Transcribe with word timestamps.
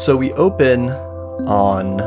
So 0.00 0.16
we 0.16 0.32
open 0.32 0.88
on 1.46 1.98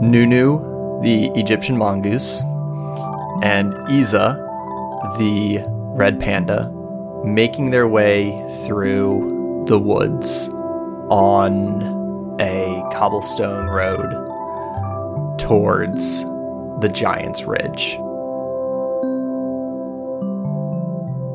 Nunu, 0.00 1.02
the 1.02 1.26
Egyptian 1.34 1.76
mongoose, 1.76 2.40
and 3.42 3.74
Iza, 3.90 4.42
the 5.18 5.62
red 5.68 6.18
panda, 6.18 6.72
making 7.22 7.68
their 7.70 7.86
way 7.86 8.30
through 8.64 9.64
the 9.68 9.78
woods 9.78 10.48
on 11.10 12.38
a 12.40 12.82
cobblestone 12.94 13.66
road 13.66 14.08
towards 15.38 16.24
the 16.80 16.90
Giant's 16.90 17.44
Ridge. 17.44 17.98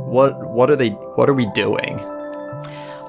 What 0.10 0.50
what 0.50 0.72
are 0.72 0.76
they 0.76 0.90
what 0.90 1.30
are 1.30 1.36
we 1.36 1.46
doing? 1.52 2.00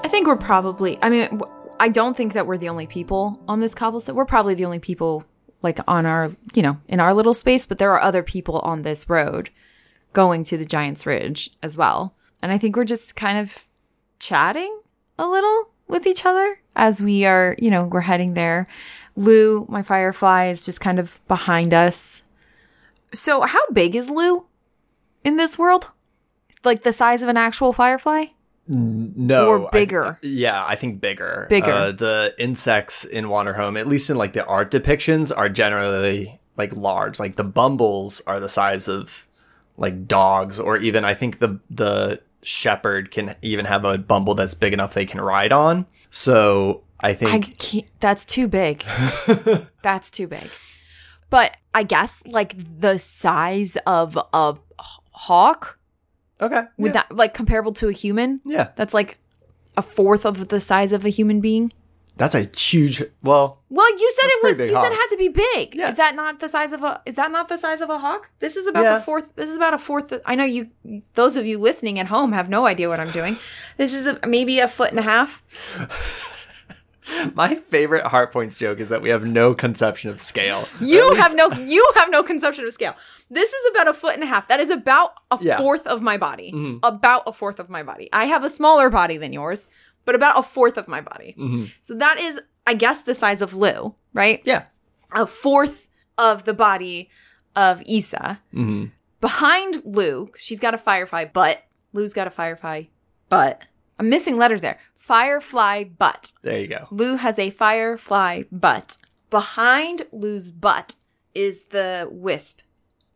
I 0.04 0.08
think 0.08 0.26
we're 0.26 0.36
probably. 0.36 0.98
I 1.00 1.08
mean, 1.08 1.40
I 1.82 1.88
don't 1.88 2.16
think 2.16 2.34
that 2.34 2.46
we're 2.46 2.58
the 2.58 2.68
only 2.68 2.86
people 2.86 3.40
on 3.48 3.58
this 3.58 3.74
cobblestone. 3.74 4.14
We're 4.14 4.24
probably 4.24 4.54
the 4.54 4.64
only 4.64 4.78
people 4.78 5.24
like 5.62 5.80
on 5.88 6.06
our, 6.06 6.30
you 6.54 6.62
know, 6.62 6.78
in 6.86 7.00
our 7.00 7.12
little 7.12 7.34
space. 7.34 7.66
But 7.66 7.78
there 7.78 7.90
are 7.90 8.00
other 8.00 8.22
people 8.22 8.60
on 8.60 8.82
this 8.82 9.10
road 9.10 9.50
going 10.12 10.44
to 10.44 10.56
the 10.56 10.64
Giant's 10.64 11.06
Ridge 11.06 11.50
as 11.60 11.76
well. 11.76 12.14
And 12.40 12.52
I 12.52 12.58
think 12.58 12.76
we're 12.76 12.84
just 12.84 13.16
kind 13.16 13.36
of 13.36 13.58
chatting 14.20 14.80
a 15.18 15.28
little 15.28 15.70
with 15.88 16.06
each 16.06 16.24
other 16.24 16.60
as 16.76 17.02
we 17.02 17.24
are, 17.24 17.56
you 17.58 17.68
know, 17.68 17.86
we're 17.86 18.02
heading 18.02 18.34
there. 18.34 18.68
Lou, 19.16 19.66
my 19.68 19.82
firefly, 19.82 20.46
is 20.46 20.64
just 20.64 20.80
kind 20.80 21.00
of 21.00 21.20
behind 21.26 21.74
us. 21.74 22.22
So, 23.12 23.40
how 23.40 23.68
big 23.72 23.96
is 23.96 24.08
Lou 24.08 24.46
in 25.24 25.36
this 25.36 25.58
world? 25.58 25.90
Like 26.62 26.84
the 26.84 26.92
size 26.92 27.22
of 27.22 27.28
an 27.28 27.36
actual 27.36 27.72
firefly? 27.72 28.26
No, 28.68 29.48
Or 29.48 29.66
I- 29.66 29.70
bigger. 29.70 30.18
yeah, 30.22 30.64
I 30.64 30.76
think 30.76 31.00
bigger. 31.00 31.46
Bigger. 31.50 31.70
Uh, 31.72 31.92
the 31.92 32.34
insects 32.38 33.04
in 33.04 33.26
Wanderhome, 33.26 33.78
at 33.78 33.88
least 33.88 34.08
in 34.08 34.16
like 34.16 34.32
the 34.34 34.44
art 34.46 34.70
depictions, 34.70 35.32
are 35.36 35.48
generally 35.48 36.38
like 36.56 36.72
large. 36.76 37.18
Like 37.18 37.36
the 37.36 37.44
bumbles 37.44 38.22
are 38.26 38.38
the 38.38 38.48
size 38.48 38.88
of 38.88 39.26
like 39.76 40.06
dogs, 40.06 40.60
or 40.60 40.76
even 40.76 41.04
I 41.04 41.14
think 41.14 41.40
the 41.40 41.58
the 41.70 42.20
shepherd 42.42 43.10
can 43.10 43.34
even 43.42 43.64
have 43.66 43.84
a 43.84 43.98
bumble 43.98 44.34
that's 44.34 44.54
big 44.54 44.72
enough 44.72 44.94
they 44.94 45.06
can 45.06 45.20
ride 45.20 45.52
on. 45.52 45.86
So 46.10 46.82
I 47.00 47.10
I 47.10 47.14
think 47.14 47.58
can't. 47.58 47.86
That's 48.00 48.24
too 48.24 48.46
big. 48.46 48.84
that's 49.82 50.10
too 50.10 50.28
big. 50.28 50.48
But 51.30 51.56
I 51.74 51.82
guess 51.82 52.22
like 52.26 52.54
the 52.80 52.98
size 52.98 53.76
of 53.86 54.16
a 54.32 54.54
hawk 55.10 55.78
okay, 56.42 56.64
would 56.78 56.88
yeah, 56.94 57.02
that 57.08 57.16
like 57.16 57.32
comparable 57.34 57.72
to 57.74 57.88
a 57.88 57.92
human? 57.92 58.40
yeah, 58.44 58.68
That's 58.76 58.92
like 58.94 59.18
a 59.76 59.82
fourth 59.82 60.26
of 60.26 60.48
the 60.48 60.60
size 60.60 60.92
of 60.92 61.04
a 61.06 61.08
human 61.08 61.40
being. 61.40 61.72
that's 62.18 62.34
a 62.34 62.42
huge. 62.54 63.02
Well, 63.24 63.58
Well, 63.70 63.90
you 63.98 64.12
said 64.20 64.28
it 64.34 64.42
was. 64.42 64.68
You 64.70 64.74
said 64.74 64.92
it 64.92 64.96
had 65.02 65.06
to 65.08 65.16
be 65.16 65.28
big. 65.28 65.74
Yeah. 65.74 65.90
Is 65.90 65.96
that 65.96 66.14
not 66.14 66.40
the 66.40 66.48
size 66.48 66.72
of 66.74 66.82
a? 66.84 67.00
Is 67.06 67.14
that 67.14 67.30
not 67.32 67.48
the 67.48 67.56
size 67.56 67.80
of 67.80 67.88
a 67.88 67.98
hawk? 67.98 68.28
This 68.38 68.56
is 68.56 68.66
about 68.66 68.82
Yeah. 68.84 68.98
the 68.98 69.00
fourth. 69.04 69.34
This 69.34 69.48
is 69.48 69.56
about 69.56 69.72
a 69.72 69.78
fourth. 69.78 70.12
I 70.26 70.34
know 70.34 70.44
you. 70.44 70.68
Those 71.14 71.38
of 71.38 71.46
you 71.46 71.58
listening 71.58 71.98
at 71.98 72.08
home 72.08 72.32
have 72.32 72.48
no 72.50 72.66
idea 72.66 72.88
what 72.90 73.00
I'm 73.00 73.10
doing. 73.12 73.36
This 73.78 73.94
is 73.94 74.06
a, 74.06 74.20
maybe 74.26 74.58
a 74.58 74.68
foot 74.68 74.90
and 74.90 74.98
a 74.98 75.02
half. 75.14 75.42
my 77.34 77.54
favorite 77.54 78.06
heart 78.06 78.32
points 78.32 78.56
joke 78.56 78.80
is 78.80 78.88
that 78.88 79.02
we 79.02 79.08
have 79.10 79.24
no 79.24 79.54
conception 79.54 80.10
of 80.10 80.20
scale. 80.20 80.68
You 80.80 81.14
have 81.14 81.34
no. 81.34 81.50
You 81.52 81.90
have 81.96 82.10
no 82.10 82.22
conception 82.22 82.66
of 82.66 82.72
scale. 82.72 82.94
This 83.30 83.48
is 83.50 83.70
about 83.72 83.88
a 83.88 83.94
foot 83.94 84.14
and 84.14 84.22
a 84.22 84.26
half. 84.26 84.48
That 84.48 84.60
is 84.60 84.70
about 84.70 85.14
a 85.30 85.38
Yeah. 85.40 85.54
Mm-hmm. 85.54 85.62
fourth 85.62 85.86
of 85.86 86.02
my 86.02 86.16
body. 86.16 86.78
About 86.82 87.22
a 87.26 87.32
fourth 87.32 87.58
of 87.58 87.68
my 87.70 87.82
body. 87.82 88.08
I 88.12 88.26
have 88.26 88.44
a 88.44 88.50
smaller 88.50 88.90
body 88.90 89.16
than 89.16 89.32
yours, 89.32 89.68
but 90.04 90.14
about 90.14 90.38
a 90.38 90.42
fourth 90.42 90.76
of 90.76 90.86
my 90.88 91.00
body. 91.00 91.34
Mm-hmm. 91.38 91.64
So 91.80 91.94
that 91.94 92.18
is, 92.18 92.40
I 92.66 92.74
guess, 92.74 93.02
the 93.02 93.14
size 93.14 93.40
of 93.42 93.54
Lou, 93.54 93.94
right? 94.12 94.42
Yeah. 94.44 94.64
a 95.12 95.26
fourth 95.26 95.88
of 96.18 96.44
the 96.44 96.54
body 96.54 97.08
of 97.56 97.82
Issa. 97.86 98.40
hmm 98.52 98.86
Behind 99.20 99.82
Lou, 99.84 100.30
she's 100.36 100.58
got 100.58 100.74
a 100.74 100.78
firefly 100.78 101.24
butt. 101.26 101.62
Lou's 101.92 102.12
got 102.12 102.26
a 102.26 102.30
firefly 102.30 102.84
butt. 103.28 103.62
I'm 103.98 104.08
missing 104.08 104.36
letters 104.36 104.62
there. 104.62 104.80
Firefly 105.02 105.84
butt. 105.84 106.32
There 106.42 106.58
you 106.58 106.68
go. 106.68 106.86
Lou 106.90 107.16
has 107.16 107.38
a 107.38 107.50
firefly 107.50 108.44
butt. 108.52 108.96
Behind 109.30 110.02
Lou's 110.12 110.50
butt 110.50 110.94
is 111.34 111.64
the 111.64 112.08
wisp, 112.10 112.60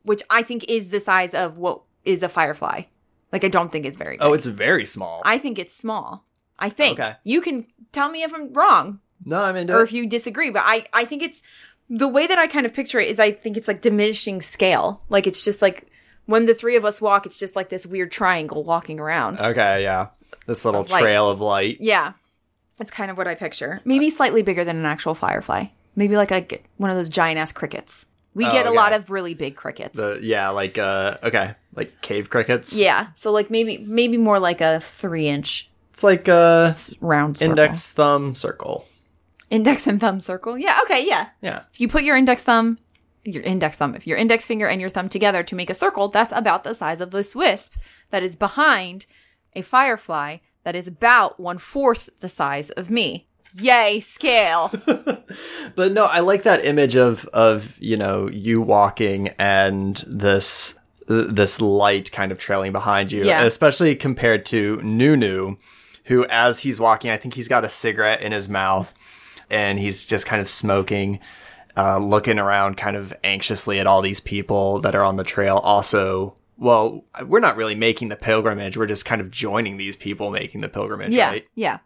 which 0.03 0.23
I 0.29 0.43
think 0.43 0.65
is 0.69 0.89
the 0.89 1.01
size 1.01 1.35
of 1.35 1.59
what 1.59 1.83
is 2.05 2.23
a 2.23 2.29
firefly. 2.29 2.83
Like 3.33 3.45
I 3.45 3.49
don't 3.49 3.71
think 3.71 3.87
it's 3.87 3.97
very 3.97 4.19
oh, 4.19 4.25
big. 4.25 4.31
Oh, 4.31 4.35
it's 4.35 4.47
very 4.47 4.85
small. 4.85 5.23
I 5.25 5.39
think 5.39 5.59
it's 5.59 5.75
small. 5.75 6.25
I 6.59 6.71
think. 6.71 6.99
Okay. 6.99 7.15
You 7.23 7.41
can 7.41 7.67
tell 7.93 8.09
me 8.09 8.23
if 8.23 8.35
I'm 8.35 8.53
wrong 8.53 9.01
no, 9.25 9.43
I'm 9.43 9.57
into 9.57 9.75
or 9.75 9.83
if 9.83 9.93
you 9.93 10.07
disagree 10.09 10.51
but 10.51 10.63
i 10.65 10.85
i 10.93 11.05
think 11.05 11.23
it's 11.23 11.43
the 11.89 12.09
way 12.09 12.27
that 12.27 12.39
i 12.39 12.47
kind 12.47 12.67
of 12.67 12.75
picture 12.75 12.99
it 12.99 13.09
is 13.09 13.19
i 13.19 13.31
think 13.31 13.57
it's 13.57 13.69
like 13.69 13.81
diminishing 13.81 14.41
scale 14.41 15.03
like 15.09 15.27
it's 15.27 15.45
just 15.45 15.63
like 15.63 15.87
when 16.27 16.45
the 16.45 16.55
three 16.55 16.77
of 16.77 16.85
us 16.85 17.01
walk 17.01 17.27
it's 17.27 17.39
just 17.39 17.57
like 17.57 17.69
this 17.69 17.87
weird 17.87 18.11
triangle 18.11 18.65
walking 18.65 18.99
around 18.99 19.41
Okay, 19.41 19.83
yeah. 19.83 20.09
This 20.47 20.65
little 20.65 20.83
Of 20.83 20.89
trail 20.89 21.29
of 21.31 21.41
light. 21.41 21.79
yeah 21.81 22.13
that's 22.77 22.91
kind 22.91 23.11
of 23.11 23.17
what 23.17 23.27
i 23.27 23.35
picture 23.35 23.81
maybe 23.85 24.11
slightly 24.11 24.43
bigger 24.43 24.65
than 24.65 24.77
an 24.77 24.85
actual 24.87 25.15
firefly 25.15 25.67
maybe 25.95 26.17
like 26.17 26.31
a 26.33 26.47
one 26.77 26.91
of 26.91 26.97
those 26.97 27.09
giant 27.09 27.39
ass 27.39 27.53
crickets 27.53 28.07
we 28.35 28.45
Oh, 28.47 28.53
get 28.53 28.67
a 28.67 28.69
okay. 28.69 28.77
lot 28.77 28.93
of 28.93 29.09
really 29.11 29.33
big 29.35 29.57
crickets 29.57 29.97
The 29.97 30.19
yeah, 30.23 30.51
like 30.51 30.77
uh 30.77 31.17
okay, 31.23 31.55
like 31.75 32.01
cave 32.03 32.29
crickets. 32.31 32.75
yeah 32.77 33.09
so 33.15 33.33
like 33.33 33.51
maybe 33.51 33.79
maybe 33.79 34.17
more 34.19 34.39
like 34.39 34.61
a 34.61 34.81
three 34.81 35.27
inch 35.29 35.71
It's 35.91 36.05
like 36.05 36.29
uh 36.29 36.73
round 37.01 37.39
circle. 37.39 37.51
index 37.53 37.91
thumb 37.93 38.35
circle. 38.35 38.87
index 39.49 39.87
and 39.87 39.99
thumb 40.01 40.21
circle 40.21 40.59
yeah 40.59 40.81
okay 40.85 41.07
yeah 41.07 41.29
Yeah. 41.41 41.63
If 41.73 41.81
you 41.81 41.89
put 41.89 42.03
your 42.05 42.17
index 42.17 42.43
thumb, 42.45 42.77
your 43.25 43.43
index 43.43 43.77
thumb, 43.79 43.95
if 43.95 44.07
your 44.07 44.19
index 44.19 44.47
finger 44.47 44.67
and 44.69 44.81
your 44.81 44.91
thumb 44.91 45.09
together 45.09 45.43
to 45.43 45.55
make 45.57 45.71
a 45.71 45.75
circle, 45.75 46.07
that's 46.09 46.33
about 46.33 46.63
the 46.63 46.75
size 46.75 47.01
of 47.01 47.11
this 47.11 47.35
wisp 47.35 47.75
that 48.11 48.23
is 48.23 48.37
behind 48.37 49.07
a 49.57 49.63
firefly 49.63 50.39
that 50.65 50.77
is 50.77 50.87
about 50.89 51.39
one 51.41 51.59
fourth 51.59 52.09
the 52.21 52.29
size 52.29 52.71
of 52.71 52.91
me. 52.91 53.27
Yay, 53.59 54.01
scale. 54.01 54.71
But 55.75 55.93
no, 55.93 56.05
I 56.07 56.21
like 56.21 56.43
that 56.45 56.65
image 56.65 56.97
of 56.97 57.27
of, 57.33 57.77
you 57.81 57.97
know, 57.97 58.29
you 58.29 58.61
walking 58.63 59.29
and 59.39 60.03
this 60.07 60.75
this 61.09 61.61
light 61.61 62.11
kind 62.13 62.33
of 62.33 62.39
trailing 62.39 62.73
behind 62.73 63.13
you, 63.13 63.25
Yeah. 63.25 63.43
especially 63.45 63.95
compared 63.95 64.45
to 64.47 64.81
Nunu, 64.83 65.57
who 66.05 66.25
as 66.27 66.61
he's 66.61 66.81
walking, 66.81 67.11
I 67.11 67.17
think 67.17 67.35
he's 67.35 67.49
got 67.49 67.65
a 67.65 67.69
cigarette 67.69 68.23
in 68.23 68.33
his 68.33 68.49
mouth 68.49 68.93
and 69.51 69.79
he's 69.79 70.05
just 70.05 70.27
kind 70.27 70.41
of 70.41 70.49
smoking, 70.49 71.21
uh, 71.77 71.99
looking 71.99 72.39
around 72.39 72.77
kind 72.77 72.97
of 72.97 73.15
anxiously 73.23 73.79
at 73.79 73.87
all 73.87 74.03
these 74.03 74.21
people 74.21 74.81
that 74.81 74.95
are 74.97 75.05
on 75.05 75.17
the 75.17 75.25
trail. 75.25 75.59
Also, 75.59 76.35
well, 76.59 77.05
we're 77.25 77.41
not 77.41 77.57
really 77.57 77.75
making 77.75 78.09
the 78.09 78.17
pilgrimage. 78.17 78.77
We're 78.77 78.87
just 78.87 79.05
kind 79.05 79.21
of 79.21 79.31
joining 79.31 79.77
these 79.77 79.97
people 79.97 80.31
making 80.31 80.61
the 80.61 80.69
pilgrimage, 80.69 81.13
yeah, 81.13 81.29
right? 81.29 81.47
yeah. 81.55 81.79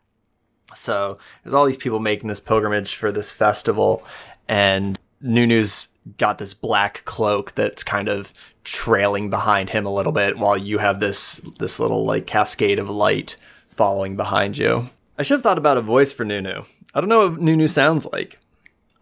So 0.74 1.18
there's 1.42 1.54
all 1.54 1.66
these 1.66 1.76
people 1.76 1.98
making 1.98 2.28
this 2.28 2.40
pilgrimage 2.40 2.94
for 2.94 3.10
this 3.10 3.32
festival, 3.32 4.04
and 4.48 4.98
Nunu's 5.20 5.88
got 6.16 6.38
this 6.38 6.54
black 6.54 7.04
cloak 7.04 7.54
that's 7.54 7.82
kind 7.82 8.08
of 8.08 8.32
trailing 8.64 9.30
behind 9.30 9.70
him 9.70 9.86
a 9.86 9.92
little 9.92 10.12
bit, 10.12 10.38
while 10.38 10.56
you 10.56 10.78
have 10.78 11.00
this 11.00 11.40
this 11.58 11.80
little 11.80 12.04
like 12.04 12.26
cascade 12.26 12.78
of 12.78 12.88
light 12.88 13.36
following 13.70 14.16
behind 14.16 14.56
you. 14.58 14.90
I 15.18 15.22
should 15.22 15.34
have 15.34 15.42
thought 15.42 15.58
about 15.58 15.76
a 15.76 15.82
voice 15.82 16.12
for 16.12 16.24
Nunu. 16.24 16.62
I 16.94 17.00
don't 17.00 17.08
know 17.08 17.28
what 17.28 17.40
Nunu 17.40 17.66
sounds 17.66 18.06
like. 18.12 18.38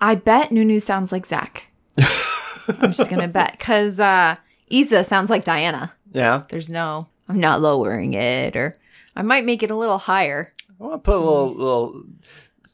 I 0.01 0.15
bet 0.15 0.51
Nunu 0.51 0.81
sounds 0.81 1.13
like 1.13 1.27
Zach. 1.27 1.69
I'm 1.99 2.93
just 2.93 3.11
gonna 3.11 3.29
bet 3.29 3.53
because 3.59 4.01
uh, 4.01 4.37
Isa 4.71 5.05
sounds 5.05 5.31
like 5.31 5.45
Diana. 5.45 5.93
Yeah, 6.13 6.45
There's 6.49 6.69
no, 6.69 7.07
I'm 7.29 7.39
not 7.41 7.61
lowering 7.61 8.15
it, 8.15 8.57
or 8.57 8.75
I 9.15 9.23
might 9.23 9.45
make 9.45 9.63
it 9.63 9.71
a 9.71 9.77
little 9.77 9.99
higher, 9.99 10.53
I 10.71 10.73
want 10.85 10.95
to 10.95 10.99
put 10.99 11.17
a 11.17 11.19
little 11.19 11.55
little 11.55 12.03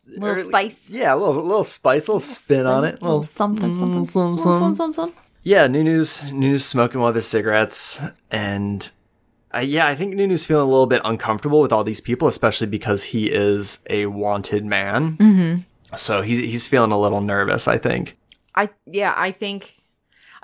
little 0.06 0.28
or- 0.28 0.36
spice. 0.36 0.88
Yeah, 0.88 1.14
a 1.14 1.16
little 1.16 1.42
little 1.42 1.64
spice, 1.64 2.06
a 2.06 2.12
little 2.12 2.20
spin 2.20 2.66
on 2.66 2.84
it, 2.84 3.00
A 3.00 3.04
little 3.04 3.22
something, 3.22 3.76
something, 3.76 4.02
Mm, 4.02 4.06
some- 4.06 4.32
little 4.36 4.52
some- 4.52 4.58
some, 4.58 4.74
some, 4.76 4.94
some. 4.94 5.12
Yeah, 5.42 5.66
Nunu's 5.66 6.22
Nunu's 6.32 6.64
smoking 6.64 7.00
one 7.00 7.08
of 7.10 7.14
his 7.16 7.26
cigarettes, 7.26 8.00
and 8.30 8.88
uh, 9.54 9.58
yeah, 9.58 9.86
I 9.86 9.94
think 9.94 10.14
Nunu's 10.14 10.44
feeling 10.44 10.66
a 10.66 10.70
little 10.70 10.86
bit 10.86 11.02
uncomfortable 11.04 11.60
with 11.60 11.72
all 11.72 11.84
these 11.84 12.00
people, 12.00 12.28
especially 12.28 12.66
because 12.66 13.04
he 13.04 13.30
is 13.30 13.78
a 13.90 14.06
wanted 14.06 14.64
man. 14.64 15.16
Mm-hmm. 15.18 15.96
So 15.96 16.22
he's 16.22 16.38
he's 16.38 16.66
feeling 16.66 16.92
a 16.92 16.98
little 16.98 17.20
nervous. 17.20 17.68
I 17.68 17.78
think. 17.78 18.16
I 18.54 18.70
yeah, 18.86 19.12
I 19.16 19.32
think 19.32 19.76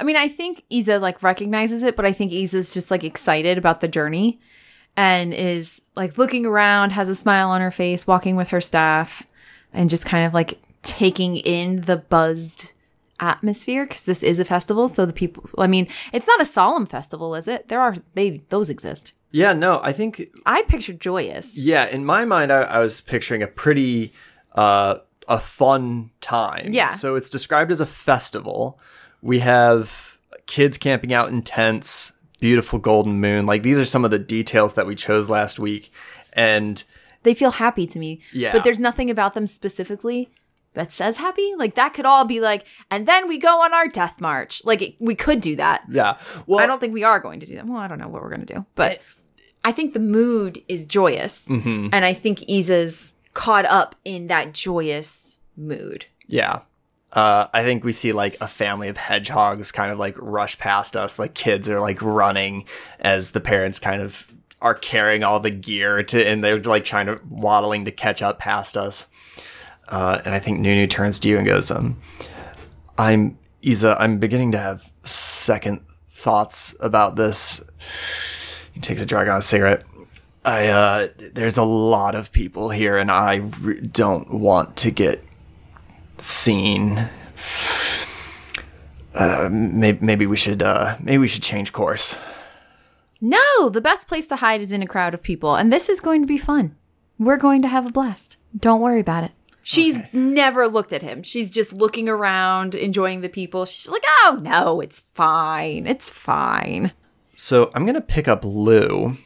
I 0.01 0.05
mean 0.05 0.17
I 0.17 0.29
think 0.29 0.65
Isa 0.71 0.99
like 0.99 1.23
recognizes 1.23 1.83
it, 1.83 1.95
but 1.95 2.07
I 2.07 2.13
think 2.13 2.33
Isa's 2.33 2.73
just 2.73 2.91
like 2.91 3.05
excited 3.05 3.59
about 3.59 3.81
the 3.81 3.89
journey 3.89 4.41
and 4.97 5.33
is 5.33 5.81
like 5.95 6.19
looking 6.19 6.47
around, 6.47 6.91
has 6.91 7.09
a 7.09 7.15
smile 7.15 7.51
on 7.51 7.61
her 7.61 7.71
face, 7.71 8.07
walking 8.07 8.35
with 8.35 8.49
her 8.49 8.61
staff, 8.61 9.23
and 9.73 9.91
just 9.91 10.07
kind 10.07 10.27
of 10.27 10.35
like 10.35 10.59
taking 10.83 11.37
in 11.37 11.83
the 11.83 11.97
buzzed 11.97 12.73
atmosphere 13.21 13.85
because 13.85 14.05
this 14.05 14.23
is 14.23 14.39
a 14.41 14.45
festival. 14.45 14.89
So 14.89 15.05
the 15.05 15.13
people 15.13 15.49
I 15.59 15.67
mean, 15.67 15.87
it's 16.13 16.27
not 16.27 16.41
a 16.41 16.47
solemn 16.47 16.87
festival, 16.87 17.35
is 17.35 17.47
it? 17.47 17.69
There 17.69 17.81
are 17.81 17.95
they 18.15 18.43
those 18.49 18.71
exist. 18.71 19.13
Yeah, 19.33 19.53
no, 19.53 19.81
I 19.85 19.93
think 19.93 20.29
I 20.47 20.63
pictured 20.63 21.01
joyous. 21.01 21.57
yeah. 21.57 21.87
In 21.87 22.05
my 22.05 22.25
mind, 22.25 22.51
I, 22.51 22.63
I 22.63 22.79
was 22.81 23.01
picturing 23.01 23.43
a 23.43 23.47
pretty 23.47 24.13
uh, 24.55 24.97
a 25.29 25.39
fun 25.39 26.11
time. 26.21 26.73
Yeah. 26.73 26.93
So 26.95 27.15
it's 27.15 27.31
described 27.31 27.71
as 27.71 27.81
a 27.81 27.87
festival. 27.87 28.81
We 29.23 29.41
have 29.41 30.19
kids 30.47 30.79
camping 30.79 31.13
out 31.13 31.29
in 31.31 31.43
tents, 31.43 32.13
beautiful 32.41 32.79
golden 32.79 33.21
moon. 33.21 33.47
Like 33.47 33.63
these 33.63 33.79
are 33.79 33.85
some 33.85 34.05
of 34.05 34.11
the 34.11 34.19
details 34.19 34.75
that 34.75 34.87
we 34.87 34.95
chose 34.95 35.29
last 35.29 35.59
week. 35.59 35.93
And 36.33 36.83
They 37.23 37.35
feel 37.35 37.51
happy 37.53 37.87
to 37.87 37.99
me. 37.99 38.21
Yeah. 38.33 38.53
But 38.53 38.65
there's 38.65 38.79
nothing 38.79 39.11
about 39.11 39.35
them 39.35 39.47
specifically 39.47 40.31
that 40.75 40.93
says 40.93 41.17
happy. 41.19 41.53
Like 41.57 41.75
that 41.75 41.93
could 41.95 42.07
all 42.07 42.25
be 42.25 42.41
like, 42.41 42.65
and 42.91 43.07
then 43.07 43.29
we 43.29 43.39
go 43.39 43.61
on 43.63 43.75
our 43.75 43.89
death 43.89 44.21
march. 44.21 44.65
Like 44.65 44.81
it, 44.83 44.95
we 45.01 45.15
could 45.15 45.41
do 45.41 45.57
that. 45.57 45.83
yeah. 45.91 46.17
Well, 46.47 46.61
I 46.61 46.67
don't 46.67 46.79
think 46.81 46.95
we 46.95 47.05
are 47.05 47.21
going 47.21 47.41
to 47.41 47.47
do 47.47 47.55
that. 47.57 47.67
Well, 47.67 47.79
I 47.79 47.89
don't 47.89 47.99
know 47.99 48.09
what 48.09 48.23
we're 48.23 48.31
going 48.31 48.47
to 48.47 48.55
do, 48.55 48.65
but 48.75 49.01
I 49.65 49.73
think 49.73 49.93
the 49.93 50.01
mood 50.01 50.63
is 50.69 50.87
joyous, 50.87 51.47
Mm-hmm. 51.49 51.89
and 51.93 52.05
I 52.05 52.15
think 52.15 52.49
Isa's 52.49 53.13
caught 53.35 53.67
up 53.67 53.95
in 54.05 54.29
that 54.29 54.55
joyous 54.55 55.39
mood. 55.57 56.07
Yeah. 56.27 56.61
Uh, 57.13 57.49
I 57.53 57.65
think 57.65 57.83
we 57.83 57.93
see 57.93 58.13
like 58.13 58.37
a 58.41 58.47
family 58.47 58.89
of 58.89 58.97
hedgehogs 58.97 59.73
kind 59.73 59.91
of 59.91 59.99
like 59.99 60.17
rush 60.19 60.59
past 60.59 60.97
us. 60.97 61.19
Like 61.19 61.35
kids 61.35 61.69
are 61.69 61.81
like 61.81 62.01
running 62.03 62.67
as 63.01 63.33
the 63.33 63.41
parents 63.41 63.79
kind 63.79 64.01
of 64.01 64.33
are 64.61 64.75
carrying 64.75 65.25
all 65.25 65.41
the 65.41 65.51
gear 65.51 66.03
to, 66.03 66.25
and 66.27 66.45
they're 66.45 66.61
like 66.61 66.85
trying 66.85 67.07
to 67.07 67.21
waddling 67.29 67.85
to 67.87 67.91
catch 67.91 68.23
up 68.23 68.39
past 68.39 68.77
us. 68.77 69.09
Uh, 69.89 70.21
and 70.25 70.35
I 70.35 70.39
think 70.39 70.61
Nunu 70.61 70.87
turns 70.87 71.19
to 71.21 71.29
you 71.29 71.39
and 71.39 71.47
goes, 71.47 71.71
um, 71.71 71.97
I'm 72.97 73.39
Isa, 73.63 73.97
I'm 73.99 74.19
beginning 74.19 74.53
to 74.53 74.59
have 74.59 74.93
second 75.03 75.81
thoughts 76.11 76.77
about 76.81 77.17
this. 77.17 77.63
He 78.73 78.81
takes 78.81 79.03
a 79.03 79.07
drag 79.07 79.29
on 79.29 79.39
a 79.39 79.43
cigarette. 79.43 79.85
I, 80.45 80.69
uh, 80.69 81.09
there's 81.33 81.59
a 81.59 81.65
lot 81.65 82.15
of 82.15 82.33
people 82.33 82.71
here 82.71 82.97
and 82.97 83.11
I 83.11 83.37
re- 83.61 83.81
don't 83.81 84.33
want 84.33 84.77
to 84.79 84.91
get 84.91 85.23
seen. 86.23 87.09
Uh, 89.15 89.49
maybe, 89.51 89.99
maybe 90.05 90.27
we 90.27 90.37
should, 90.37 90.63
uh, 90.63 90.97
maybe 91.01 91.19
we 91.19 91.29
should 91.29 91.43
change 91.43 91.73
course. 91.73 92.19
No, 93.21 93.69
the 93.69 93.81
best 93.81 94.09
place 94.09 94.27
to 94.29 94.37
hide 94.37 94.61
is 94.61 94.73
in 94.73 94.83
a 94.83 94.87
crowd 94.87 95.15
of 95.15 95.23
people, 95.23 95.55
and 95.57 95.73
this 95.73 95.89
is 95.89 96.01
going 96.01 96.23
to 96.23 96.27
be 96.27 96.39
fun. 96.39 96.77
We're 97.19 97.37
going 97.37 97.61
to 97.63 97.69
have 97.69 97.87
a 97.87 97.93
blast. 97.93 98.39
Don't 98.57 98.81
worry 98.81 99.01
about 99.01 99.25
it. 99.25 99.33
She's 99.63 99.99
never 100.13 100.67
looked 100.67 100.93
at 100.93 101.03
him. 101.03 101.23
She's 101.23 101.51
just 101.51 101.73
looking 101.73 102.09
around, 102.09 102.75
enjoying 102.75 103.21
the 103.21 103.29
people. 103.29 103.67
She's 103.67 103.91
like, 103.91 104.03
"Oh 104.23 104.41
no, 104.41 104.81
it's 104.81 105.01
fine. 105.15 105.87
It's 105.87 106.11
fine." 106.11 106.93
So 107.35 107.71
I'm 107.75 107.85
gonna 107.85 108.01
pick 108.01 108.27
up 108.27 108.45
Lou, 108.45 109.17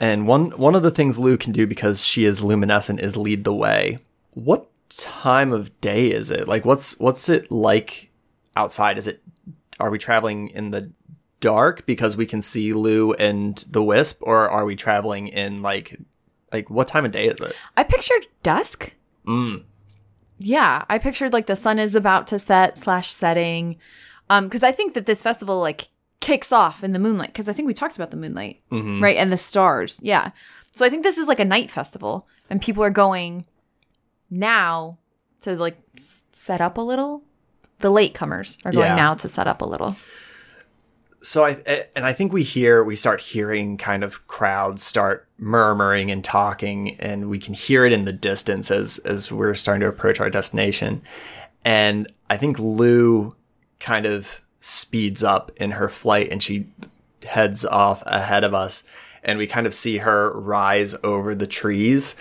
and 0.00 0.26
one 0.26 0.50
one 0.52 0.74
of 0.74 0.82
the 0.82 0.90
things 0.90 1.18
Lou 1.18 1.36
can 1.36 1.52
do 1.52 1.66
because 1.66 2.02
she 2.02 2.24
is 2.24 2.42
luminescent 2.42 3.00
is 3.00 3.18
lead 3.18 3.44
the 3.44 3.52
way. 3.52 3.98
What 4.30 4.66
time 4.88 5.52
of 5.52 5.80
day 5.80 6.10
is 6.10 6.30
it? 6.30 6.48
Like, 6.48 6.64
what's 6.64 6.98
what's 6.98 7.28
it 7.28 7.50
like 7.50 8.10
outside? 8.56 8.98
Is 8.98 9.06
it 9.06 9.22
are 9.78 9.90
we 9.90 9.98
traveling 9.98 10.48
in 10.48 10.70
the 10.70 10.90
dark 11.40 11.86
because 11.86 12.16
we 12.16 12.26
can 12.26 12.42
see 12.42 12.72
Lou 12.72 13.12
and 13.14 13.56
the 13.70 13.82
Wisp, 13.82 14.20
or 14.22 14.48
are 14.48 14.64
we 14.64 14.76
traveling 14.76 15.28
in 15.28 15.62
like 15.62 15.98
like 16.52 16.70
what 16.70 16.88
time 16.88 17.04
of 17.04 17.12
day 17.12 17.26
is 17.26 17.40
it? 17.40 17.54
I 17.76 17.82
pictured 17.82 18.26
dusk. 18.42 18.92
Mm. 19.26 19.64
Yeah, 20.38 20.84
I 20.88 20.98
pictured 20.98 21.32
like 21.32 21.46
the 21.46 21.56
sun 21.56 21.78
is 21.78 21.94
about 21.94 22.26
to 22.28 22.38
set 22.38 22.76
slash 22.76 23.12
setting. 23.12 23.76
Um, 24.28 24.44
because 24.44 24.62
I 24.62 24.72
think 24.72 24.94
that 24.94 25.06
this 25.06 25.22
festival 25.22 25.60
like 25.60 25.88
kicks 26.20 26.52
off 26.52 26.82
in 26.82 26.92
the 26.92 26.98
moonlight. 26.98 27.32
Because 27.32 27.48
I 27.48 27.52
think 27.52 27.66
we 27.66 27.74
talked 27.74 27.96
about 27.96 28.10
the 28.10 28.16
moonlight, 28.16 28.60
right, 28.70 29.16
and 29.16 29.32
the 29.32 29.36
stars. 29.36 30.00
Yeah, 30.02 30.30
so 30.74 30.84
I 30.84 30.90
think 30.90 31.02
this 31.02 31.18
is 31.18 31.28
like 31.28 31.40
a 31.40 31.44
night 31.44 31.70
festival, 31.70 32.26
and 32.50 32.60
people 32.60 32.82
are 32.82 32.90
going 32.90 33.46
now 34.30 34.98
to 35.42 35.56
like 35.56 35.76
set 36.32 36.60
up 36.60 36.78
a 36.78 36.80
little. 36.82 37.22
The 37.80 37.90
latecomers 37.90 38.58
are 38.64 38.72
going 38.72 38.86
Yeah. 38.86 38.96
now 38.96 39.14
to 39.14 39.28
set 39.28 39.46
up 39.46 39.60
a 39.60 39.66
little. 39.66 39.96
so 41.22 41.44
I 41.44 41.56
eh, 41.66 41.82
and 41.96 42.04
I 42.06 42.12
think 42.12 42.32
we 42.32 42.42
hear 42.42 42.82
we 42.84 42.96
start 42.96 43.20
hearing 43.20 43.76
kind 43.76 44.04
of 44.04 44.26
crowds 44.28 44.82
start 44.82 45.28
murmuring 45.38 46.10
and 46.10 46.22
talking, 46.24 46.96
and 47.00 47.28
we 47.28 47.38
can 47.38 47.52
hear 47.54 47.84
it 47.84 47.92
in 47.92 48.04
the 48.04 48.12
distance 48.12 48.70
as 48.70 48.98
as 48.98 49.30
we're 49.32 49.54
starting 49.54 49.80
to 49.80 49.88
approach 49.88 50.20
our 50.20 50.30
destination. 50.30 51.02
And 51.64 52.10
I 52.30 52.36
think 52.36 52.58
Lou 52.58 53.34
kind 53.80 54.06
of 54.06 54.40
speeds 54.60 55.22
up 55.24 55.50
in 55.56 55.72
her 55.72 55.88
flight, 55.88 56.30
and 56.30 56.42
she 56.42 56.66
heads 57.24 57.64
off 57.64 58.02
ahead 58.06 58.44
of 58.44 58.54
us, 58.54 58.84
and 59.24 59.38
we 59.38 59.46
kind 59.46 59.66
of 59.66 59.74
see 59.74 59.98
her 59.98 60.30
rise 60.38 60.94
over 61.02 61.34
the 61.34 61.46
trees 61.46 62.14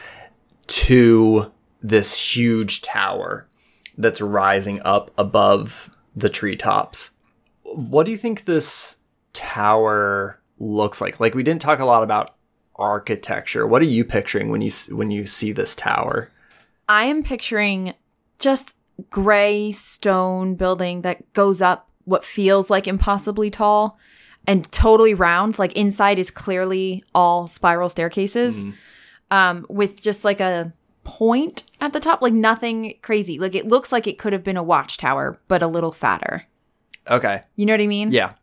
to 0.67 1.51
this 1.87 2.35
huge 2.35 2.81
tower 2.81 3.47
that's 3.97 4.21
rising 4.21 4.81
up 4.83 5.11
above 5.17 5.89
the 6.15 6.29
treetops 6.29 7.11
what 7.75 8.05
do 8.05 8.11
you 8.11 8.17
think 8.17 8.45
this 8.45 8.97
tower 9.33 10.39
looks 10.59 11.01
like? 11.01 11.19
Like 11.19 11.35
we 11.35 11.43
didn't 11.43 11.61
talk 11.61 11.79
a 11.79 11.85
lot 11.85 12.03
about 12.03 12.35
architecture. 12.75 13.67
What 13.67 13.81
are 13.81 13.85
you 13.85 14.05
picturing 14.05 14.49
when 14.49 14.61
you 14.61 14.71
when 14.89 15.11
you 15.11 15.27
see 15.27 15.51
this 15.51 15.75
tower? 15.75 16.31
I 16.87 17.05
am 17.05 17.23
picturing 17.23 17.93
just 18.39 18.75
gray 19.09 19.71
stone 19.71 20.55
building 20.55 21.01
that 21.01 21.33
goes 21.33 21.61
up 21.61 21.89
what 22.05 22.23
feels 22.23 22.69
like 22.69 22.87
impossibly 22.87 23.49
tall 23.49 23.97
and 24.47 24.71
totally 24.71 25.13
round. 25.13 25.59
Like 25.59 25.73
inside 25.73 26.19
is 26.19 26.29
clearly 26.29 27.03
all 27.13 27.47
spiral 27.47 27.89
staircases, 27.89 28.65
um, 29.31 29.65
with 29.69 30.01
just 30.01 30.23
like 30.23 30.39
a 30.39 30.71
point 31.05 31.63
at 31.79 31.93
the 31.93 31.99
top, 32.01 32.21
like 32.21 32.33
nothing 32.33 32.95
crazy. 33.01 33.39
Like 33.39 33.55
it 33.55 33.65
looks 33.67 33.91
like 33.91 34.07
it 34.07 34.19
could 34.19 34.33
have 34.33 34.43
been 34.43 34.57
a 34.57 34.63
watchtower, 34.63 35.39
but 35.47 35.63
a 35.63 35.67
little 35.67 35.91
fatter. 35.93 36.45
Okay. 37.09 37.41
You 37.55 37.65
know 37.65 37.73
what 37.73 37.81
I 37.81 37.87
mean? 37.87 38.11
Yeah. 38.11 38.33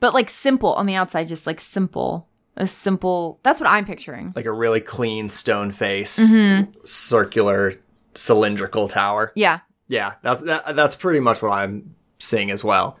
But 0.00 0.12
like 0.14 0.28
simple 0.28 0.74
on 0.74 0.86
the 0.86 0.94
outside, 0.96 1.28
just 1.28 1.46
like 1.46 1.60
simple. 1.60 2.28
A 2.56 2.66
simple. 2.66 3.38
That's 3.42 3.60
what 3.60 3.70
I'm 3.70 3.86
picturing. 3.86 4.32
Like 4.36 4.44
a 4.46 4.52
really 4.52 4.80
clean 4.80 5.30
stone 5.30 5.70
face, 5.70 6.18
Mm-hmm. 6.18 6.72
circular 6.84 7.74
cylindrical 8.14 8.88
tower. 8.88 9.32
Yeah. 9.34 9.60
Yeah, 9.88 10.14
that's 10.22 10.42
that, 10.42 10.76
that's 10.76 10.94
pretty 10.96 11.20
much 11.20 11.40
what 11.42 11.50
I'm 11.52 11.94
seeing 12.18 12.50
as 12.50 12.62
well. 12.62 12.98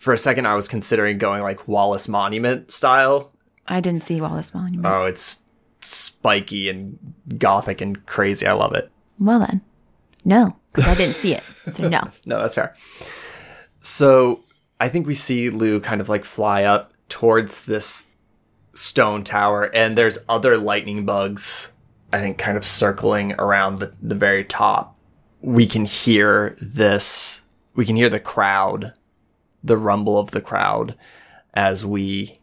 For 0.00 0.12
a 0.12 0.18
second 0.18 0.46
I 0.46 0.54
was 0.54 0.66
considering 0.68 1.18
going 1.18 1.42
like 1.42 1.68
Wallace 1.68 2.08
Monument 2.08 2.70
style. 2.70 3.32
I 3.66 3.80
didn't 3.80 4.02
see 4.04 4.20
Wallace 4.20 4.52
Monument. 4.54 4.86
Oh, 4.86 5.04
it's 5.04 5.43
spiky 5.84 6.68
and 6.68 6.98
gothic 7.38 7.80
and 7.80 8.04
crazy. 8.06 8.46
I 8.46 8.52
love 8.52 8.74
it. 8.74 8.90
well 9.18 9.38
then, 9.40 9.60
no, 10.24 10.56
because 10.72 10.86
I 10.88 10.94
didn't 10.94 11.16
see 11.16 11.34
it. 11.34 11.42
So 11.72 11.88
no. 11.88 12.00
No, 12.26 12.38
that's 12.40 12.54
fair. 12.54 12.74
So 13.80 14.40
I 14.80 14.88
think 14.88 15.06
we 15.06 15.14
see 15.14 15.50
Lou 15.50 15.80
kind 15.80 16.00
of 16.00 16.08
like 16.08 16.24
fly 16.24 16.64
up 16.64 16.92
towards 17.08 17.64
this 17.66 18.06
stone 18.74 19.22
tower, 19.24 19.70
and 19.74 19.96
there's 19.96 20.18
other 20.28 20.56
lightning 20.56 21.04
bugs, 21.04 21.72
I 22.12 22.18
think, 22.20 22.38
kind 22.38 22.56
of 22.56 22.64
circling 22.64 23.34
around 23.38 23.78
the, 23.78 23.92
the 24.02 24.14
very 24.14 24.44
top. 24.44 24.96
We 25.40 25.66
can 25.66 25.84
hear 25.84 26.56
this, 26.60 27.42
we 27.74 27.84
can 27.84 27.96
hear 27.96 28.08
the 28.08 28.20
crowd, 28.20 28.94
the 29.62 29.76
rumble 29.76 30.18
of 30.18 30.30
the 30.32 30.40
crowd 30.40 30.96
as 31.52 31.84
we 31.86 32.40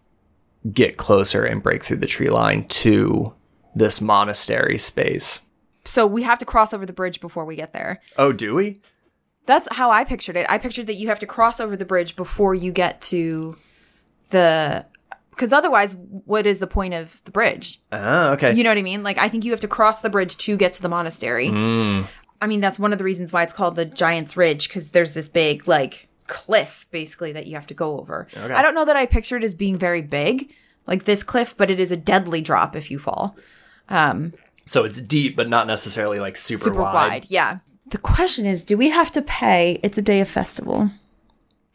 get 0.71 0.97
closer 0.97 1.43
and 1.43 1.63
break 1.63 1.83
through 1.83 1.97
the 1.97 2.05
tree 2.05 2.29
line 2.29 2.67
to 2.67 3.33
this 3.73 4.01
monastery 4.01 4.77
space. 4.77 5.39
So 5.85 6.05
we 6.05 6.23
have 6.23 6.37
to 6.39 6.45
cross 6.45 6.73
over 6.73 6.85
the 6.85 6.93
bridge 6.93 7.21
before 7.21 7.45
we 7.45 7.55
get 7.55 7.73
there. 7.73 8.01
Oh, 8.17 8.31
do 8.31 8.53
we? 8.53 8.81
That's 9.47 9.67
how 9.71 9.89
I 9.89 10.03
pictured 10.03 10.35
it. 10.35 10.45
I 10.49 10.59
pictured 10.59 10.85
that 10.87 10.97
you 10.97 11.07
have 11.07 11.19
to 11.19 11.25
cross 11.25 11.59
over 11.59 11.75
the 11.75 11.85
bridge 11.85 12.15
before 12.15 12.53
you 12.53 12.71
get 12.71 13.01
to 13.01 13.57
the. 14.29 14.85
Because 15.31 15.51
otherwise, 15.51 15.95
what 15.95 16.45
is 16.45 16.59
the 16.59 16.67
point 16.67 16.93
of 16.93 17.23
the 17.23 17.31
bridge? 17.31 17.79
Ah, 17.91 18.31
okay. 18.33 18.53
You 18.53 18.63
know 18.63 18.69
what 18.69 18.77
I 18.77 18.83
mean? 18.83 19.01
Like, 19.01 19.17
I 19.17 19.29
think 19.29 19.43
you 19.43 19.51
have 19.51 19.61
to 19.61 19.67
cross 19.67 20.01
the 20.01 20.09
bridge 20.09 20.37
to 20.37 20.57
get 20.57 20.73
to 20.73 20.81
the 20.81 20.89
monastery. 20.89 21.49
I 21.49 22.47
mean, 22.47 22.59
that's 22.59 22.77
one 22.77 22.91
of 22.91 22.99
the 22.99 23.03
reasons 23.03 23.33
why 23.33 23.41
it's 23.41 23.53
called 23.53 23.75
the 23.75 23.85
Giant's 23.85 24.37
Ridge, 24.37 24.67
because 24.67 24.91
there's 24.91 25.13
this 25.13 25.27
big, 25.27 25.67
like, 25.67 26.07
cliff, 26.31 26.87
basically, 26.91 27.31
that 27.33 27.45
you 27.47 27.55
have 27.55 27.67
to 27.67 27.73
go 27.73 27.99
over. 27.99 28.27
Okay. 28.35 28.53
I 28.53 28.61
don't 28.61 28.73
know 28.73 28.85
that 28.85 28.95
I 28.95 29.05
pictured 29.05 29.43
it 29.43 29.45
as 29.45 29.53
being 29.53 29.77
very 29.77 30.01
big, 30.01 30.53
like 30.87 31.03
this 31.03 31.23
cliff, 31.23 31.55
but 31.57 31.69
it 31.69 31.79
is 31.79 31.91
a 31.91 31.97
deadly 31.97 32.41
drop 32.41 32.75
if 32.75 32.89
you 32.89 32.97
fall. 32.99 33.35
Um, 33.89 34.33
So 34.65 34.85
it's 34.85 35.01
deep, 35.01 35.35
but 35.35 35.49
not 35.49 35.67
necessarily 35.67 36.19
like 36.19 36.37
super, 36.37 36.63
super 36.63 36.81
wide. 36.81 36.93
wide. 37.09 37.25
Yeah. 37.29 37.59
The 37.89 37.97
question 37.97 38.45
is, 38.45 38.63
do 38.63 38.77
we 38.77 38.89
have 38.89 39.11
to 39.11 39.21
pay? 39.21 39.79
It's 39.83 39.97
a 39.97 40.01
day 40.01 40.21
of 40.21 40.29
festival. 40.29 40.89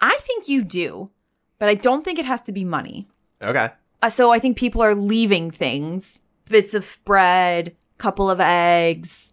I 0.01 0.17
think 0.23 0.49
you 0.49 0.65
do, 0.65 1.11
but 1.59 1.69
I 1.69 1.75
don't 1.75 2.05
think 2.05 2.19
it 2.19 2.25
has 2.25 2.41
to 2.43 2.53
be 2.53 2.65
money. 2.65 3.07
Okay. 3.43 3.69
Uh, 4.03 4.09
so 4.09 4.33
I 4.33 4.39
think 4.39 4.57
people 4.57 4.83
are 4.83 4.95
leaving 4.95 5.51
things, 5.51 6.21
bits 6.49 6.73
of 6.75 6.99
bread, 7.05 7.77
couple 7.99 8.31
of 8.31 8.41
eggs, 8.41 9.33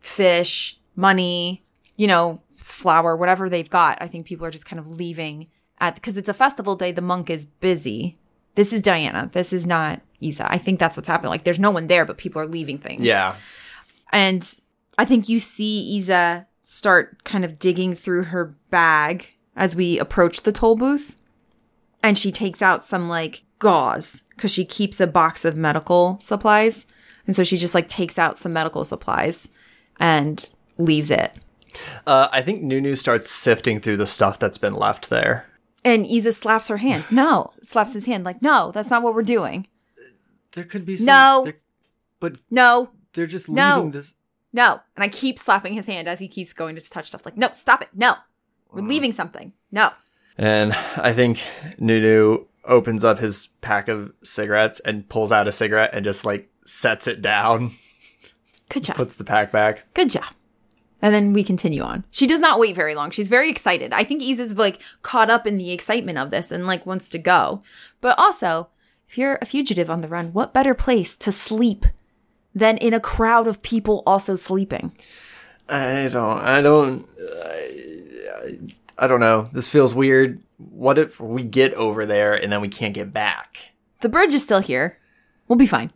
fish, 0.00 0.78
money, 0.96 1.62
you 1.96 2.06
know, 2.06 2.40
flour, 2.80 3.16
whatever 3.16 3.48
they've 3.48 3.70
got. 3.70 3.98
I 4.00 4.06
think 4.06 4.26
people 4.26 4.46
are 4.46 4.50
just 4.50 4.66
kind 4.66 4.80
of 4.80 4.88
leaving 4.88 5.48
at 5.78 5.94
because 5.94 6.16
it's 6.16 6.28
a 6.28 6.34
festival 6.34 6.76
day. 6.76 6.92
The 6.92 7.02
monk 7.02 7.30
is 7.30 7.44
busy. 7.44 8.18
This 8.54 8.72
is 8.72 8.82
Diana. 8.82 9.30
This 9.32 9.52
is 9.52 9.66
not 9.66 10.00
Isa. 10.20 10.50
I 10.50 10.58
think 10.58 10.78
that's 10.78 10.96
what's 10.96 11.08
happening. 11.08 11.30
Like 11.30 11.44
there's 11.44 11.58
no 11.58 11.70
one 11.70 11.86
there, 11.86 12.04
but 12.04 12.18
people 12.18 12.42
are 12.42 12.46
leaving 12.46 12.78
things. 12.78 13.02
Yeah. 13.02 13.36
And 14.12 14.58
I 14.98 15.04
think 15.04 15.28
you 15.28 15.38
see 15.38 15.80
Isa 15.96 16.46
start 16.62 17.24
kind 17.24 17.44
of 17.44 17.58
digging 17.58 17.94
through 17.94 18.24
her 18.24 18.56
bag 18.70 19.28
as 19.56 19.76
we 19.76 19.98
approach 19.98 20.42
the 20.42 20.52
toll 20.52 20.76
booth. 20.76 21.16
And 22.02 22.16
she 22.16 22.32
takes 22.32 22.62
out 22.62 22.84
some 22.84 23.08
like 23.08 23.42
gauze 23.58 24.22
because 24.34 24.50
she 24.50 24.64
keeps 24.64 25.00
a 25.00 25.06
box 25.06 25.44
of 25.44 25.56
medical 25.56 26.18
supplies. 26.20 26.86
And 27.26 27.36
so 27.36 27.44
she 27.44 27.56
just 27.56 27.74
like 27.74 27.88
takes 27.88 28.18
out 28.18 28.38
some 28.38 28.52
medical 28.52 28.84
supplies 28.84 29.48
and 29.98 30.48
leaves 30.78 31.10
it. 31.10 31.32
Uh, 32.06 32.28
I 32.32 32.42
think 32.42 32.62
Nunu 32.62 32.94
starts 32.96 33.30
sifting 33.30 33.80
through 33.80 33.96
the 33.98 34.06
stuff 34.06 34.38
that's 34.38 34.58
been 34.58 34.74
left 34.74 35.10
there. 35.10 35.46
And 35.84 36.06
Iza 36.06 36.32
slaps 36.32 36.68
her 36.68 36.76
hand. 36.78 37.04
No, 37.10 37.52
slaps 37.62 37.94
his 37.94 38.04
hand 38.06 38.24
like, 38.24 38.42
no, 38.42 38.70
that's 38.72 38.90
not 38.90 39.02
what 39.02 39.14
we're 39.14 39.22
doing. 39.22 39.66
There 40.52 40.64
could 40.64 40.84
be 40.84 40.96
some, 40.96 41.06
No. 41.06 41.42
there- 41.44 41.60
but 42.18 42.36
No, 42.50 42.90
they're 43.14 43.26
just 43.26 43.48
No. 43.48 43.76
leaving 43.76 43.92
this. 43.92 44.14
no. 44.52 44.80
And 44.96 45.04
I 45.04 45.08
keep 45.08 45.38
slapping 45.38 45.72
his 45.74 45.86
hand 45.86 46.06
as 46.08 46.18
he 46.18 46.28
keeps 46.28 46.52
going 46.52 46.76
to 46.76 46.90
touch 46.90 47.08
stuff 47.08 47.24
like, 47.24 47.36
no, 47.36 47.48
stop 47.52 47.80
it. 47.82 47.88
No, 47.94 48.16
we're 48.70 48.82
leaving 48.82 49.12
something. 49.12 49.52
No. 49.72 49.90
And 50.36 50.72
I 50.96 51.12
think 51.12 51.40
Nunu 51.78 52.46
opens 52.64 53.04
up 53.04 53.18
his 53.18 53.48
pack 53.62 53.88
of 53.88 54.12
cigarettes 54.22 54.80
and 54.80 55.08
pulls 55.08 55.32
out 55.32 55.48
a 55.48 55.52
cigarette 55.52 55.90
and 55.94 56.04
just 56.04 56.24
like 56.26 56.50
sets 56.66 57.06
it 57.06 57.22
down, 57.22 57.72
Good 58.68 58.82
job. 58.84 58.96
puts 58.96 59.14
the 59.16 59.24
pack 59.24 59.50
back. 59.50 59.84
Good 59.94 60.10
job. 60.10 60.24
And 61.02 61.14
then 61.14 61.32
we 61.32 61.42
continue 61.42 61.82
on. 61.82 62.04
She 62.10 62.26
does 62.26 62.40
not 62.40 62.58
wait 62.58 62.76
very 62.76 62.94
long. 62.94 63.10
She's 63.10 63.28
very 63.28 63.50
excited. 63.50 63.92
I 63.92 64.04
think 64.04 64.22
Iza's 64.22 64.58
like 64.58 64.82
caught 65.02 65.30
up 65.30 65.46
in 65.46 65.56
the 65.56 65.70
excitement 65.70 66.18
of 66.18 66.30
this 66.30 66.50
and 66.50 66.66
like 66.66 66.84
wants 66.84 67.08
to 67.10 67.18
go. 67.18 67.62
But 68.00 68.18
also, 68.18 68.68
if 69.08 69.16
you're 69.16 69.38
a 69.40 69.46
fugitive 69.46 69.90
on 69.90 70.02
the 70.02 70.08
run, 70.08 70.32
what 70.32 70.54
better 70.54 70.74
place 70.74 71.16
to 71.16 71.32
sleep 71.32 71.86
than 72.54 72.76
in 72.78 72.92
a 72.92 73.00
crowd 73.00 73.46
of 73.46 73.62
people 73.62 74.02
also 74.06 74.36
sleeping? 74.36 74.92
I 75.68 76.08
don't. 76.12 76.38
I 76.38 76.60
don't. 76.60 77.08
I, 77.20 78.58
I 78.98 79.06
don't 79.06 79.20
know. 79.20 79.48
This 79.52 79.68
feels 79.68 79.94
weird. 79.94 80.42
What 80.58 80.98
if 80.98 81.18
we 81.18 81.42
get 81.42 81.72
over 81.74 82.04
there 82.04 82.34
and 82.34 82.52
then 82.52 82.60
we 82.60 82.68
can't 82.68 82.92
get 82.92 83.12
back? 83.12 83.70
The 84.00 84.08
bridge 84.08 84.34
is 84.34 84.42
still 84.42 84.60
here. 84.60 84.98
We'll 85.48 85.56
be 85.56 85.66
fine. 85.66 85.90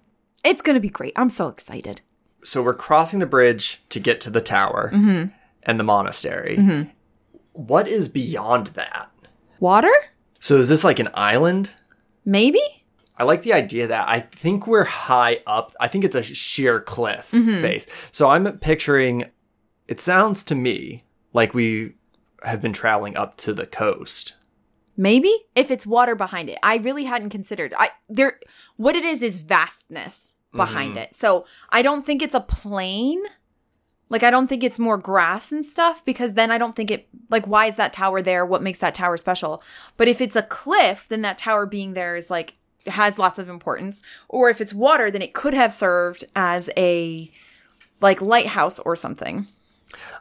It's 0.44 0.62
going 0.62 0.74
to 0.74 0.80
be 0.80 0.88
great. 0.88 1.12
I'm 1.16 1.28
so 1.28 1.48
excited. 1.48 2.00
So 2.44 2.62
we're 2.62 2.74
crossing 2.74 3.18
the 3.18 3.26
bridge 3.26 3.82
to 3.88 3.98
get 3.98 4.20
to 4.22 4.30
the 4.30 4.40
tower 4.40 4.90
mm-hmm. 4.92 5.34
and 5.62 5.80
the 5.80 5.84
monastery. 5.84 6.56
Mm-hmm. 6.58 6.90
What 7.52 7.88
is 7.88 8.08
beyond 8.08 8.68
that? 8.68 9.10
Water? 9.60 9.92
So 10.40 10.58
is 10.58 10.68
this 10.68 10.84
like 10.84 10.98
an 10.98 11.08
island? 11.14 11.70
Maybe? 12.24 12.60
I 13.16 13.24
like 13.24 13.42
the 13.42 13.52
idea 13.52 13.86
that 13.86 14.08
I 14.08 14.20
think 14.20 14.66
we're 14.66 14.84
high 14.84 15.40
up. 15.46 15.72
I 15.80 15.88
think 15.88 16.04
it's 16.04 16.16
a 16.16 16.22
sheer 16.22 16.80
cliff 16.80 17.30
mm-hmm. 17.30 17.60
face. 17.60 17.86
So 18.12 18.28
I'm 18.28 18.58
picturing 18.58 19.30
it 19.88 20.00
sounds 20.00 20.42
to 20.44 20.54
me 20.54 21.04
like 21.32 21.54
we 21.54 21.94
have 22.42 22.60
been 22.60 22.72
traveling 22.72 23.16
up 23.16 23.36
to 23.38 23.52
the 23.52 23.66
coast. 23.66 24.34
Maybe 24.96 25.32
if 25.54 25.70
it's 25.70 25.86
water 25.86 26.14
behind 26.14 26.48
it. 26.48 26.58
I 26.62 26.76
really 26.76 27.04
hadn't 27.04 27.30
considered. 27.30 27.74
I 27.76 27.90
there 28.08 28.38
what 28.76 28.96
it 28.96 29.04
is 29.04 29.22
is 29.22 29.42
vastness 29.42 30.33
behind 30.54 30.90
mm-hmm. 30.90 30.98
it. 30.98 31.14
So 31.14 31.44
I 31.70 31.82
don't 31.82 32.04
think 32.04 32.22
it's 32.22 32.34
a 32.34 32.40
plain. 32.40 33.22
Like 34.08 34.22
I 34.22 34.30
don't 34.30 34.46
think 34.46 34.62
it's 34.62 34.78
more 34.78 34.98
grass 34.98 35.50
and 35.50 35.64
stuff 35.64 36.04
because 36.04 36.34
then 36.34 36.50
I 36.50 36.58
don't 36.58 36.76
think 36.76 36.90
it 36.90 37.08
like 37.30 37.46
why 37.46 37.66
is 37.66 37.76
that 37.76 37.92
tower 37.92 38.22
there? 38.22 38.44
What 38.46 38.62
makes 38.62 38.78
that 38.78 38.94
tower 38.94 39.16
special? 39.16 39.62
But 39.96 40.08
if 40.08 40.20
it's 40.20 40.36
a 40.36 40.42
cliff, 40.42 41.06
then 41.08 41.22
that 41.22 41.38
tower 41.38 41.66
being 41.66 41.94
there 41.94 42.16
is 42.16 42.30
like 42.30 42.54
has 42.86 43.18
lots 43.18 43.38
of 43.38 43.48
importance. 43.48 44.02
Or 44.28 44.50
if 44.50 44.60
it's 44.60 44.74
water, 44.74 45.10
then 45.10 45.22
it 45.22 45.34
could 45.34 45.54
have 45.54 45.72
served 45.72 46.24
as 46.36 46.70
a 46.76 47.30
like 48.00 48.20
lighthouse 48.20 48.78
or 48.80 48.94
something. 48.94 49.48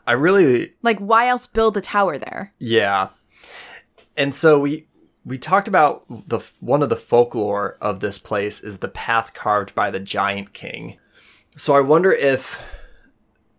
I 0.07 0.13
really 0.13 0.73
Like 0.81 0.99
why 0.99 1.27
else 1.27 1.45
build 1.45 1.77
a 1.77 1.81
tower 1.81 2.17
there? 2.17 2.53
Yeah. 2.59 3.09
And 4.15 4.33
so 4.33 4.59
we 4.59 4.85
we 5.25 5.37
talked 5.37 5.67
about 5.67 6.05
the 6.27 6.39
one 6.59 6.83
of 6.83 6.89
the 6.89 6.95
folklore 6.95 7.77
of 7.79 7.99
this 7.99 8.17
place 8.17 8.59
is 8.59 8.77
the 8.77 8.87
path 8.87 9.33
carved 9.33 9.73
by 9.73 9.89
the 9.89 9.99
giant 9.99 10.53
king. 10.53 10.97
So 11.55 11.75
I 11.75 11.81
wonder 11.81 12.11
if 12.11 12.61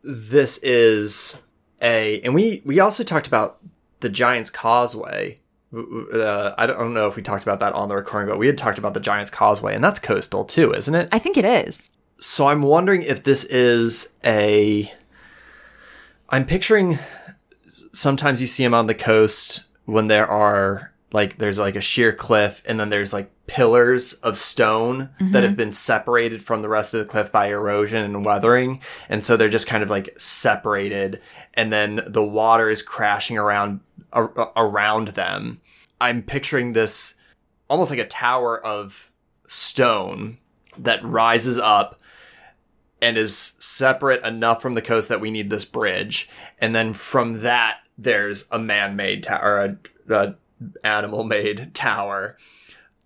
this 0.03 0.59
is 0.59 1.41
a 1.81 2.21
and 2.21 2.35
we 2.35 2.63
we 2.65 2.81
also 2.81 3.03
talked 3.03 3.27
about 3.27 3.61
the 4.01 4.09
giant's 4.09 4.51
causeway. 4.51 5.41
Uh, 5.75 6.55
I 6.57 6.67
don't 6.67 6.95
know 6.95 7.09
if 7.09 7.17
we 7.17 7.23
talked 7.23 7.43
about 7.43 7.61
that 7.61 7.73
on 7.73 7.89
the 7.89 7.97
recording, 7.97 8.29
but 8.29 8.39
we 8.39 8.47
had 8.47 8.57
talked 8.57 8.79
about 8.79 8.95
the 8.95 9.01
Giant's 9.01 9.29
Causeway, 9.31 9.75
and 9.75 9.83
that's 9.83 9.99
coastal 9.99 10.45
too, 10.45 10.73
isn't 10.73 10.95
it? 10.95 11.09
I 11.11 11.19
think 11.19 11.37
it 11.37 11.45
is. 11.45 11.89
So 12.21 12.47
I'm 12.47 12.63
wondering 12.63 13.03
if 13.03 13.25
this 13.25 13.43
is 13.45 14.15
a. 14.25 14.93
I'm 16.29 16.47
picturing. 16.47 17.01
Sometimes 17.93 18.41
you 18.41 18.47
see 18.47 18.63
them 18.63 18.73
on 18.73 18.87
the 18.87 18.95
coast 18.95 19.65
when 19.85 20.07
there 20.07 20.29
are 20.29 20.94
like 21.15 21.39
there's 21.39 21.61
like 21.61 21.77
a 21.77 21.81
sheer 21.81 22.13
cliff, 22.13 22.61
and 22.67 22.79
then 22.81 22.91
there's 22.91 23.13
like 23.13 23.31
pillars 23.47 24.15
of 24.15 24.37
stone 24.37 24.99
that 24.99 25.25
mm-hmm. 25.25 25.35
have 25.37 25.57
been 25.57 25.73
separated 25.73 26.43
from 26.43 26.61
the 26.61 26.69
rest 26.69 26.93
of 26.93 26.99
the 26.99 27.11
cliff 27.11 27.31
by 27.31 27.47
erosion 27.47 28.03
and 28.03 28.25
weathering, 28.25 28.81
and 29.09 29.23
so 29.23 29.37
they're 29.37 29.49
just 29.49 29.69
kind 29.69 29.85
of 29.85 29.91
like 29.91 30.13
separated, 30.19 31.21
and 31.55 31.73
then 31.73 32.03
the 32.09 32.25
water 32.25 32.69
is 32.69 32.83
crashing 32.83 33.39
around 33.39 33.79
a- 34.13 34.49
around 34.57 35.09
them. 35.09 35.61
I'm 36.01 36.21
picturing 36.21 36.73
this 36.73 37.15
almost 37.69 37.93
like 37.93 38.01
a 38.01 38.07
tower 38.07 38.61
of 38.61 39.13
stone 39.47 40.39
that 40.77 41.05
rises 41.05 41.61
up 41.61 42.01
and 43.01 43.17
is 43.17 43.53
separate 43.61 44.25
enough 44.25 44.61
from 44.61 44.75
the 44.75 44.83
coast 44.83 45.09
that 45.11 45.21
we 45.21 45.31
need 45.31 45.49
this 45.49 45.65
bridge. 45.65 46.29
And 46.59 46.75
then 46.75 46.93
from 46.93 47.43
that, 47.43 47.79
there's 47.97 48.49
a 48.51 48.59
man-made 48.59 49.23
tower, 49.23 49.79
a, 50.09 50.13
a 50.13 50.35
animal-made 50.83 51.75
tower 51.75 52.37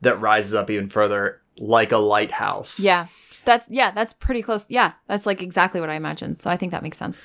that 0.00 0.21
rises 0.21 0.55
up 0.55 0.71
even 0.71 0.88
further, 0.88 1.40
like 1.59 1.93
a 1.93 1.99
lighthouse. 1.99 2.78
Yeah. 2.81 3.07
That's 3.45 3.67
yeah, 3.71 3.93
that's 3.93 4.12
pretty 4.12 4.43
close. 4.43 4.67
Yeah, 4.69 4.93
that's 5.07 5.25
like 5.25 5.43
exactly 5.43 5.81
what 5.81 5.88
I 5.88 5.95
imagined. 5.95 6.43
So 6.43 6.50
I 6.50 6.57
think 6.57 6.73
that 6.73 6.83
makes 6.83 6.99
sense. 6.99 7.17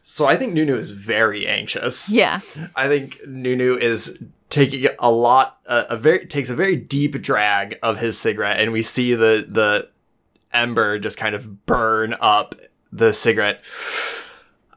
So 0.00 0.26
I 0.26 0.36
think 0.36 0.52
Nunu 0.52 0.76
is 0.76 0.90
very 0.90 1.46
anxious. 1.46 2.10
Yeah. 2.10 2.40
I 2.76 2.86
think 2.86 3.20
Nunu 3.26 3.76
is 3.78 4.22
taking 4.48 4.86
a 4.98 5.10
lot, 5.10 5.58
uh, 5.66 5.84
a 5.88 5.96
very 5.96 6.26
takes 6.26 6.50
a 6.50 6.54
very 6.54 6.76
deep 6.76 7.20
drag 7.22 7.78
of 7.82 7.98
his 7.98 8.18
cigarette, 8.18 8.60
and 8.60 8.70
we 8.72 8.82
see 8.82 9.14
the 9.14 9.46
the 9.48 9.88
ember 10.52 10.98
just 10.98 11.18
kind 11.18 11.34
of 11.34 11.66
burn 11.66 12.14
up 12.20 12.54
the 12.92 13.12
cigarette. 13.12 13.64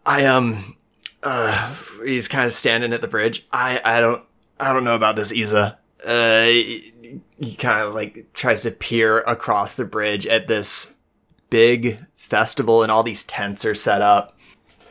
I 0.06 0.26
um, 0.26 0.76
uh, 1.22 1.76
he's 2.04 2.28
kind 2.28 2.46
of 2.46 2.54
standing 2.54 2.94
at 2.94 3.02
the 3.02 3.08
bridge. 3.08 3.46
I 3.52 3.82
I 3.84 4.00
don't 4.00 4.24
I 4.60 4.74
don't 4.74 4.84
know 4.84 4.96
about 4.96 5.16
this, 5.16 5.32
Isa. 5.32 5.78
Uh, 6.06 6.44
he, 6.44 7.22
he 7.40 7.56
kind 7.56 7.82
of 7.82 7.94
like 7.94 8.28
tries 8.34 8.64
to 8.64 8.72
peer 8.72 9.20
across 9.22 9.76
the 9.76 9.86
bridge 9.86 10.28
at 10.28 10.48
this 10.48 10.96
big 11.50 12.00
festival, 12.16 12.84
and 12.84 12.92
all 12.92 13.04
these 13.04 13.24
tents 13.24 13.66
are 13.66 13.76
set 13.76 14.02
up 14.02 14.36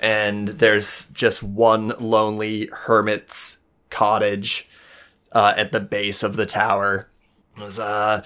and 0.05 0.49
there's 0.49 1.07
just 1.09 1.43
one 1.43 1.95
lonely 1.99 2.69
hermit's 2.71 3.59
cottage 3.89 4.69
uh, 5.33 5.55
at 5.57 5.73
the 5.73 5.81
base 5.81 6.23
of 6.23 6.37
the 6.37 6.45
tower. 6.45 7.09
Was, 7.59 7.79
uh, 7.79 8.23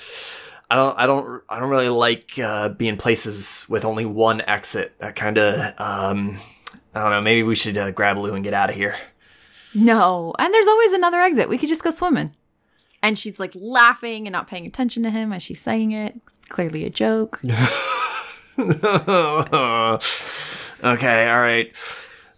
I 0.69 0.75
don't, 0.75 0.99
I 0.99 1.07
don't, 1.07 1.43
I 1.49 1.61
don't 1.61 1.71
really 1.71 1.89
like 1.89 2.37
uh, 2.37 2.71
being 2.71 2.97
places 2.97 3.65
with 3.69 3.85
only 3.85 4.05
one 4.05 4.41
exit. 4.41 4.99
That 4.99 5.15
kind 5.15 5.39
of, 5.39 5.55
um, 5.81 6.39
I 6.97 7.03
don't 7.03 7.11
know. 7.11 7.23
Maybe 7.23 7.45
we 7.45 7.55
should 7.55 7.79
uh, 7.79 7.93
grab 7.93 8.19
Lou 8.19 8.35
and 8.35 8.43
get 8.43 8.55
out 8.55 8.71
of 8.71 8.77
here. 8.77 8.97
No. 9.75 10.35
And 10.39 10.53
there's 10.53 10.69
always 10.69 10.93
another 10.93 11.21
exit. 11.21 11.49
We 11.49 11.59
could 11.59 11.69
just 11.69 11.85
go 11.85 11.91
swimming. 11.91 12.33
And 13.03 13.19
she's 13.19 13.39
like 13.39 13.53
laughing 13.55 14.27
and 14.27 14.33
not 14.33 14.49
paying 14.49 14.67
attention 14.67 15.03
to 15.05 15.11
him 15.11 15.33
as 15.33 15.43
she's 15.43 15.61
saying 15.61 15.93
it. 15.93 16.21
It's 16.27 16.39
clearly 16.49 16.85
a 16.85 16.91
joke. 16.91 17.41
okay, 17.45 17.55
all 21.31 21.41
right, 21.41 21.73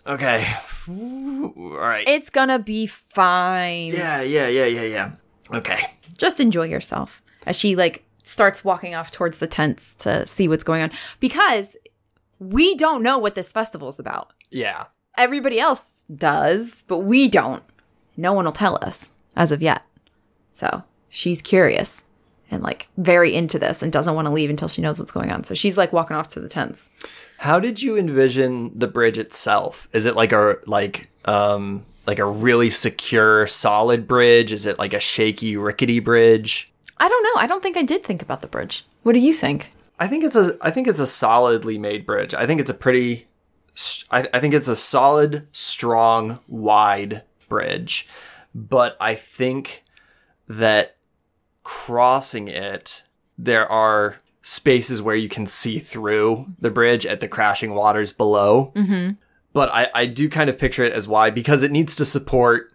okay, 0.07 0.55
all 0.87 1.53
right. 1.57 2.07
It's 2.07 2.29
gonna 2.29 2.59
be 2.59 2.87
fine. 2.87 3.93
yeah, 3.93 4.21
yeah, 4.21 4.49
yeah, 4.49 4.67
yeah, 4.67 4.83
yeah. 4.83 5.13
Okay. 5.53 5.81
Just 6.19 6.41
enjoy 6.41 6.67
yourself. 6.67 7.23
As 7.47 7.59
she 7.59 7.75
like 7.75 8.05
starts 8.23 8.63
walking 8.63 8.95
off 8.95 9.11
towards 9.11 9.39
the 9.39 9.47
tents 9.47 9.95
to 9.95 10.27
see 10.27 10.47
what's 10.47 10.65
going 10.65 10.83
on. 10.83 10.91
Because 11.19 11.75
we 12.39 12.75
don't 12.77 13.03
know 13.03 13.19
what 13.19 13.35
this 13.35 13.51
festival's 13.53 13.99
about. 13.99 14.33
Yeah. 14.51 14.87
Everybody 15.17 15.61
else 15.61 16.05
does, 16.15 16.85
but 16.89 17.01
we 17.01 17.29
don't. 17.29 17.63
No 18.17 18.33
one 18.33 18.45
will 18.45 18.53
tell 18.53 18.79
us 18.83 19.13
as 19.37 19.53
of 19.53 19.63
yet. 19.63 19.83
So 20.53 20.83
she's 21.09 21.43
curious 21.43 22.05
and 22.51 22.63
like 22.63 22.89
very 22.97 23.35
into 23.35 23.59
this 23.59 23.83
and 23.83 23.93
doesn't 23.93 24.15
want 24.15 24.27
to 24.27 24.33
leave 24.33 24.51
until 24.51 24.69
she 24.69 24.83
knows 24.83 24.99
what's 24.99 25.13
going 25.13 25.31
on. 25.31 25.45
So 25.45 25.55
she's 25.55 25.79
like 25.79 25.93
walking 25.93 26.17
off 26.17 26.29
to 26.31 26.41
the 26.41 26.49
tents. 26.49 26.91
How 27.39 27.61
did 27.61 27.81
you 27.81 27.97
envision 27.97 28.77
the 28.79 28.89
bridge 28.89 29.19
itself? 29.19 29.89
Is 29.93 30.07
it 30.07 30.17
like 30.17 30.33
a 30.33 30.59
like 30.67 31.11
um 31.25 31.85
like 32.07 32.19
a 32.19 32.27
really 32.27 32.71
secure 32.71 33.47
solid 33.47 34.09
bridge? 34.09 34.53
Is 34.53 34.67
it 34.67 34.79
like 34.79 34.93
a 34.93 35.01
shaky 35.01 35.57
rickety 35.57 36.01
bridge? 36.01 36.73
I 36.99 37.09
don't 37.09 37.23
know. 37.23 37.41
I 37.41 37.47
don't 37.47 37.63
think 37.63 37.77
I 37.77 37.83
did 37.83 38.05
think 38.05 38.21
about 38.21 38.43
the 38.43 38.49
bridge. 38.49 38.85
What 39.03 39.13
do 39.13 39.21
you 39.21 39.33
think? 39.33 39.73
I 39.99 40.07
think 40.07 40.25
it's 40.25 40.37
a 40.37 40.57
I 40.61 40.71
think 40.71 40.89
it's 40.89 41.01
a 41.01 41.07
solidly 41.07 41.79
made 41.79 42.05
bridge. 42.05 42.35
I 42.35 42.47
think 42.47 42.61
it's 42.61 42.71
a 42.71 42.75
pretty 42.75 43.29
I, 44.11 44.29
I 44.33 44.41
think 44.41 44.55
it's 44.55 44.69
a 44.69 44.77
solid, 44.77 45.47
strong, 45.53 46.41
wide 46.49 47.23
bridge. 47.49 48.09
But 48.55 48.97
I 49.01 49.15
think 49.15 49.85
that 50.49 50.97
crossing 51.63 52.49
it, 52.49 53.05
there 53.39 53.71
are 53.71 54.17
spaces 54.43 55.03
where 55.03 55.15
you 55.15 55.29
can 55.29 55.47
see 55.47 55.79
through 55.79 56.47
the 56.59 56.71
bridge 56.71 57.07
at 57.07 57.21
the 57.21 57.29
crashing 57.29 57.75
waters 57.75 58.13
below. 58.13 58.73
Mm-hmm. 58.75 59.13
But 59.53 59.71
I, 59.71 59.89
I 59.95 60.07
do 60.07 60.29
kind 60.29 60.49
of 60.49 60.59
picture 60.59 60.85
it 60.85 60.93
as 60.93 61.09
wide 61.09 61.35
because 61.35 61.63
it 61.63 61.71
needs 61.71 61.97
to 61.97 62.05
support 62.05 62.73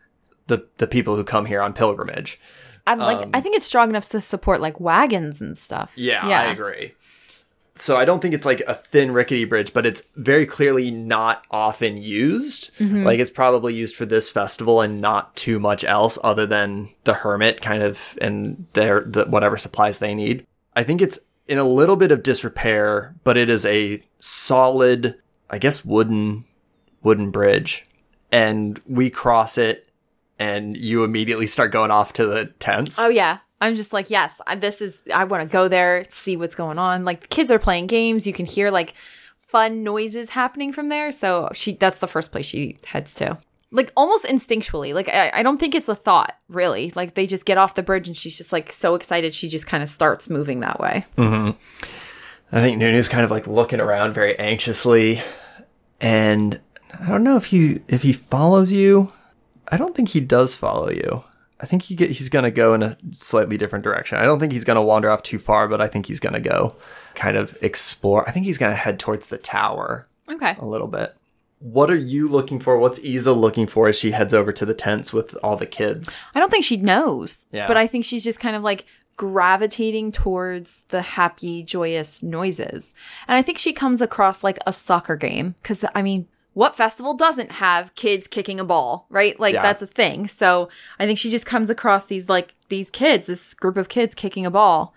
the, 0.48 0.68
the 0.78 0.88
people 0.88 1.16
who 1.16 1.24
come 1.24 1.46
here 1.46 1.62
on 1.62 1.74
pilgrimage. 1.74 2.40
I'm 2.88 3.00
like, 3.00 3.28
I 3.34 3.42
think 3.42 3.56
it's 3.56 3.66
strong 3.66 3.90
enough 3.90 4.08
to 4.10 4.22
support 4.22 4.62
like 4.62 4.80
wagons 4.80 5.42
and 5.42 5.58
stuff. 5.58 5.92
Um, 6.22 6.30
Yeah, 6.30 6.42
I 6.42 6.52
agree. 6.52 6.94
So 7.78 7.98
I 7.98 8.06
don't 8.06 8.22
think 8.22 8.34
it's 8.34 8.46
like 8.46 8.62
a 8.62 8.74
thin 8.74 9.12
rickety 9.12 9.44
bridge, 9.44 9.74
but 9.74 9.86
it's 9.86 10.02
very 10.16 10.46
clearly 10.46 10.92
not 10.92 11.44
often 11.52 11.98
used. 11.98 12.76
Mm-hmm. 12.78 13.04
Like 13.04 13.20
it's 13.20 13.30
probably 13.30 13.74
used 13.74 13.96
for 13.98 14.06
this 14.06 14.30
festival 14.30 14.80
and 14.80 15.02
not 15.02 15.36
too 15.36 15.60
much 15.60 15.84
else 15.84 16.18
other 16.24 16.46
than 16.46 16.90
the 17.04 17.14
hermit 17.14 17.62
kind 17.62 17.84
of 17.84 18.18
and 18.22 18.66
their 18.74 19.02
the, 19.02 19.26
whatever 19.26 19.58
supplies 19.58 20.00
they 20.00 20.14
need. 20.14 20.46
I 20.76 20.84
think 20.84 21.02
it's 21.02 21.20
in 21.48 21.58
a 21.58 21.66
little 21.66 21.98
bit 21.98 22.12
of 22.12 22.24
disrepair, 22.24 23.14
but 23.26 23.36
it 23.36 23.50
is 23.50 23.66
a 23.66 24.02
solid, 24.20 25.16
I 25.50 25.58
guess 25.58 25.84
wooden 25.84 26.46
wooden 27.04 27.30
bridge. 27.30 27.86
And 28.32 28.80
we 28.88 29.10
cross 29.10 29.58
it 29.58 29.90
and 30.40 30.76
you 30.78 31.04
immediately 31.04 31.48
start 31.48 31.72
going 31.72 31.92
off 31.92 32.14
to 32.14 32.26
the 32.26 32.46
tents. 32.46 33.00
Oh 33.00 33.10
yeah. 33.10 33.40
I'm 33.62 33.76
just 33.76 33.94
like, 33.94 34.10
yes, 34.10 34.40
this 34.58 34.82
is 34.82 35.02
I 35.14 35.24
want 35.24 35.44
to 35.44 35.48
go 35.52 35.68
there, 35.68 36.04
see 36.10 36.38
what's 36.38 36.56
going 36.56 36.78
on. 36.78 37.06
Like 37.06 37.30
kids 37.30 37.52
are 37.52 37.60
playing 37.60 37.88
games, 37.88 38.28
you 38.28 38.34
can 38.34 38.46
hear 38.46 38.70
like 38.72 38.94
fun 39.40 39.84
noises 39.84 40.32
happening 40.32 40.74
from 40.74 40.90
there. 40.90 41.12
So 41.12 41.50
she 41.54 41.74
that's 41.74 42.00
the 42.00 42.08
first 42.08 42.32
place 42.32 42.46
she 42.46 42.78
heads 42.86 43.14
to. 43.16 43.38
Like 43.72 43.92
almost 43.96 44.26
instinctually. 44.26 44.94
Like 44.94 45.10
I, 45.10 45.32
I 45.34 45.44
don't 45.44 45.58
think 45.58 45.76
it's 45.76 45.90
a 45.90 45.96
thought, 45.96 46.38
really. 46.50 46.92
Like 46.96 47.14
they 47.14 47.26
just 47.26 47.46
get 47.46 47.58
off 47.58 47.76
the 47.76 47.84
bridge 47.84 48.08
and 48.08 48.16
she's 48.16 48.38
just 48.38 48.52
like 48.52 48.72
so 48.72 48.96
excited 48.96 49.34
she 49.34 49.48
just 49.48 49.68
kind 49.68 49.84
of 49.84 49.90
starts 49.90 50.30
moving 50.30 50.60
that 50.60 50.80
way. 50.80 51.06
Mm-hmm. 51.18 51.58
I 52.52 52.62
think 52.62 52.82
Nunu's 52.82 53.10
kind 53.10 53.24
of 53.24 53.32
like 53.32 53.48
looking 53.48 53.80
around 53.80 54.14
very 54.14 54.38
anxiously, 54.38 55.22
and 56.00 56.62
I 57.00 57.08
don't 57.08 57.24
know 57.24 57.38
if 57.38 57.46
he 57.46 57.80
if 57.88 58.04
he 58.04 58.14
follows 58.14 58.72
you. 58.72 59.12
I 59.68 59.78
don't 59.78 59.96
think 59.96 60.10
he 60.10 60.20
does 60.20 60.54
follow 60.54 60.90
you. 60.90 61.24
I 61.60 61.66
think 61.66 61.84
he 61.84 61.96
get, 61.96 62.12
he's 62.12 62.30
gonna 62.30 62.52
go 62.52 62.74
in 62.74 62.84
a 62.84 62.98
slightly 63.12 63.58
different 63.58 63.84
direction. 63.84 64.18
I 64.18 64.24
don't 64.24 64.40
think 64.40 64.52
he's 64.52 64.66
gonna 64.66 64.82
wander 64.84 65.10
off 65.10 65.24
too 65.24 65.40
far, 65.40 65.68
but 65.68 65.80
I 65.82 65.88
think 65.88 66.06
he's 66.08 66.20
gonna 66.20 66.40
go 66.42 66.76
kind 67.16 67.38
of 67.38 67.58
explore. 67.62 68.28
I 68.28 68.32
think 68.32 68.46
he's 68.46 68.58
gonna 68.58 68.76
head 68.76 69.00
towards 69.00 69.28
the 69.28 69.38
tower 69.38 70.08
Okay. 70.30 70.56
a 70.60 70.66
little 70.66 70.88
bit. 70.88 71.16
What 71.60 71.90
are 71.90 71.96
you 71.96 72.28
looking 72.28 72.60
for? 72.60 72.78
What's 72.78 73.00
Isa 73.00 73.32
looking 73.34 73.66
for 73.68 73.88
as 73.88 73.98
she 73.98 74.12
heads 74.12 74.34
over 74.34 74.52
to 74.52 74.66
the 74.66 74.74
tents 74.74 75.14
with 75.14 75.36
all 75.42 75.56
the 75.56 75.66
kids? 75.66 76.20
I 76.36 76.40
don't 76.40 76.52
think 76.52 76.66
she 76.66 76.78
knows. 76.78 77.48
Yeah. 77.52 77.68
But 77.68 77.78
I 77.78 77.88
think 77.88 78.04
she's 78.04 78.24
just 78.24 78.40
kind 78.40 78.56
of 78.56 78.62
like 78.62 78.86
gravitating 79.16 80.12
towards 80.12 80.84
the 80.90 81.02
happy, 81.02 81.64
joyous 81.64 82.22
noises. 82.22 82.94
And 83.28 83.38
I 83.38 83.42
think 83.42 83.58
she 83.58 83.72
comes 83.74 84.02
across 84.02 84.44
like 84.44 84.60
a 84.68 84.74
soccer 84.74 85.16
game. 85.16 85.56
Cause 85.64 85.86
I 85.96 86.02
mean, 86.02 86.28
what 86.56 86.76
festival 86.76 87.14
doesn't 87.14 87.52
have 87.52 87.94
kids 87.96 88.28
kicking 88.28 88.60
a 88.60 88.66
ball, 88.66 89.06
right? 89.10 89.40
Like 89.40 89.54
Yeah. 89.54 89.62
that's 89.62 89.82
a 89.84 89.88
thing. 89.88 90.26
So 90.28 90.70
I 90.98 91.06
think 91.06 91.20
she 91.20 91.30
just 91.30 91.46
comes 91.46 91.70
across 91.70 92.08
these 92.08 92.28
like 92.30 92.56
these 92.70 92.90
kids, 92.90 93.28
this 93.28 93.54
group 93.54 93.78
of 93.78 93.88
kids 93.90 94.16
kicking 94.16 94.46
a 94.46 94.50
ball. 94.52 94.94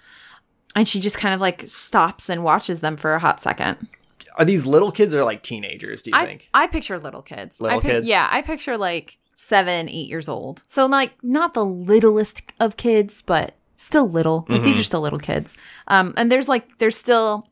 And 0.76 0.86
she 0.88 1.00
just 1.00 1.18
kind 1.18 1.34
of 1.34 1.40
like 1.40 1.64
stops 1.66 2.30
and 2.30 2.44
watches 2.44 2.80
them 2.80 2.96
for 2.96 3.12
a 3.14 3.18
hot 3.18 3.40
second. 3.40 3.88
Are 4.36 4.44
these 4.44 4.66
little 4.66 4.92
kids 4.92 5.14
or 5.16 5.24
like 5.24 5.42
teenagers? 5.42 6.00
Do 6.02 6.10
you 6.12 6.16
I, 6.16 6.26
think? 6.26 6.48
I 6.54 6.68
picture 6.68 6.96
little 6.98 7.22
kids. 7.22 7.60
Little 7.60 7.78
I 7.78 7.82
pic- 7.82 7.90
kids? 7.90 8.06
Yeah, 8.06 8.28
I 8.30 8.40
picture 8.40 8.76
like 8.76 9.18
seven, 9.34 9.88
eight 9.88 10.08
years 10.08 10.28
old. 10.28 10.62
So 10.68 10.86
like 10.86 11.12
not 11.24 11.54
the 11.54 11.64
littlest 11.64 12.42
of 12.60 12.76
kids, 12.76 13.20
but 13.22 13.54
still 13.76 14.08
little. 14.08 14.46
Like 14.48 14.58
Mm-hmm. 14.60 14.64
these 14.64 14.78
are 14.78 14.84
still 14.84 15.00
little 15.00 15.18
kids. 15.18 15.56
Um, 15.88 16.14
and 16.16 16.30
there's 16.30 16.48
like 16.48 16.78
there's 16.78 16.96
still. 16.96 17.47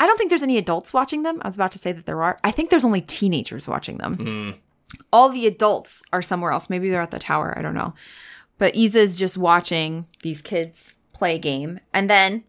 I 0.00 0.06
don't 0.06 0.16
think 0.16 0.30
there's 0.30 0.42
any 0.42 0.58
adults 0.58 0.92
watching 0.92 1.22
them. 1.22 1.38
I 1.42 1.48
was 1.48 1.54
about 1.54 1.72
to 1.72 1.78
say 1.78 1.92
that 1.92 2.06
there 2.06 2.22
are. 2.22 2.38
I 2.42 2.50
think 2.50 2.70
there's 2.70 2.84
only 2.84 3.02
teenagers 3.02 3.68
watching 3.68 3.98
them. 3.98 4.16
Mm. 4.16 4.54
All 5.12 5.28
the 5.28 5.46
adults 5.46 6.02
are 6.12 6.22
somewhere 6.22 6.50
else. 6.50 6.68
Maybe 6.68 6.90
they're 6.90 7.02
at 7.02 7.12
the 7.12 7.18
tower. 7.18 7.56
I 7.56 7.62
don't 7.62 7.74
know. 7.74 7.94
But 8.58 8.74
Isa's 8.74 9.18
just 9.18 9.38
watching 9.38 10.06
these 10.22 10.42
kids 10.42 10.96
play 11.12 11.36
a 11.36 11.38
game, 11.38 11.80
and 11.94 12.10
then 12.10 12.44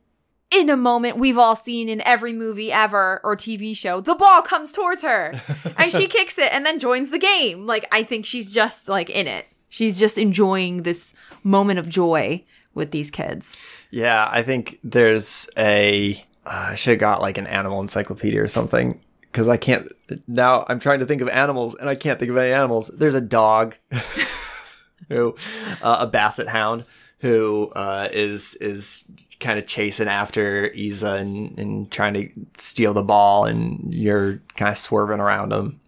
in 0.51 0.69
a 0.69 0.77
moment 0.77 1.17
we've 1.17 1.37
all 1.37 1.55
seen 1.55 1.87
in 1.87 2.01
every 2.01 2.33
movie 2.33 2.71
ever 2.71 3.21
or 3.23 3.35
TV 3.35 3.75
show, 3.75 4.01
the 4.01 4.15
ball 4.15 4.41
comes 4.41 4.71
towards 4.71 5.01
her 5.01 5.39
and 5.77 5.91
she 5.91 6.07
kicks 6.07 6.37
it 6.37 6.51
and 6.51 6.65
then 6.65 6.77
joins 6.77 7.09
the 7.09 7.17
game. 7.17 7.65
Like, 7.65 7.87
I 7.91 8.03
think 8.03 8.25
she's 8.25 8.53
just 8.53 8.89
like 8.89 9.09
in 9.09 9.27
it. 9.27 9.47
She's 9.69 9.97
just 9.97 10.17
enjoying 10.17 10.83
this 10.83 11.13
moment 11.43 11.79
of 11.79 11.87
joy 11.87 12.43
with 12.73 12.91
these 12.91 13.09
kids. 13.09 13.57
Yeah, 13.89 14.27
I 14.29 14.43
think 14.43 14.79
there's 14.83 15.49
a. 15.57 16.23
I 16.45 16.75
should 16.75 16.91
have 16.91 16.99
got 16.99 17.21
like 17.21 17.37
an 17.37 17.47
animal 17.47 17.81
encyclopedia 17.81 18.41
or 18.41 18.47
something 18.47 18.99
because 19.21 19.47
I 19.47 19.57
can't. 19.57 19.87
Now 20.27 20.65
I'm 20.67 20.79
trying 20.79 20.99
to 20.99 21.05
think 21.05 21.21
of 21.21 21.29
animals 21.29 21.75
and 21.75 21.89
I 21.89 21.95
can't 21.95 22.19
think 22.19 22.31
of 22.31 22.37
any 22.37 22.53
animals. 22.53 22.89
There's 22.93 23.15
a 23.15 23.21
dog, 23.21 23.75
who, 25.09 25.35
uh, 25.81 25.97
a 25.99 26.07
basset 26.07 26.47
hound, 26.47 26.85
who 27.19 27.71
uh, 27.75 28.09
is 28.11 28.55
is 28.55 29.03
kind 29.39 29.59
of 29.59 29.65
chasing 29.65 30.07
after 30.07 30.67
Isa 30.67 31.13
and, 31.13 31.59
and 31.59 31.91
trying 31.91 32.13
to 32.13 32.29
steal 32.55 32.93
the 32.93 33.03
ball, 33.03 33.45
and 33.45 33.93
you're 33.93 34.41
kind 34.55 34.71
of 34.71 34.77
swerving 34.77 35.19
around 35.19 35.51
him. 35.51 35.79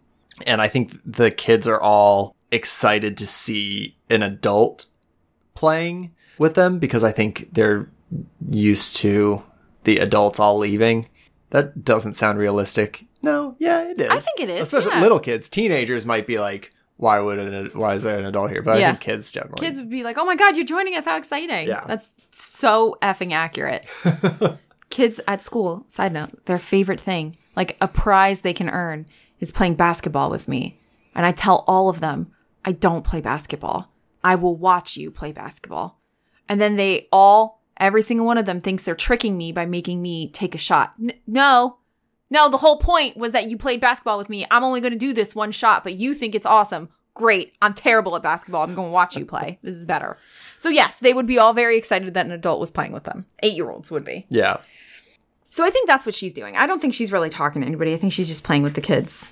And 0.46 0.62
I 0.62 0.68
think 0.68 1.00
the 1.06 1.32
kids 1.32 1.68
are 1.68 1.80
all 1.80 2.36
excited 2.52 3.18
to 3.18 3.28
see 3.28 3.96
an 4.10 4.24
adult 4.24 4.86
playing 5.56 6.12
with 6.38 6.56
them 6.56 6.80
because 6.80 7.04
I 7.04 7.12
think 7.12 7.50
they're 7.54 7.90
used 8.50 8.96
to 8.98 9.44
the 9.84 9.98
adults 10.00 10.40
all 10.40 10.58
leaving. 10.58 11.10
That 11.50 11.84
doesn't 11.84 12.14
sound 12.14 12.40
realistic. 12.40 13.06
No, 13.22 13.56
yeah, 13.60 13.82
it 13.82 14.00
is. 14.00 14.10
I 14.10 14.20
think 14.20 14.40
it 14.40 14.50
is, 14.50 14.62
Especially 14.62 14.92
yeah. 14.94 15.02
little 15.02 15.20
kids. 15.20 15.50
Teenagers 15.50 16.06
might 16.06 16.26
be 16.26 16.40
like, 16.40 16.74
"Why 16.98 17.20
would 17.20 17.40
an, 17.40 17.70
why 17.74 17.94
is 17.94 18.04
there 18.04 18.18
an 18.18 18.26
adult 18.26 18.50
here?" 18.50 18.62
But 18.62 18.78
I 18.78 18.82
think 18.82 19.00
kids 19.02 19.32
generally. 19.32 19.60
Kids 19.60 19.78
would 19.78 19.90
be 19.90 20.04
like, 20.04 20.18
oh 20.18 20.26
my 20.26 20.36
God, 20.36 20.58
you're 20.58 20.66
joining 20.66 20.96
us. 20.96 21.06
How 21.06 21.16
exciting. 21.16 21.68
Yeah. 21.68 21.86
That's 21.88 22.12
so 22.32 22.98
effing 23.02 23.34
accurate. 23.34 23.86
kids 24.94 25.20
at 25.28 25.42
school, 25.42 25.86
side 25.88 26.14
note, 26.14 26.46
their 26.46 26.60
favorite 26.60 27.02
thing, 27.02 27.36
like 27.56 27.76
a 27.82 27.88
prize 27.88 28.42
they 28.42 28.54
can 28.54 28.70
earn, 28.70 29.08
is 29.40 29.52
playing 29.52 29.74
basketball 29.74 30.30
with 30.30 30.48
me. 30.48 30.80
And 31.16 31.26
I 31.26 31.32
tell 31.32 31.64
all 31.68 31.90
of 31.90 32.00
them, 32.00 32.32
I 32.64 32.74
don't 32.74 33.04
play 33.04 33.20
basketball. 33.20 33.92
I 34.24 34.36
will 34.36 34.56
watch 34.56 34.96
you 34.96 35.10
play 35.10 35.32
basketball. 35.32 36.00
And 36.48 36.62
then 36.62 36.76
they 36.76 37.08
all, 37.12 37.63
every 37.78 38.02
single 38.02 38.26
one 38.26 38.38
of 38.38 38.46
them 38.46 38.62
thinks 38.62 38.84
they're 38.84 38.96
tricking 38.96 39.38
me 39.38 39.52
by 39.52 39.66
making 39.66 40.02
me 40.02 40.30
take 40.30 40.56
a 40.56 40.58
shot. 40.60 40.94
N- 41.02 41.14
no, 41.28 41.78
no, 42.30 42.50
the 42.50 42.58
whole 42.58 42.78
point 42.78 43.18
was 43.18 43.32
that 43.32 43.50
you 43.50 43.58
played 43.58 43.80
basketball 43.82 44.18
with 44.18 44.30
me. 44.30 44.46
I'm 44.52 44.64
only 44.64 44.82
going 44.82 44.94
to 44.94 45.00
do 45.00 45.14
this 45.14 45.36
one 45.36 45.52
shot, 45.52 45.84
but 45.84 45.94
you 45.96 46.14
think 46.14 46.34
it's 46.36 46.46
awesome. 46.46 46.90
Great. 47.16 47.54
I'm 47.62 47.74
terrible 47.76 48.16
at 48.16 48.24
basketball. 48.24 48.64
I'm 48.64 48.74
going 48.74 48.88
to 48.88 48.92
watch 48.94 49.16
you 49.16 49.26
play. 49.26 49.60
This 49.62 49.76
is 49.76 49.86
better. 49.86 50.18
So, 50.58 50.70
yes, 50.70 50.98
they 50.98 51.14
would 51.14 51.28
be 51.28 51.38
all 51.38 51.54
very 51.54 51.78
excited 51.78 52.14
that 52.16 52.26
an 52.26 52.32
adult 52.32 52.60
was 52.60 52.72
playing 52.72 52.92
with 52.92 53.04
them. 53.04 53.26
Eight 53.44 53.54
year 53.54 53.70
olds 53.70 53.92
would 53.92 54.04
be. 54.04 54.26
yeah, 54.30 54.58
So, 55.50 55.64
I 55.64 55.70
think 55.70 55.88
that's 55.88 56.06
what 56.08 56.16
she's 56.16 56.34
doing. 56.34 56.58
I 56.58 56.66
don't 56.66 56.82
think 56.82 56.94
she's 56.96 57.12
really 57.12 57.30
talking 57.30 57.62
to 57.62 57.68
anybody. 57.68 57.94
I 57.94 57.98
think 57.98 58.14
she's 58.14 58.28
just 58.30 58.44
playing 58.44 58.64
with 58.64 58.74
the 58.74 58.82
kids, 58.82 59.32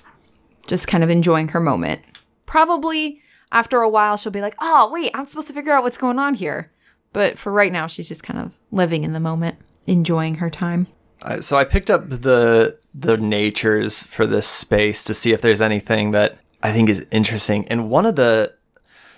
just 0.68 0.86
kind 0.86 1.02
of 1.02 1.10
enjoying 1.10 1.48
her 1.48 1.60
moment. 1.60 2.02
Probably 2.46 3.20
after 3.50 3.80
a 3.80 3.88
while, 3.88 4.16
she'll 4.16 4.32
be 4.32 4.40
like, 4.40 4.54
oh, 4.60 4.90
wait, 4.92 5.10
I'm 5.14 5.24
supposed 5.24 5.48
to 5.48 5.52
figure 5.54 5.72
out 5.72 5.82
what's 5.82 5.98
going 5.98 6.18
on 6.18 6.34
here. 6.34 6.70
But 7.12 7.38
for 7.38 7.52
right 7.52 7.72
now, 7.72 7.86
she's 7.86 8.08
just 8.08 8.22
kind 8.22 8.38
of 8.40 8.58
living 8.70 9.04
in 9.04 9.12
the 9.12 9.20
moment, 9.20 9.58
enjoying 9.86 10.36
her 10.36 10.50
time. 10.50 10.86
I- 11.22 11.40
so 11.40 11.56
I 11.56 11.64
picked 11.64 11.90
up 11.90 12.08
the 12.08 12.78
the 12.94 13.16
natures 13.16 14.02
for 14.02 14.26
this 14.26 14.46
space 14.46 15.02
to 15.04 15.14
see 15.14 15.32
if 15.32 15.40
there's 15.40 15.62
anything 15.62 16.10
that 16.10 16.36
I 16.62 16.72
think 16.72 16.88
is 16.88 17.06
interesting. 17.10 17.66
And 17.68 17.88
one 17.90 18.06
of 18.06 18.16
the 18.16 18.54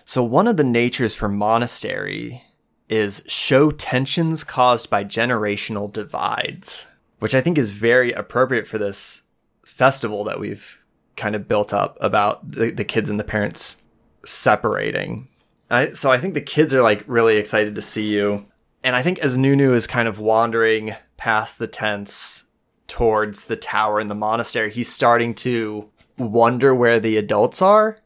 so 0.04 0.22
one 0.22 0.46
of 0.46 0.56
the 0.56 0.64
natures 0.64 1.14
for 1.14 1.28
monastery 1.28 2.42
is 2.88 3.22
show 3.26 3.70
tensions 3.70 4.44
caused 4.44 4.90
by 4.90 5.02
generational 5.04 5.90
divides, 5.90 6.88
which 7.20 7.34
I 7.34 7.40
think 7.40 7.56
is 7.56 7.70
very 7.70 8.12
appropriate 8.12 8.66
for 8.66 8.76
this 8.78 9.22
festival 9.64 10.24
that 10.24 10.38
we've 10.38 10.78
kind 11.16 11.34
of 11.34 11.48
built 11.48 11.72
up 11.72 11.96
about 12.00 12.50
the, 12.52 12.70
the 12.70 12.84
kids 12.84 13.08
and 13.08 13.18
the 13.18 13.24
parents 13.24 13.78
separating. 14.26 15.28
I, 15.74 15.92
so 15.92 16.10
I 16.10 16.18
think 16.18 16.34
the 16.34 16.40
kids 16.40 16.72
are 16.74 16.82
like 16.82 17.04
really 17.06 17.36
excited 17.36 17.74
to 17.74 17.82
see 17.82 18.06
you. 18.06 18.46
And 18.82 18.94
I 18.94 19.02
think 19.02 19.18
as 19.20 19.36
Nunu 19.36 19.72
is 19.72 19.86
kind 19.86 20.08
of 20.08 20.18
wandering 20.18 20.94
past 21.16 21.58
the 21.58 21.66
tents 21.66 22.44
towards 22.86 23.46
the 23.46 23.56
tower 23.56 24.00
in 24.00 24.08
the 24.08 24.14
monastery, 24.14 24.70
he's 24.70 24.92
starting 24.92 25.34
to 25.36 25.88
wonder 26.18 26.74
where 26.74 27.00
the 27.00 27.16
adults 27.16 27.62
are 27.62 27.98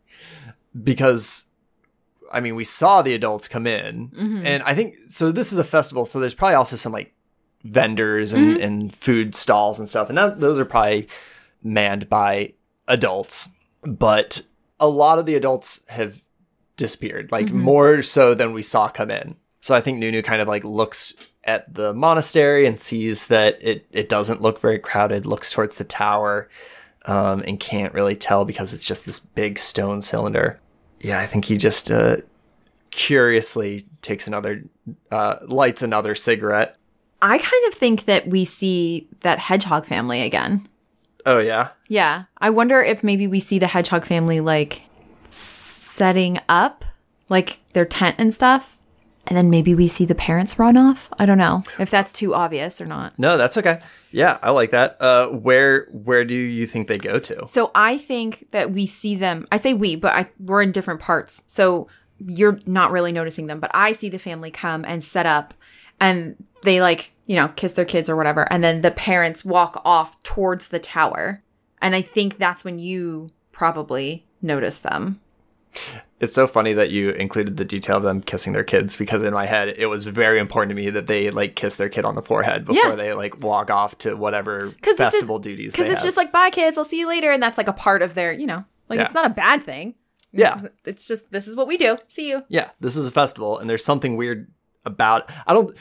because 0.82 1.44
I 2.30 2.40
mean, 2.40 2.56
we 2.56 2.64
saw 2.64 3.02
the 3.02 3.14
adults 3.14 3.48
come 3.48 3.66
in. 3.66 4.08
Mm-hmm. 4.08 4.46
And 4.46 4.62
I 4.62 4.74
think 4.74 4.96
so 5.08 5.32
this 5.32 5.52
is 5.52 5.58
a 5.58 5.64
festival, 5.64 6.06
so 6.06 6.20
there's 6.20 6.34
probably 6.34 6.54
also 6.54 6.76
some 6.76 6.92
like 6.92 7.14
vendors 7.64 8.32
and, 8.32 8.54
mm-hmm. 8.54 8.62
and 8.62 8.94
food 8.94 9.34
stalls 9.34 9.78
and 9.78 9.88
stuff. 9.88 10.08
And 10.08 10.18
that 10.18 10.40
those 10.40 10.58
are 10.58 10.64
probably 10.64 11.08
manned 11.62 12.08
by 12.08 12.54
adults, 12.86 13.48
but 13.82 14.42
a 14.78 14.88
lot 14.88 15.18
of 15.18 15.26
the 15.26 15.34
adults 15.34 15.80
have 15.88 16.22
disappeared, 16.78 17.30
like 17.30 17.52
more 17.52 18.00
so 18.00 18.32
than 18.32 18.54
we 18.54 18.62
saw 18.62 18.88
come 18.88 19.10
in. 19.10 19.36
So 19.60 19.74
I 19.74 19.82
think 19.82 19.98
Nunu 19.98 20.22
kind 20.22 20.40
of 20.40 20.48
like 20.48 20.64
looks 20.64 21.12
at 21.44 21.74
the 21.74 21.92
monastery 21.92 22.66
and 22.66 22.80
sees 22.80 23.26
that 23.26 23.58
it, 23.60 23.86
it 23.92 24.08
doesn't 24.08 24.40
look 24.40 24.60
very 24.60 24.78
crowded, 24.78 25.26
looks 25.26 25.52
towards 25.52 25.76
the 25.76 25.84
tower, 25.84 26.48
um, 27.04 27.42
and 27.46 27.60
can't 27.60 27.92
really 27.92 28.16
tell 28.16 28.44
because 28.44 28.72
it's 28.72 28.86
just 28.86 29.04
this 29.04 29.18
big 29.18 29.58
stone 29.58 30.00
cylinder. 30.00 30.60
Yeah, 31.00 31.18
I 31.20 31.26
think 31.26 31.44
he 31.44 31.56
just 31.56 31.90
uh, 31.90 32.18
curiously 32.90 33.86
takes 34.00 34.26
another, 34.26 34.64
uh, 35.10 35.36
lights 35.42 35.82
another 35.82 36.14
cigarette. 36.14 36.76
I 37.20 37.38
kind 37.38 37.66
of 37.66 37.74
think 37.74 38.04
that 38.04 38.28
we 38.28 38.44
see 38.44 39.08
that 39.20 39.38
hedgehog 39.38 39.86
family 39.86 40.22
again. 40.22 40.68
Oh, 41.26 41.38
yeah. 41.38 41.70
Yeah. 41.88 42.24
I 42.38 42.50
wonder 42.50 42.80
if 42.80 43.02
maybe 43.02 43.26
we 43.26 43.40
see 43.40 43.58
the 43.58 43.66
hedgehog 43.66 44.04
family 44.06 44.40
like 44.40 44.82
setting 45.98 46.38
up 46.48 46.84
like 47.28 47.60
their 47.72 47.84
tent 47.84 48.16
and 48.18 48.32
stuff. 48.32 48.78
And 49.26 49.36
then 49.36 49.50
maybe 49.50 49.74
we 49.74 49.88
see 49.88 50.06
the 50.06 50.14
parents 50.14 50.58
run 50.58 50.78
off. 50.78 51.10
I 51.18 51.26
don't 51.26 51.36
know 51.36 51.62
if 51.78 51.90
that's 51.90 52.14
too 52.14 52.34
obvious 52.34 52.80
or 52.80 52.86
not. 52.86 53.18
No, 53.18 53.36
that's 53.36 53.58
okay. 53.58 53.80
Yeah, 54.10 54.38
I 54.42 54.50
like 54.50 54.70
that. 54.70 54.96
Uh, 55.00 55.26
where 55.26 55.86
where 55.90 56.24
do 56.24 56.34
you 56.34 56.66
think 56.66 56.88
they 56.88 56.96
go 56.96 57.18
to? 57.18 57.46
So 57.46 57.70
I 57.74 57.98
think 57.98 58.50
that 58.52 58.70
we 58.70 58.86
see 58.86 59.16
them. 59.16 59.46
I 59.52 59.58
say 59.58 59.74
we, 59.74 59.96
but 59.96 60.14
I, 60.14 60.30
we're 60.40 60.62
in 60.62 60.72
different 60.72 61.00
parts. 61.00 61.42
So 61.46 61.88
you're 62.18 62.58
not 62.64 62.90
really 62.90 63.12
noticing 63.12 63.48
them, 63.48 63.60
but 63.60 63.70
I 63.74 63.92
see 63.92 64.08
the 64.08 64.18
family 64.18 64.50
come 64.50 64.84
and 64.86 65.04
set 65.04 65.26
up 65.26 65.52
and 66.00 66.42
they 66.62 66.80
like, 66.80 67.12
you 67.26 67.36
know, 67.36 67.48
kiss 67.48 67.74
their 67.74 67.84
kids 67.84 68.08
or 68.08 68.16
whatever. 68.16 68.50
And 68.50 68.64
then 68.64 68.80
the 68.80 68.90
parents 68.90 69.44
walk 69.44 69.82
off 69.84 70.20
towards 70.22 70.68
the 70.68 70.78
tower. 70.78 71.42
And 71.82 71.94
I 71.94 72.00
think 72.00 72.38
that's 72.38 72.64
when 72.64 72.78
you 72.78 73.28
probably 73.52 74.26
notice 74.40 74.78
them. 74.78 75.20
It's 76.20 76.34
so 76.34 76.46
funny 76.48 76.72
that 76.72 76.90
you 76.90 77.10
included 77.10 77.56
the 77.56 77.64
detail 77.64 77.98
of 77.98 78.02
them 78.02 78.20
kissing 78.20 78.52
their 78.52 78.64
kids 78.64 78.96
because 78.96 79.22
in 79.22 79.32
my 79.32 79.46
head 79.46 79.68
it 79.78 79.86
was 79.86 80.04
very 80.04 80.40
important 80.40 80.70
to 80.70 80.74
me 80.74 80.90
that 80.90 81.06
they 81.06 81.30
like 81.30 81.54
kiss 81.54 81.76
their 81.76 81.88
kid 81.88 82.04
on 82.04 82.16
the 82.16 82.22
forehead 82.22 82.64
before 82.64 82.90
Yeah. 82.90 82.94
they 82.96 83.12
like 83.14 83.40
walk 83.40 83.70
off 83.70 83.96
to 83.98 84.14
whatever 84.16 84.72
festival 84.96 85.38
duties. 85.38 85.70
Because 85.72 85.86
it's 85.86 85.98
have. 86.00 86.04
just 86.04 86.16
like, 86.16 86.32
bye, 86.32 86.50
kids. 86.50 86.76
I'll 86.76 86.84
see 86.84 86.98
you 86.98 87.06
later. 87.06 87.30
And 87.30 87.40
that's 87.42 87.56
like 87.58 87.68
a 87.68 87.72
part 87.72 88.02
of 88.02 88.14
their, 88.14 88.32
you 88.32 88.46
know, 88.46 88.64
like 88.88 88.98
Yeah. 88.98 89.04
it's 89.04 89.14
not 89.14 89.26
a 89.26 89.30
bad 89.30 89.62
thing. 89.62 89.94
Yeah. 90.32 90.62
It's, 90.64 90.88
it's 90.88 91.08
just, 91.08 91.30
this 91.30 91.46
is 91.46 91.54
what 91.54 91.68
we 91.68 91.76
do. 91.76 91.96
See 92.08 92.28
you. 92.28 92.42
yeah, 92.48 92.70
this 92.80 92.96
is 92.96 93.06
a 93.06 93.10
festival 93.12 93.58
and 93.58 93.70
there's 93.70 93.84
something 93.84 94.16
weird 94.16 94.50
about. 94.84 95.30
I 95.46 95.54
don't 95.54 95.76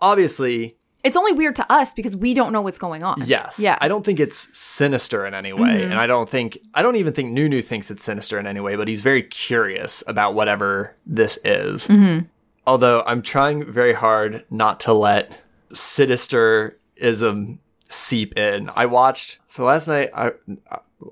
obviously 0.00 0.76
It's 1.04 1.16
only 1.16 1.32
weird 1.32 1.54
to 1.56 1.72
us 1.72 1.92
because 1.94 2.16
we 2.16 2.34
don't 2.34 2.52
know 2.52 2.60
what's 2.60 2.78
going 2.78 3.04
on. 3.04 3.22
Yes. 3.24 3.60
Yeah. 3.60 3.76
Mm-hmm. 3.76 3.84
I 3.84 3.88
don't 3.88 4.04
think 4.04 4.18
it's 4.18 4.56
sinister 4.56 5.26
in 5.26 5.34
any 5.34 5.52
way. 5.52 5.84
And 5.84 5.94
I 5.94 6.08
don't 6.08 6.28
think, 6.28 6.58
I 6.74 6.82
don't 6.82 6.96
even 6.96 7.12
think 7.12 7.32
Nunu 7.32 7.62
thinks 7.62 7.90
it's 7.90 8.02
sinister 8.02 8.38
in 8.38 8.48
any 8.48 8.58
way, 8.58 8.74
but 8.74 8.88
he's 8.88 9.00
very 9.00 9.22
curious 9.22 10.02
about 10.08 10.34
whatever 10.34 10.96
this 11.06 11.38
is. 11.44 11.86
Mm-hmm. 11.86 12.26
Although 12.66 13.04
I'm 13.06 13.22
trying 13.22 13.70
very 13.70 13.92
hard 13.92 14.44
not 14.50 14.80
to 14.80 14.92
let 14.92 15.40
sinisterism 15.72 17.58
seep 17.88 18.36
in. 18.36 18.70
I 18.74 18.86
watched, 18.86 19.38
so 19.46 19.64
last 19.64 19.86
night, 19.86 20.10
I, 20.12 20.32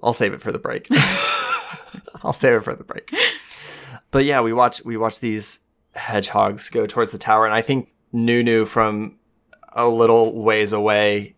I'll 0.03 0.12
save 0.12 0.33
it 0.33 0.42
for 0.42 0.51
the 0.51 0.59
break. 0.59 0.88
I'll 2.22 2.33
save 2.33 2.55
it 2.55 2.61
for 2.64 2.75
the 2.75 2.85
break. 2.85 3.14
But 4.11 4.25
yeah, 4.25 4.40
we 4.40 4.53
watch, 4.53 4.85
we 4.85 4.96
watch 4.96 5.20
these 5.20 5.61
hedgehogs 5.94 6.70
go 6.70 6.87
towards 6.87 7.12
the 7.12 7.18
tower. 7.18 7.46
And 7.46 7.55
I 7.55 7.62
think 7.62 7.92
Nunu 8.12 8.64
from 8.66 9.16
a 9.77 9.87
little 9.87 10.43
ways 10.43 10.73
away 10.73 11.37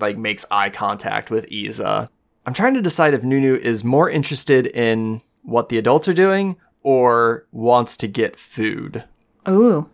like 0.00 0.16
makes 0.16 0.46
eye 0.50 0.70
contact 0.70 1.30
with 1.30 1.50
Iza. 1.52 2.08
I'm 2.46 2.54
trying 2.54 2.74
to 2.74 2.80
decide 2.80 3.14
if 3.14 3.22
Nunu 3.22 3.56
is 3.56 3.84
more 3.84 4.08
interested 4.08 4.66
in 4.68 5.20
what 5.42 5.68
the 5.68 5.78
adults 5.78 6.08
are 6.08 6.14
doing 6.14 6.56
or 6.82 7.46
wants 7.52 7.96
to 7.98 8.08
get 8.08 8.38
food. 8.38 9.04
Ooh. 9.48 9.88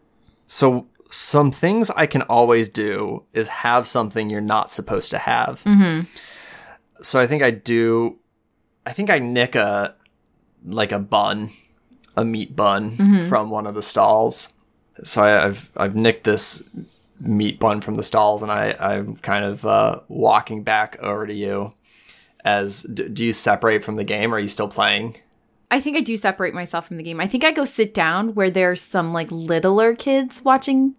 So 0.46 0.86
some 1.10 1.50
things 1.50 1.90
I 1.90 2.06
can 2.06 2.22
always 2.22 2.68
do 2.68 3.24
is 3.32 3.48
have 3.48 3.86
something 3.86 4.30
you're 4.30 4.40
not 4.40 4.70
supposed 4.70 5.10
to 5.10 5.18
have. 5.18 5.62
Mm-hmm. 5.64 6.08
So 7.02 7.20
I 7.20 7.26
think 7.26 7.42
I 7.42 7.50
do. 7.50 8.18
I 8.86 8.92
think 8.92 9.10
I 9.10 9.18
nick 9.18 9.54
a 9.54 9.94
like 10.64 10.92
a 10.92 10.98
bun, 10.98 11.50
a 12.16 12.24
meat 12.24 12.54
bun 12.54 13.26
from 13.28 13.50
one 13.50 13.66
of 13.66 13.74
the 13.74 13.82
stalls. 13.82 14.52
So 15.02 15.22
I, 15.22 15.46
I've 15.46 15.70
I've 15.76 15.96
nicked 15.96 16.24
this 16.24 16.62
meat 17.20 17.58
bun 17.58 17.80
from 17.80 17.94
the 17.94 18.02
stalls, 18.02 18.42
and 18.42 18.50
I 18.50 18.74
I'm 18.78 19.16
kind 19.16 19.44
of 19.44 19.64
uh, 19.66 20.00
walking 20.08 20.62
back 20.62 20.96
over 21.00 21.26
to 21.26 21.34
you. 21.34 21.74
As 22.44 22.82
d- 22.82 23.08
do 23.08 23.24
you 23.24 23.32
separate 23.32 23.82
from 23.82 23.96
the 23.96 24.04
game? 24.04 24.32
Or 24.32 24.36
are 24.36 24.40
you 24.40 24.48
still 24.48 24.68
playing? 24.68 25.16
I 25.70 25.80
think 25.80 25.96
I 25.96 26.00
do 26.00 26.16
separate 26.16 26.54
myself 26.54 26.86
from 26.86 26.98
the 26.98 27.02
game. 27.02 27.20
I 27.20 27.26
think 27.26 27.42
I 27.42 27.50
go 27.50 27.64
sit 27.64 27.94
down 27.94 28.34
where 28.34 28.50
there's 28.50 28.80
some 28.80 29.12
like 29.12 29.30
littler 29.30 29.96
kids 29.96 30.42
watching, 30.44 30.94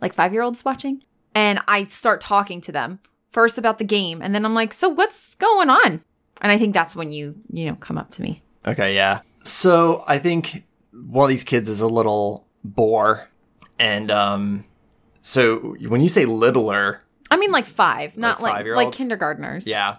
like 0.00 0.14
five 0.14 0.32
year 0.32 0.42
olds 0.42 0.64
watching, 0.64 1.02
and 1.34 1.58
I 1.66 1.84
start 1.84 2.20
talking 2.20 2.60
to 2.62 2.72
them 2.72 3.00
first 3.32 3.58
about 3.58 3.78
the 3.78 3.84
game, 3.84 4.22
and 4.22 4.34
then 4.34 4.44
I'm 4.44 4.54
like, 4.54 4.72
"So 4.72 4.88
what's 4.88 5.34
going 5.34 5.68
on?" 5.68 6.02
And 6.40 6.52
I 6.52 6.58
think 6.58 6.74
that's 6.74 6.96
when 6.96 7.12
you 7.12 7.34
you 7.52 7.66
know 7.66 7.74
come 7.76 7.98
up 7.98 8.10
to 8.12 8.22
me. 8.22 8.42
Okay, 8.66 8.94
yeah. 8.94 9.20
So 9.42 10.04
I 10.06 10.18
think 10.18 10.64
one 10.92 11.24
of 11.24 11.30
these 11.30 11.44
kids 11.44 11.68
is 11.68 11.80
a 11.80 11.88
little 11.88 12.46
boar, 12.62 13.28
and 13.78 14.10
um, 14.10 14.64
so 15.26 15.74
when 15.88 16.00
you 16.00 16.08
say 16.08 16.24
littler, 16.26 17.00
I 17.30 17.36
mean, 17.36 17.50
like 17.50 17.66
five, 17.66 18.16
not 18.16 18.40
Like 18.40 18.64
like 18.64 18.66
like 18.76 18.92
kindergartners. 18.92 19.66
yeah, 19.66 19.96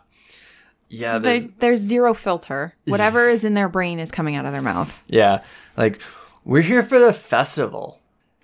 yeah, 0.90 1.14
So 1.14 1.20
there's, 1.20 1.44
there- 1.44 1.54
there's 1.60 1.80
zero 1.80 2.14
filter. 2.14 2.76
Whatever 2.86 3.28
is 3.28 3.44
in 3.44 3.56
their 3.56 3.68
brain 3.68 4.00
is 4.00 4.12
coming 4.12 4.36
out 4.38 4.46
of 4.46 4.54
their 4.54 4.62
mouth. 4.62 5.04
yeah, 5.10 5.44
like 5.76 6.02
we're 6.46 6.62
here 6.62 6.84
for 6.84 7.00
the 7.00 7.12
festival. 7.12 8.00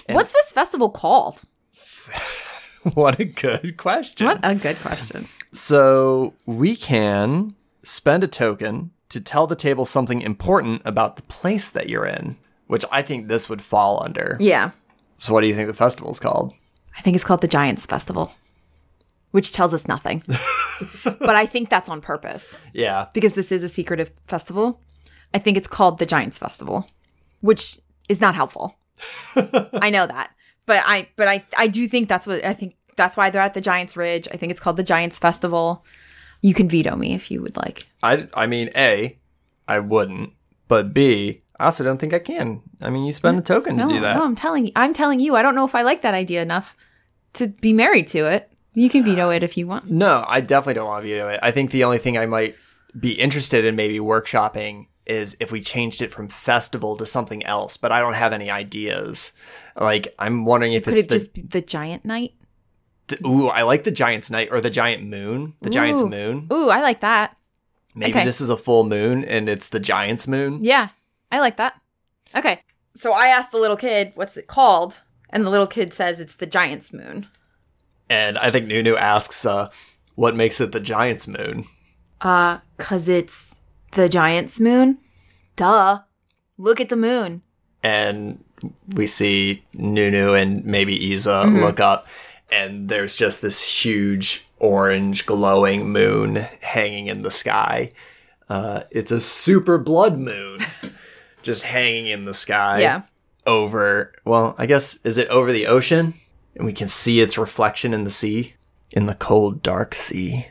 What's 0.10 0.34
this 0.34 0.52
festival 0.52 0.90
called? 0.90 1.44
what 2.94 3.20
a 3.20 3.26
good 3.26 3.78
question. 3.78 4.26
What 4.28 4.40
a 4.44 4.56
good 4.56 4.78
question. 4.80 5.28
So 5.54 6.34
we 6.46 6.76
can 6.76 7.56
spend 7.84 8.24
a 8.24 8.28
token 8.28 8.92
to 9.10 9.22
tell 9.22 9.46
the 9.48 9.56
table 9.56 9.86
something 9.86 10.22
important 10.22 10.82
about 10.86 11.16
the 11.16 11.22
place 11.24 11.70
that 11.70 11.90
you're 11.90 12.06
in, 12.06 12.38
which 12.68 12.84
I 12.92 13.02
think 13.04 13.28
this 13.28 13.50
would 13.50 13.62
fall 13.62 14.02
under. 14.04 14.38
Yeah. 14.40 14.72
So 15.18 15.34
what 15.34 15.42
do 15.42 15.48
you 15.48 15.54
think 15.56 15.68
the 15.68 15.74
festival's 15.74 16.20
called? 16.20 16.54
I 16.98 17.02
think 17.02 17.16
it's 17.16 17.24
called 17.26 17.42
the 17.42 17.48
Giants 17.48 17.86
Festival, 17.86 18.34
which 19.32 19.52
tells 19.52 19.74
us 19.74 19.88
nothing. 19.88 20.24
but 21.04 21.36
I 21.36 21.46
think 21.46 21.70
that's 21.70 21.90
on 21.90 22.02
purpose 22.02 22.60
Yeah. 22.74 23.08
because 23.14 23.34
this 23.34 23.52
is 23.52 23.64
a 23.64 23.70
secretive 23.70 24.12
festival. 24.28 24.82
I 25.34 25.40
think 25.40 25.58
it's 25.58 25.68
called 25.68 26.00
the 26.00 26.06
Giants 26.06 26.38
Festival, 26.38 26.88
which 27.40 27.80
is 28.10 28.20
not 28.20 28.36
helpful. 28.36 28.76
I 29.36 29.90
know 29.90 30.06
that. 30.08 30.32
But 30.66 30.84
I 30.86 31.08
but 31.16 31.28
I 31.28 31.44
I 31.58 31.68
do 31.68 31.88
think 31.88 32.08
that's 32.10 32.28
what 32.28 32.44
I 32.46 32.54
think 32.54 32.76
that's 32.98 33.18
why 33.18 33.30
they're 33.30 33.42
at 33.42 33.54
the 33.54 33.62
Giants 33.62 33.98
Ridge. 33.98 34.28
I 34.32 34.38
think 34.38 34.52
it's 34.52 34.60
called 34.60 34.78
the 34.78 34.84
Giants 34.84 35.18
Festival. 35.18 35.84
You 36.42 36.54
can 36.54 36.68
veto 36.70 36.96
me 36.96 37.14
if 37.14 37.32
you 37.32 37.42
would 37.42 37.56
like. 37.58 37.88
I, 38.04 38.28
I 38.34 38.48
mean, 38.48 38.70
A, 38.76 39.18
I 39.68 39.80
wouldn't, 39.80 40.34
but 40.68 40.94
B, 40.94 41.42
I 41.62 41.66
also 41.66 41.84
don't 41.84 42.00
think 42.00 42.12
I 42.12 42.18
can. 42.20 42.64
I 42.82 42.90
mean, 42.90 43.06
you 43.06 43.12
spend 43.12 43.38
a 43.38 43.44
token 43.44 43.76
No, 43.76 43.88
to 43.88 43.94
do 43.94 44.02
that. 44.02 44.16
no, 44.18 44.24
I'm 44.26 44.36
telling 44.36 44.66
you. 44.66 44.72
I'm 44.76 44.94
telling 44.96 45.20
you. 45.20 45.36
I 45.36 45.44
don't 45.44 45.54
know 45.54 45.64
if 45.64 45.76
I 45.76 45.84
like 45.84 46.02
that 46.02 46.16
idea 46.16 46.42
enough 46.42 46.76
to 47.34 47.50
be 47.50 47.72
married 47.72 48.08
to 48.10 48.26
it. 48.26 48.52
You 48.74 48.90
can 48.90 49.04
veto 49.04 49.30
it 49.30 49.44
if 49.44 49.56
you 49.58 49.68
want. 49.68 49.86
No, 49.92 50.26
I 50.28 50.42
definitely 50.42 50.74
don't 50.74 50.88
want 50.88 51.06
to 51.06 51.10
veto 51.14 51.28
it. 51.28 51.40
I 51.44 51.52
think 51.52 51.70
the 51.70 51.84
only 51.84 52.00
thing 52.00 52.18
I 52.18 52.26
might 52.26 52.56
be 53.00 53.12
interested 53.12 53.64
in 53.64 53.76
maybe 53.76 54.00
workshopping 54.00 54.88
is 55.06 55.38
if 55.40 55.52
we 55.52 55.62
changed 55.62 56.02
it 56.02 56.12
from 56.12 56.30
festival 56.30 56.96
to 56.96 57.06
something 57.06 57.46
else, 57.46 57.78
but 57.78 57.92
I 57.92 58.00
don't 58.00 58.14
have 58.14 58.34
any 58.34 58.50
ideas. 58.50 59.34
Like, 59.80 60.16
I'm 60.18 60.46
wondering 60.46 60.74
if 60.74 60.86
Could 60.86 60.96
it's 60.98 61.06
it 61.06 61.10
the, 61.10 61.16
just 61.16 61.34
be 61.34 61.42
the 61.44 61.62
Giant 61.62 62.06
Night? 62.06 62.34
the- 63.08 63.20
ooh, 63.28 63.50
I 63.50 63.62
like 63.64 63.84
the 63.84 63.92
Giant's 63.92 64.32
night 64.32 64.50
or 64.52 64.62
the 64.62 64.70
Giant 64.72 65.04
moon, 65.04 65.54
the 65.62 65.70
Giant's 65.70 66.02
moon. 66.02 66.48
Ooh, 66.52 66.70
I 66.70 66.82
like 66.82 67.02
that. 67.02 67.38
Maybe 67.94 68.14
okay. 68.14 68.26
this 68.26 68.42
is 68.42 68.50
a 68.50 68.58
full 68.58 68.84
moon 68.84 69.24
and 69.26 69.48
it's 69.48 69.68
the 69.68 69.80
Giant's 69.80 70.28
moon. 70.28 70.64
Yeah, 70.64 70.90
I 71.32 71.40
like 71.40 71.58
that. 71.58 71.80
Okay. 72.36 72.62
So 72.96 73.14
I 73.14 73.28
asked 73.28 73.52
the 73.52 73.58
little 73.60 73.78
kid, 73.78 74.12
what's 74.16 74.38
it 74.38 74.48
called? 74.48 75.02
And 75.30 75.46
the 75.46 75.50
little 75.50 75.68
kid 75.68 75.94
says 75.94 76.20
it's 76.20 76.36
the 76.36 76.46
Giant's 76.46 76.92
Moon. 76.92 77.28
And 78.10 78.38
I 78.38 78.52
think 78.52 78.68
Nunu 78.68 78.96
asks, 78.98 79.46
uh, 79.46 79.70
what 80.16 80.36
makes 80.36 80.60
it 80.60 80.72
the 80.74 80.80
Giant's 80.82 81.28
moon? 81.28 81.66
Uh, 82.20 82.60
cause 82.78 83.08
it's 83.08 83.56
the 83.94 84.10
Giant's 84.10 84.60
Moon? 84.60 84.98
Duh. 85.56 86.02
Look 86.58 86.82
at 86.82 86.90
the 86.90 86.96
moon. 86.98 87.42
and 87.84 88.44
we 88.94 89.08
see 89.08 89.64
Nunu 89.74 90.34
and 90.34 90.64
maybe 90.66 90.94
Isa 91.14 91.30
Mm-hmm. 91.46 91.62
look 91.62 91.80
up, 91.80 92.06
and 92.52 92.90
there's 92.90 93.16
just 93.18 93.42
this 93.42 93.64
huge 93.84 94.46
orange 94.60 95.26
glowing 95.26 95.90
moon 95.90 96.36
hanging 96.62 97.08
in 97.08 97.24
the 97.24 97.32
sky. 97.32 97.92
Uh, 98.50 98.84
it's 98.92 99.10
a 99.10 99.20
super 99.22 99.78
blood 99.80 100.20
moon, 100.20 100.60
just 101.42 101.64
hanging 101.64 102.08
in 102.08 102.26
the 102.26 102.34
sky. 102.34 102.82
Yeah. 102.82 103.04
Over, 103.46 104.14
well, 104.24 104.56
I 104.58 104.66
guess, 104.66 105.00
is 105.04 105.18
it 105.18 105.28
over 105.30 105.52
the 105.52 105.68
ocean? 105.68 106.14
And 106.56 106.66
we 106.66 106.74
can 106.74 106.88
see 106.88 107.22
its 107.22 107.38
reflection 107.38 107.94
in 107.94 108.04
the 108.04 108.12
sea, 108.12 108.56
in 108.92 109.06
the 109.06 109.16
cold, 109.16 109.64
dark 109.64 109.96
sea. 109.96 110.48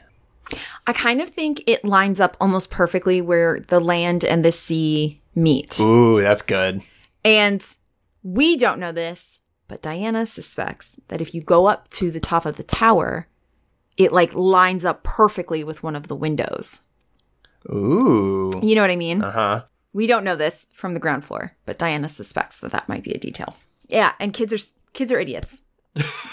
I 0.87 0.93
kind 0.93 1.21
of 1.21 1.29
think 1.29 1.63
it 1.67 1.85
lines 1.85 2.21
up 2.21 2.37
almost 2.41 2.71
perfectly 2.71 3.21
where 3.21 3.61
the 3.61 3.81
land 3.81 4.25
and 4.25 4.45
the 4.45 4.51
sea 4.51 5.21
meet. 5.35 5.79
Ooh, 5.79 6.21
that's 6.21 6.43
good. 6.43 6.83
And 7.25 7.65
we 8.23 8.57
don't 8.57 8.81
know 8.81 8.93
this, 8.93 9.39
but 9.69 9.83
Diana 9.83 10.27
suspects 10.27 10.97
that 11.09 11.21
if 11.21 11.35
you 11.35 11.43
go 11.43 11.67
up 11.67 11.89
to 11.91 12.11
the 12.11 12.19
top 12.19 12.45
of 12.47 12.57
the 12.57 12.65
tower, 12.65 13.29
it 13.97 14.13
like 14.13 14.35
lines 14.35 14.85
up 14.85 15.05
perfectly 15.05 15.63
with 15.63 15.83
one 15.83 15.95
of 15.95 16.09
the 16.09 16.17
windows. 16.17 16.81
Ooh. 17.69 18.51
You 18.63 18.75
know 18.75 18.81
what 18.81 18.91
I 18.91 18.97
mean? 18.97 19.23
Uh 19.23 19.31
huh. 19.31 19.63
We 19.93 20.07
don't 20.07 20.25
know 20.25 20.37
this 20.37 20.67
from 20.73 20.95
the 20.95 21.01
ground 21.01 21.25
floor, 21.25 21.53
but 21.67 21.79
Diana 21.79 22.09
suspects 22.09 22.61
that 22.61 22.71
that 22.73 22.89
might 22.89 23.03
be 23.05 23.13
a 23.13 23.19
detail. 23.19 23.57
Yeah, 23.89 24.13
and 24.21 24.33
kids 24.33 24.53
are 24.53 24.59
kids 24.93 25.11
are 25.13 25.19
idiots. 25.19 25.63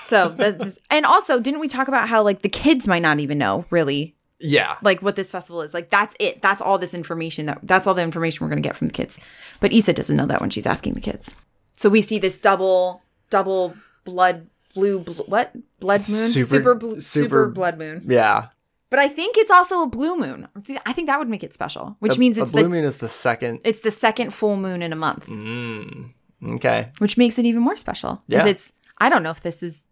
so 0.03 0.29
that's, 0.37 0.77
and 0.91 1.05
also, 1.05 1.39
didn't 1.39 1.59
we 1.59 1.67
talk 1.67 1.87
about 1.87 2.07
how 2.09 2.21
like 2.23 2.41
the 2.43 2.49
kids 2.49 2.87
might 2.87 3.01
not 3.01 3.19
even 3.19 3.37
know 3.39 3.65
really 3.71 4.15
Yeah. 4.39 4.75
like 4.83 5.01
what 5.01 5.15
this 5.15 5.31
festival 5.31 5.61
is? 5.63 5.73
Like 5.73 5.89
that's 5.89 6.15
it. 6.19 6.41
That's 6.41 6.61
all 6.61 6.77
this 6.77 6.93
information 6.93 7.47
that 7.47 7.59
that's 7.63 7.87
all 7.87 7.95
the 7.95 8.03
information 8.03 8.45
we're 8.45 8.49
gonna 8.49 8.61
get 8.61 8.75
from 8.75 8.87
the 8.87 8.93
kids. 8.93 9.17
But 9.59 9.73
Issa 9.73 9.93
doesn't 9.93 10.15
know 10.15 10.27
that 10.27 10.39
when 10.41 10.51
she's 10.51 10.67
asking 10.67 10.93
the 10.93 11.01
kids. 11.01 11.33
So 11.77 11.89
we 11.89 12.01
see 12.03 12.19
this 12.19 12.37
double 12.37 13.01
double 13.31 13.75
blood 14.05 14.47
blue 14.75 14.99
bl- 14.99 15.23
what 15.23 15.51
blood 15.79 16.01
moon 16.01 16.29
Super- 16.29 16.45
super 16.45 16.75
bl- 16.75 16.87
super, 16.99 16.99
super- 16.99 17.47
blood 17.49 17.79
moon. 17.79 18.03
Yeah. 18.05 18.49
But 18.89 18.99
I 18.99 19.09
think 19.09 19.35
it's 19.37 19.51
also 19.51 19.81
a 19.81 19.87
blue 19.87 20.15
moon. 20.17 20.47
I 20.85 20.93
think 20.93 21.07
that 21.07 21.19
would 21.19 21.27
make 21.29 21.43
it 21.43 21.53
special, 21.53 21.97
which 21.99 22.17
means 22.17 22.37
a 22.37 22.43
it's 22.43 22.51
blue 22.51 22.63
the 22.63 22.69
moon 22.69 22.85
is 22.85 22.97
the 22.97 23.09
second. 23.09 23.59
it's 23.65 23.81
the 23.81 23.91
second 23.91 24.33
full 24.33 24.55
moon 24.55 24.81
in 24.81 24.93
a 24.93 24.95
month, 24.95 25.27
Mm. 25.27 26.13
Okay. 26.55 26.91
which 26.99 27.17
makes 27.17 27.37
it 27.37 27.45
even 27.45 27.61
more 27.61 27.75
special. 27.75 28.21
Yeah. 28.27 28.41
If 28.41 28.47
it's 28.47 28.73
I 28.99 29.09
don't 29.09 29.23
know 29.23 29.31
if 29.31 29.41
this 29.41 29.61
is 29.61 29.83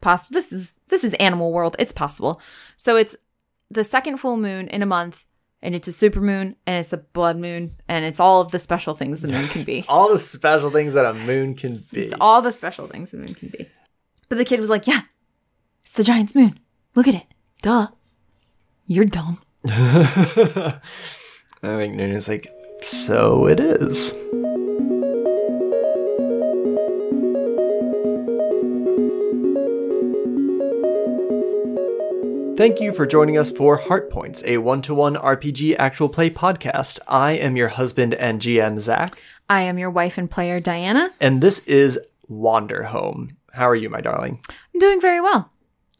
possible. 0.00 0.32
This 0.34 0.52
is 0.52 0.78
this 0.88 1.04
is 1.04 1.12
animal 1.14 1.52
world. 1.52 1.76
It's 1.78 1.92
possible. 1.92 2.40
So 2.76 2.96
it's 2.96 3.14
the 3.70 3.84
second 3.84 4.16
full 4.16 4.36
moon 4.36 4.68
in 4.68 4.82
a 4.82 4.86
month 4.86 5.24
and 5.62 5.74
it's 5.74 5.86
a 5.86 5.92
super 5.92 6.20
moon 6.22 6.56
and 6.66 6.76
it's 6.78 6.92
a 6.94 6.96
blood 6.96 7.36
moon 7.36 7.72
and 7.88 8.04
it's 8.06 8.18
all 8.18 8.40
of 8.40 8.50
the 8.52 8.58
special 8.58 8.94
things 8.94 9.20
the 9.20 9.28
moon 9.28 9.46
can 9.48 9.62
be. 9.64 9.84
All 9.88 10.08
the 10.10 10.18
special 10.18 10.70
things 10.70 10.94
that 10.94 11.04
a 11.04 11.12
moon 11.12 11.54
can 11.54 11.84
be. 11.92 12.04
It's 12.04 12.14
all 12.18 12.40
the 12.40 12.52
special 12.52 12.86
things 12.88 13.10
the 13.10 13.18
moon 13.18 13.34
can 13.34 13.48
be. 13.50 13.68
But 14.30 14.38
the 14.38 14.44
kid 14.46 14.58
was 14.60 14.70
like, 14.70 14.86
"Yeah, 14.86 15.02
it's 15.82 15.92
the 15.92 16.02
giant's 16.02 16.34
moon. 16.34 16.58
Look 16.94 17.06
at 17.06 17.14
it. 17.14 17.26
Duh. 17.62 17.88
You're 18.90 19.04
dumb." 19.04 19.38
I 19.68 20.80
think 21.62 21.94
Nuna's 21.94 22.26
like, 22.26 22.48
so 22.82 23.46
it 23.46 23.60
is. 23.60 24.16
Thank 32.56 32.80
you 32.80 32.92
for 32.92 33.06
joining 33.06 33.38
us 33.38 33.50
for 33.50 33.76
Heart 33.76 34.10
Points, 34.10 34.42
a 34.44 34.58
one 34.58 34.82
to 34.82 34.92
one 34.94 35.14
RPG 35.14 35.76
actual 35.78 36.08
play 36.10 36.28
podcast. 36.28 36.98
I 37.08 37.32
am 37.32 37.56
your 37.56 37.68
husband 37.68 38.12
and 38.14 38.38
GM, 38.40 38.80
Zach, 38.80 39.22
I 39.48 39.62
am 39.62 39.78
your 39.78 39.88
wife 39.90 40.18
and 40.18 40.30
player 40.30 40.60
Diana. 40.60 41.10
and 41.20 41.40
this 41.40 41.60
is 41.60 41.98
Wanderhome. 42.30 43.36
How 43.52 43.68
are 43.68 43.74
you, 43.74 43.88
my 43.88 44.00
darling? 44.02 44.40
I'm 44.74 44.80
doing 44.80 45.00
very 45.00 45.20
well. 45.22 45.52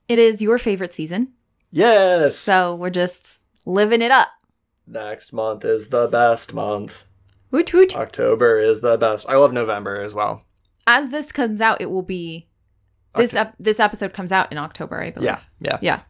It 0.06 0.18
is 0.18 0.42
your 0.42 0.58
favorite 0.58 0.92
season, 0.92 1.28
Yes! 1.70 2.36
so 2.36 2.74
we're 2.74 2.90
just 2.90 3.40
living 3.64 4.02
it 4.02 4.10
up. 4.10 4.28
Next 4.86 5.32
month 5.32 5.64
is 5.64 5.88
the 5.88 6.08
best 6.08 6.52
month. 6.52 7.04
Woot 7.50 7.72
woot. 7.72 7.96
October 7.96 8.58
is 8.58 8.80
the 8.80 8.96
best. 8.96 9.28
I 9.28 9.36
love 9.36 9.52
November 9.52 10.00
as 10.00 10.14
well. 10.14 10.44
As 10.86 11.10
this 11.10 11.32
comes 11.32 11.60
out, 11.60 11.80
it 11.80 11.90
will 11.90 12.02
be 12.02 12.48
this 13.16 13.34
ep- 13.34 13.56
this 13.58 13.80
episode 13.80 14.12
comes 14.12 14.32
out 14.32 14.50
in 14.52 14.58
October, 14.58 15.00
I 15.02 15.10
believe. 15.10 15.26
Yeah, 15.26 15.40
yeah. 15.60 15.78
Yeah. 15.80 16.00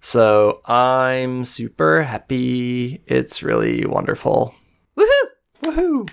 So 0.00 0.60
I'm 0.64 1.44
super 1.44 2.02
happy. 2.02 3.02
It's 3.06 3.42
really 3.42 3.84
wonderful. 3.84 4.54
Woohoo! 4.96 5.28
Woohoo! 5.62 6.10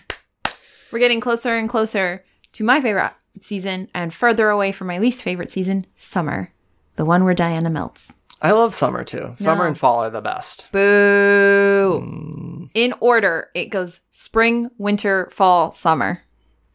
We're 0.92 1.00
getting 1.00 1.22
closer 1.22 1.56
and 1.56 1.70
closer 1.70 2.26
to 2.54 2.64
my 2.64 2.82
favorite 2.82 3.14
season 3.40 3.88
and 3.94 4.14
further 4.14 4.50
away 4.50 4.72
from 4.72 4.88
my 4.88 4.98
least 4.98 5.22
favorite 5.22 5.52
season, 5.52 5.86
summer. 5.96 6.50
The 6.96 7.06
one 7.06 7.24
where 7.24 7.34
Diana 7.34 7.70
melts. 7.70 8.14
I 8.42 8.52
love 8.52 8.76
summer 8.76 9.04
too. 9.04 9.34
Summer 9.38 9.64
No. 9.64 9.68
and 9.70 9.78
fall 9.78 10.04
are 10.04 10.10
the 10.10 10.22
best. 10.22 10.68
Boo. 10.72 12.70
In 12.74 12.94
order, 13.00 13.50
it 13.56 13.66
goes 13.66 14.02
spring, 14.12 14.70
winter, 14.78 15.30
fall, 15.32 15.72
summer. 15.72 16.22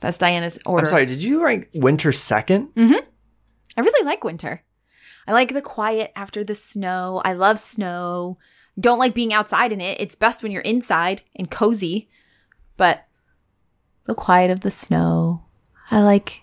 That's 0.00 0.18
Diana's 0.18 0.58
order. 0.66 0.84
I'm 0.86 0.90
sorry, 0.90 1.06
did 1.06 1.22
you 1.22 1.44
rank 1.44 1.68
winter 1.74 2.10
second? 2.12 2.74
Mm-hmm. 2.74 3.04
I 3.76 3.80
really 3.80 4.04
like 4.04 4.24
winter. 4.24 4.62
I 5.26 5.32
like 5.32 5.54
the 5.54 5.62
quiet 5.62 6.10
after 6.16 6.42
the 6.42 6.56
snow. 6.56 7.22
I 7.24 7.32
love 7.34 7.60
snow. 7.60 8.38
Don't 8.80 8.98
like 8.98 9.14
being 9.14 9.32
outside 9.32 9.70
in 9.72 9.80
it. 9.80 10.00
It's 10.00 10.16
best 10.16 10.42
when 10.42 10.50
you're 10.50 10.62
inside 10.62 11.22
and 11.36 11.48
cozy. 11.50 12.08
But 12.76 13.06
the 14.06 14.14
quiet 14.14 14.50
of 14.50 14.60
the 14.60 14.70
snow. 14.72 15.44
I 15.92 16.00
like 16.02 16.42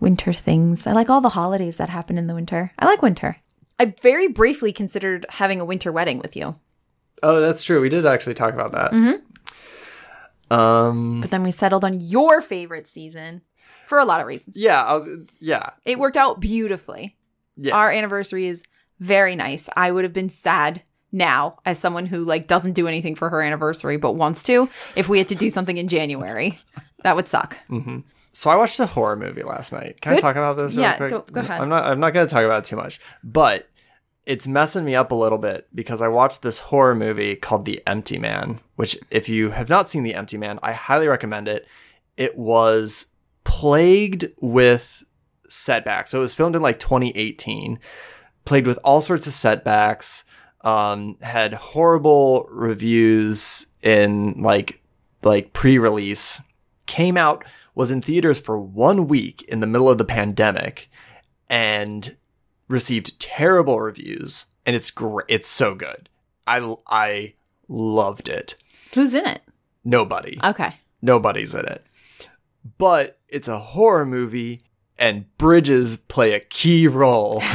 winter 0.00 0.32
things. 0.32 0.86
I 0.86 0.92
like 0.92 1.10
all 1.10 1.20
the 1.20 1.28
holidays 1.30 1.76
that 1.76 1.90
happen 1.90 2.16
in 2.16 2.26
the 2.28 2.34
winter. 2.34 2.72
I 2.78 2.86
like 2.86 3.02
winter. 3.02 3.36
I 3.80 3.94
very 4.02 4.28
briefly 4.28 4.72
considered 4.72 5.24
having 5.28 5.60
a 5.60 5.64
winter 5.64 5.92
wedding 5.92 6.18
with 6.18 6.36
you, 6.36 6.56
Oh, 7.22 7.40
that's 7.40 7.62
true. 7.64 7.80
We 7.80 7.88
did 7.88 8.06
actually 8.06 8.34
talk 8.34 8.54
about 8.54 8.72
that. 8.72 8.92
Um 10.50 11.20
but 11.20 11.30
then 11.30 11.42
we 11.42 11.50
settled 11.50 11.84
on 11.84 12.00
your 12.00 12.40
favorite 12.40 12.86
season 12.88 13.42
for 13.86 13.98
a 13.98 14.04
lot 14.04 14.20
of 14.20 14.26
reasons. 14.26 14.56
yeah, 14.56 14.82
I 14.82 14.94
was 14.94 15.08
yeah. 15.40 15.70
It 15.84 15.98
worked 15.98 16.16
out 16.16 16.40
beautifully. 16.40 17.16
Yeah. 17.56 17.74
Our 17.76 17.90
anniversary 17.90 18.46
is 18.46 18.62
very 19.00 19.36
nice. 19.36 19.68
I 19.76 19.90
would 19.90 20.04
have 20.04 20.12
been 20.12 20.28
sad 20.30 20.82
now 21.12 21.58
as 21.64 21.78
someone 21.78 22.06
who 22.06 22.24
like 22.24 22.46
doesn't 22.46 22.72
do 22.74 22.86
anything 22.86 23.14
for 23.14 23.28
her 23.30 23.42
anniversary 23.42 23.96
but 23.96 24.12
wants 24.12 24.42
to 24.44 24.68
if 24.96 25.08
we 25.08 25.18
had 25.18 25.28
to 25.28 25.34
do 25.34 25.50
something 25.50 25.76
in 25.76 25.88
January. 25.88 26.58
That 27.04 27.14
would 27.16 27.28
suck. 27.28 27.58
So 28.38 28.50
I 28.50 28.54
watched 28.54 28.78
a 28.78 28.86
horror 28.86 29.16
movie 29.16 29.42
last 29.42 29.72
night. 29.72 30.00
Can 30.00 30.12
I 30.12 30.20
talk 30.20 30.36
about 30.36 30.56
this? 30.56 30.72
real 30.72 30.82
Yeah, 30.82 30.96
quick? 30.96 31.10
go- 31.10 31.24
go 31.32 31.40
ahead. 31.40 31.60
I'm 31.60 31.68
not. 31.68 31.82
I'm 31.82 31.98
not 31.98 32.12
going 32.12 32.24
to 32.24 32.32
talk 32.32 32.44
about 32.44 32.60
it 32.60 32.66
too 32.66 32.76
much, 32.76 33.00
but 33.24 33.68
it's 34.26 34.46
messing 34.46 34.84
me 34.84 34.94
up 34.94 35.10
a 35.10 35.16
little 35.16 35.38
bit 35.38 35.66
because 35.74 36.00
I 36.00 36.06
watched 36.06 36.42
this 36.42 36.58
horror 36.60 36.94
movie 36.94 37.34
called 37.34 37.64
The 37.64 37.82
Empty 37.84 38.16
Man. 38.16 38.60
Which, 38.76 38.96
if 39.10 39.28
you 39.28 39.50
have 39.50 39.68
not 39.68 39.88
seen 39.88 40.04
The 40.04 40.14
Empty 40.14 40.36
Man, 40.38 40.60
I 40.62 40.70
highly 40.70 41.08
recommend 41.08 41.48
it. 41.48 41.66
It 42.16 42.38
was 42.38 43.06
plagued 43.42 44.26
with 44.40 45.02
setbacks. 45.48 46.12
So 46.12 46.18
it 46.18 46.22
was 46.22 46.34
filmed 46.34 46.54
in 46.54 46.62
like 46.62 46.78
2018, 46.78 47.80
plagued 48.44 48.68
with 48.68 48.78
all 48.84 49.02
sorts 49.02 49.26
of 49.26 49.32
setbacks. 49.32 50.24
Um, 50.60 51.16
had 51.22 51.54
horrible 51.54 52.46
reviews 52.52 53.66
in 53.82 54.42
like 54.42 54.80
like 55.24 55.52
pre-release 55.52 56.40
came 56.86 57.16
out 57.16 57.44
was 57.78 57.92
in 57.92 58.02
theaters 58.02 58.40
for 58.40 58.58
one 58.58 59.06
week 59.06 59.40
in 59.44 59.60
the 59.60 59.66
middle 59.66 59.88
of 59.88 59.98
the 59.98 60.04
pandemic 60.04 60.90
and 61.48 62.16
received 62.66 63.20
terrible 63.20 63.78
reviews 63.80 64.46
and 64.66 64.74
it's 64.74 64.90
great 64.90 65.24
it's 65.28 65.46
so 65.46 65.76
good. 65.76 66.08
I 66.44 66.74
i 66.88 67.34
loved 67.68 68.28
it. 68.28 68.56
Who's 68.94 69.14
in 69.14 69.24
it? 69.26 69.42
nobody. 69.84 70.38
Okay. 70.42 70.74
nobody's 71.00 71.54
in 71.54 71.66
it. 71.66 71.88
But 72.78 73.20
it's 73.28 73.46
a 73.46 73.60
horror 73.60 74.04
movie 74.04 74.62
and 74.98 75.24
bridges 75.38 75.96
play 75.96 76.34
a 76.34 76.40
key 76.40 76.88
role. 76.88 77.42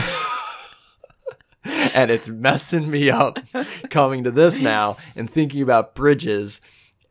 And 1.65 2.11
it's 2.11 2.27
messing 2.27 2.89
me 2.91 3.09
up 3.09 3.39
coming 3.89 4.25
to 4.25 4.31
this 4.31 4.59
now 4.59 4.97
and 5.15 5.29
thinking 5.29 5.61
about 5.61 5.95
bridges. 5.95 6.59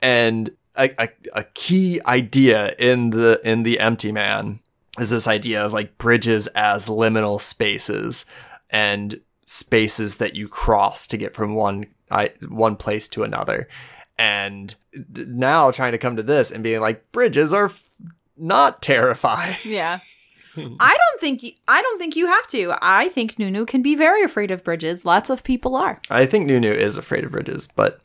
And 0.03 0.51
a, 0.77 0.91
a, 0.99 1.09
a 1.35 1.45
key 1.55 2.01
idea 2.07 2.75
in 2.79 3.11
the 3.11 3.41
in 3.45 3.63
the 3.63 3.79
empty 3.79 4.13
man 4.13 4.61
is 4.99 5.11
this 5.11 5.27
idea 5.27 5.65
of 5.65 5.73
like 5.73 5.99
bridges 5.99 6.47
as 6.49 6.87
liminal 6.87 7.41
spaces 7.41 8.25
and 8.71 9.21
spaces 9.47 10.17
that 10.17 10.35
you 10.35 10.49
cross 10.49 11.07
to 11.09 11.17
get 11.17 11.35
from 11.35 11.55
one 11.55 11.87
I, 12.11 12.31
one 12.49 12.77
place 12.77 13.09
to 13.09 13.23
another 13.23 13.69
and 14.19 14.75
now 15.17 15.71
trying 15.71 15.93
to 15.93 15.99
come 15.99 16.17
to 16.17 16.23
this 16.23 16.51
and 16.51 16.63
being 16.63 16.81
like 16.81 17.11
bridges 17.13 17.53
are 17.53 17.67
f- 17.67 17.85
not 18.37 18.83
terrifying 18.83 19.57
Yeah. 19.65 20.01
I 20.57 20.97
don't 20.99 21.21
think 21.21 21.43
you, 21.43 21.53
I 21.67 21.81
don't 21.81 21.99
think 21.99 22.15
you 22.15 22.27
have 22.27 22.47
to. 22.49 22.75
I 22.83 23.09
think 23.09 23.39
Nunu 23.39 23.65
can 23.65 23.81
be 23.81 23.95
very 23.95 24.23
afraid 24.23 24.51
of 24.51 24.63
bridges. 24.63 25.03
Lots 25.03 25.31
of 25.31 25.43
people 25.45 25.75
are. 25.77 25.99
I 26.11 26.27
think 26.27 26.47
Nunu 26.47 26.71
is 26.71 26.99
afraid 26.99 27.25
of 27.25 27.31
bridges, 27.31 27.69
but 27.75 28.01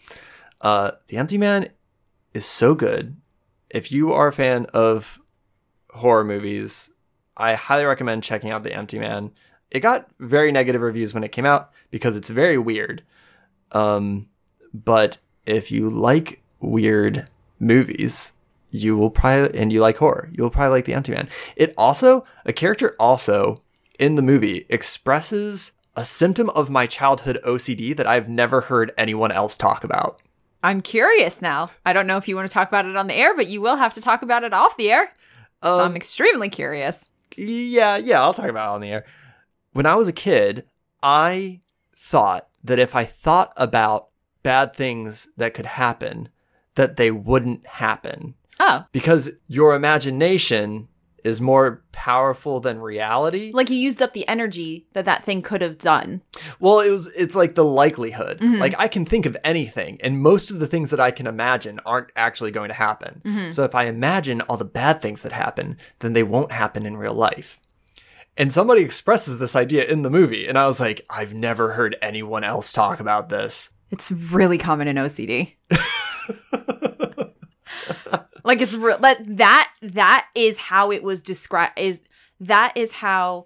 uh, 0.61 0.91
The 1.07 1.17
Empty 1.17 1.37
Man 1.37 1.67
is 2.37 2.45
so 2.45 2.75
good. 2.75 3.17
If 3.69 3.91
you 3.91 4.13
are 4.13 4.27
a 4.27 4.31
fan 4.31 4.67
of 4.73 5.19
horror 5.89 6.23
movies, 6.23 6.91
I 7.35 7.55
highly 7.55 7.83
recommend 7.83 8.23
checking 8.23 8.51
out 8.51 8.63
The 8.63 8.73
Empty 8.73 8.99
Man. 8.99 9.31
It 9.71 9.81
got 9.81 10.09
very 10.19 10.51
negative 10.53 10.81
reviews 10.81 11.13
when 11.13 11.25
it 11.25 11.33
came 11.33 11.45
out 11.45 11.71
because 11.91 12.15
it's 12.15 12.29
very 12.29 12.57
weird. 12.57 13.03
Um, 13.73 14.27
but 14.73 15.17
if 15.45 15.71
you 15.71 15.89
like 15.89 16.41
weird 16.61 17.27
movies, 17.59 18.33
you 18.69 18.95
will 18.95 19.09
probably 19.09 19.59
and 19.59 19.73
you 19.73 19.81
like 19.81 19.97
horror, 19.97 20.29
you'll 20.31 20.49
probably 20.49 20.77
like 20.77 20.85
The 20.85 20.93
Empty 20.93 21.11
Man. 21.11 21.27
It 21.55 21.73
also 21.77 22.23
a 22.45 22.53
character 22.53 22.95
also 22.99 23.61
in 23.99 24.15
the 24.15 24.21
movie 24.21 24.65
expresses 24.69 25.73
a 25.95 26.05
symptom 26.05 26.51
of 26.51 26.69
my 26.69 26.85
childhood 26.85 27.39
OCD 27.43 27.97
that 27.97 28.05
I've 28.05 28.29
never 28.29 28.61
heard 28.61 28.93
anyone 28.95 29.31
else 29.31 29.57
talk 29.57 29.83
about. 29.83 30.21
I'm 30.63 30.81
curious 30.81 31.41
now. 31.41 31.71
I 31.85 31.93
don't 31.93 32.07
know 32.07 32.17
if 32.17 32.27
you 32.27 32.35
want 32.35 32.47
to 32.47 32.53
talk 32.53 32.67
about 32.67 32.85
it 32.85 32.95
on 32.97 33.07
the 33.07 33.15
air, 33.15 33.35
but 33.35 33.47
you 33.47 33.61
will 33.61 33.75
have 33.77 33.93
to 33.93 34.01
talk 34.01 34.21
about 34.21 34.43
it 34.43 34.53
off 34.53 34.75
the 34.77 34.91
air. 34.91 35.09
So 35.63 35.79
um, 35.79 35.91
I'm 35.91 35.95
extremely 35.95 36.49
curious. 36.49 37.09
Yeah, 37.35 37.97
yeah, 37.97 38.21
I'll 38.21 38.33
talk 38.33 38.49
about 38.49 38.71
it 38.71 38.75
on 38.75 38.81
the 38.81 38.89
air. 38.91 39.05
When 39.73 39.85
I 39.85 39.95
was 39.95 40.07
a 40.07 40.13
kid, 40.13 40.65
I 41.03 41.61
thought 41.95 42.47
that 42.63 42.79
if 42.79 42.95
I 42.95 43.03
thought 43.05 43.53
about 43.57 44.07
bad 44.43 44.73
things 44.75 45.27
that 45.37 45.53
could 45.53 45.65
happen, 45.65 46.29
that 46.75 46.95
they 46.97 47.11
wouldn't 47.11 47.65
happen. 47.67 48.35
Oh, 48.59 48.85
Because 48.91 49.29
your 49.47 49.75
imagination 49.75 50.87
is 51.23 51.41
more 51.41 51.83
powerful 51.91 52.59
than 52.59 52.79
reality. 52.79 53.51
like 53.53 53.69
you 53.69 53.77
used 53.77 54.01
up 54.01 54.13
the 54.13 54.27
energy 54.27 54.85
that 54.93 55.05
that 55.05 55.23
thing 55.23 55.41
could 55.41 55.61
have 55.61 55.77
done. 55.77 56.21
Well, 56.59 56.79
it 56.79 56.89
was 56.89 57.07
it's 57.15 57.35
like 57.35 57.55
the 57.55 57.65
likelihood. 57.65 58.39
Mm-hmm. 58.39 58.59
Like 58.59 58.75
I 58.77 58.87
can 58.87 59.05
think 59.05 59.25
of 59.25 59.37
anything 59.43 59.99
and 60.01 60.21
most 60.21 60.51
of 60.51 60.59
the 60.59 60.67
things 60.67 60.89
that 60.91 60.99
I 60.99 61.11
can 61.11 61.27
imagine 61.27 61.79
aren't 61.85 62.11
actually 62.15 62.51
going 62.51 62.69
to 62.69 62.75
happen. 62.75 63.21
Mm-hmm. 63.25 63.49
So 63.51 63.63
if 63.63 63.75
I 63.75 63.85
imagine 63.85 64.41
all 64.41 64.57
the 64.57 64.65
bad 64.65 65.01
things 65.01 65.23
that 65.23 65.31
happen, 65.31 65.77
then 65.99 66.13
they 66.13 66.23
won't 66.23 66.51
happen 66.51 66.85
in 66.85 66.97
real 66.97 67.13
life. 67.13 67.59
And 68.37 68.51
somebody 68.51 68.83
expresses 68.83 69.39
this 69.39 69.55
idea 69.55 69.85
in 69.85 70.03
the 70.03 70.11
movie 70.11 70.47
and 70.47 70.57
I 70.57 70.67
was 70.67 70.79
like, 70.79 71.01
I've 71.09 71.33
never 71.33 71.71
heard 71.71 71.97
anyone 72.01 72.43
else 72.43 72.71
talk 72.71 72.99
about 72.99 73.29
this. 73.29 73.71
It's 73.89 74.11
really 74.11 74.57
common 74.57 74.87
in 74.87 74.97
OCD. 74.97 75.55
like 78.47 78.61
it's 78.61 78.73
real 78.73 78.97
But 78.97 79.19
that 79.37 79.71
that 79.81 80.27
is 80.33 80.57
how 80.57 80.89
it 80.91 81.03
was 81.03 81.21
described 81.21 81.77
is 81.77 81.99
that 82.39 82.71
is 82.75 82.93
how 82.93 83.45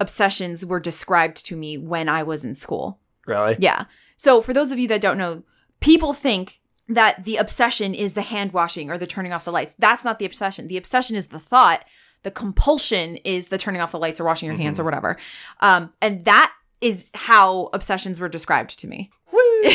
obsessions 0.00 0.64
were 0.64 0.80
described 0.80 1.44
to 1.46 1.56
me 1.56 1.76
when 1.76 2.08
I 2.08 2.22
was 2.22 2.44
in 2.44 2.54
school. 2.54 2.98
Really? 3.26 3.56
Yeah. 3.58 3.84
So 4.16 4.40
for 4.40 4.54
those 4.54 4.72
of 4.72 4.78
you 4.78 4.88
that 4.88 5.02
don't 5.02 5.18
know, 5.18 5.42
people 5.80 6.14
think 6.14 6.60
that 6.88 7.26
the 7.26 7.36
obsession 7.36 7.94
is 7.94 8.14
the 8.14 8.22
hand 8.22 8.52
washing 8.52 8.90
or 8.90 8.96
the 8.96 9.06
turning 9.06 9.34
off 9.34 9.44
the 9.44 9.52
lights. 9.52 9.74
That's 9.78 10.04
not 10.04 10.18
the 10.18 10.24
obsession. 10.24 10.68
The 10.68 10.78
obsession 10.78 11.14
is 11.14 11.26
the 11.26 11.38
thought. 11.38 11.84
The 12.22 12.30
compulsion 12.30 13.16
is 13.18 13.48
the 13.48 13.58
turning 13.58 13.82
off 13.82 13.92
the 13.92 13.98
lights 13.98 14.18
or 14.18 14.24
washing 14.24 14.48
your 14.48 14.56
hands 14.56 14.80
or 14.80 14.84
whatever. 14.84 15.18
Um, 15.60 15.92
and 16.00 16.24
that 16.24 16.52
is 16.80 17.10
how 17.12 17.68
obsessions 17.74 18.18
were 18.18 18.28
described 18.30 18.78
to 18.78 18.88
me. 18.88 19.10
well, 19.32 19.72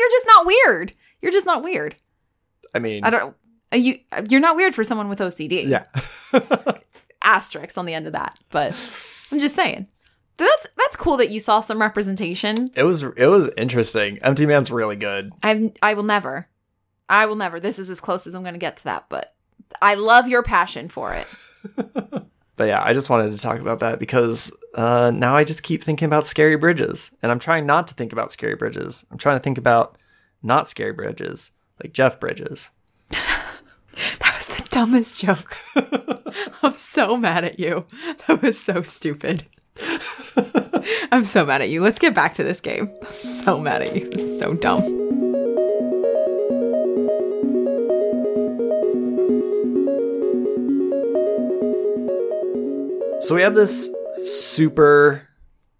you're 0.00 0.10
just 0.10 0.26
not 0.26 0.46
weird. 0.46 0.94
You're 1.20 1.32
just 1.32 1.46
not 1.46 1.62
weird. 1.62 1.96
I 2.74 2.78
mean, 2.80 3.04
I 3.04 3.10
don't. 3.10 3.36
uh, 3.72 3.76
You 3.76 3.98
you're 4.28 4.40
not 4.40 4.56
weird 4.56 4.74
for 4.74 4.84
someone 4.84 5.08
with 5.08 5.20
OCD. 5.20 5.66
yeah. 5.68 5.84
Asterisks 7.22 7.78
on 7.78 7.86
the 7.86 7.94
end 7.94 8.06
of 8.06 8.12
that, 8.12 8.38
but 8.50 8.74
I'm 9.32 9.38
just 9.38 9.56
saying. 9.56 9.88
So 10.38 10.44
that's 10.44 10.66
that's 10.76 10.96
cool 10.96 11.16
that 11.18 11.30
you 11.30 11.40
saw 11.40 11.60
some 11.60 11.80
representation 11.80 12.68
it 12.74 12.82
was 12.82 13.02
it 13.02 13.26
was 13.28 13.50
interesting. 13.56 14.18
Empty 14.18 14.44
Man's 14.46 14.70
really 14.70 14.96
good. 14.96 15.32
I 15.42 15.72
I 15.80 15.94
will 15.94 16.02
never. 16.02 16.48
I 17.08 17.24
will 17.26 17.36
never. 17.36 17.60
This 17.60 17.78
is 17.78 17.88
as 17.88 18.00
close 18.00 18.26
as 18.26 18.34
I'm 18.34 18.42
going 18.42 18.54
to 18.54 18.58
get 18.58 18.76
to 18.78 18.84
that, 18.84 19.06
but 19.08 19.34
I 19.80 19.94
love 19.94 20.26
your 20.28 20.42
passion 20.42 20.88
for 20.88 21.14
it. 21.14 21.26
But 22.56 22.68
yeah, 22.68 22.80
I 22.84 22.92
just 22.92 23.10
wanted 23.10 23.32
to 23.32 23.38
talk 23.38 23.58
about 23.58 23.80
that 23.80 23.98
because 23.98 24.52
uh, 24.76 25.10
now 25.12 25.34
I 25.34 25.42
just 25.42 25.64
keep 25.64 25.82
thinking 25.82 26.06
about 26.06 26.24
scary 26.24 26.54
bridges, 26.54 27.10
and 27.20 27.32
I'm 27.32 27.40
trying 27.40 27.66
not 27.66 27.88
to 27.88 27.94
think 27.94 28.12
about 28.12 28.30
scary 28.30 28.54
bridges. 28.54 29.04
I'm 29.10 29.18
trying 29.18 29.34
to 29.34 29.42
think 29.42 29.58
about 29.58 29.98
not 30.40 30.68
scary 30.68 30.92
bridges, 30.92 31.50
like 31.82 31.92
Jeff 31.92 32.20
Bridges. 32.20 32.70
That 34.18 34.34
was 34.36 34.56
the 34.56 34.68
dumbest 34.70 35.20
joke. 35.20 35.56
I'm 36.64 36.72
so 36.72 37.16
mad 37.16 37.44
at 37.44 37.60
you. 37.60 37.86
That 38.26 38.42
was 38.42 38.60
so 38.60 38.82
stupid. 38.82 39.46
I'm 41.12 41.22
so 41.22 41.46
mad 41.46 41.62
at 41.62 41.68
you. 41.68 41.80
Let's 41.80 42.00
get 42.00 42.12
back 42.12 42.34
to 42.34 42.42
this 42.42 42.60
game. 42.60 42.90
So 43.08 43.60
mad 43.60 43.82
at 43.82 43.94
you. 43.94 44.10
This 44.10 44.22
is 44.22 44.40
so 44.40 44.54
dumb. 44.54 44.82
So 53.20 53.34
we 53.36 53.42
have 53.42 53.54
this 53.54 53.88
super 54.24 55.28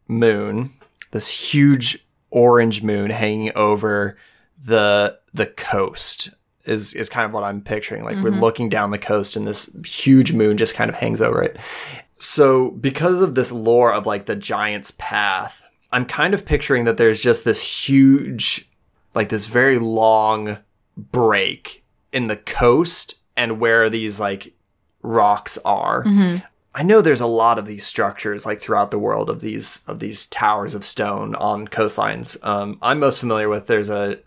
moon, 0.07 0.73
this 1.11 1.29
huge 1.29 2.07
orange 2.31 2.83
moon 2.83 3.11
hanging 3.11 3.53
over 3.57 4.17
the 4.65 5.19
the 5.35 5.47
coast. 5.47 6.31
Is 6.65 6.95
is 6.95 7.11
kind 7.11 7.27
of 7.27 7.33
what 7.33 7.45
I'm 7.45 7.61
picturing. 7.61 8.05
Like 8.05 8.17
we're 8.23 8.31
looking 8.31 8.71
down 8.71 8.91
the 8.91 8.99
coast 8.99 9.37
and 9.37 9.47
this 9.47 9.71
huge 9.85 10.33
moon 10.33 10.57
just 10.57 10.75
kind 10.75 10.89
of 10.89 10.95
hangs 10.95 11.21
over 11.21 11.43
it. 11.43 11.59
So 12.19 12.71
because 12.71 13.21
of 13.21 13.35
this 13.35 13.53
lore 13.53 13.93
of 13.93 14.07
like 14.07 14.25
the 14.25 14.35
giant's 14.35 14.93
path, 14.93 15.63
I'm 15.93 16.07
kind 16.07 16.33
of 16.33 16.47
picturing 16.47 16.87
that 16.87 16.97
there's 16.97 17.21
just 17.21 17.45
this 17.45 17.61
huge 17.63 18.67
like 19.15 19.29
this 19.29 19.45
very 19.45 19.79
long 19.79 20.57
break 20.97 21.85
in 22.13 22.29
the 22.29 22.37
coast 22.37 23.17
and 23.37 23.61
where 23.61 23.91
these 23.91 24.19
like 24.19 24.55
rocks 25.03 25.59
are. 25.67 26.03
I 26.75 26.83
know 26.83 27.01
there's 27.03 27.21
a 27.21 27.27
lot 27.27 27.59
of 27.59 27.67
these 27.67 27.87
structures 27.87 28.47
like 28.47 28.59
throughout 28.59 28.91
the 28.91 28.99
world 28.99 29.29
of 29.29 29.41
these 29.41 29.83
of 29.87 29.99
these 29.99 30.27
towers 30.27 30.75
of 30.75 30.85
stone 30.87 31.35
on 31.35 31.69
coastlines. 31.69 32.43
Um, 32.45 32.79
I'm 32.81 32.99
most 33.01 33.21
familiar 33.21 33.49
with 33.51 33.67
there's 33.67 33.91
a, 33.91 34.19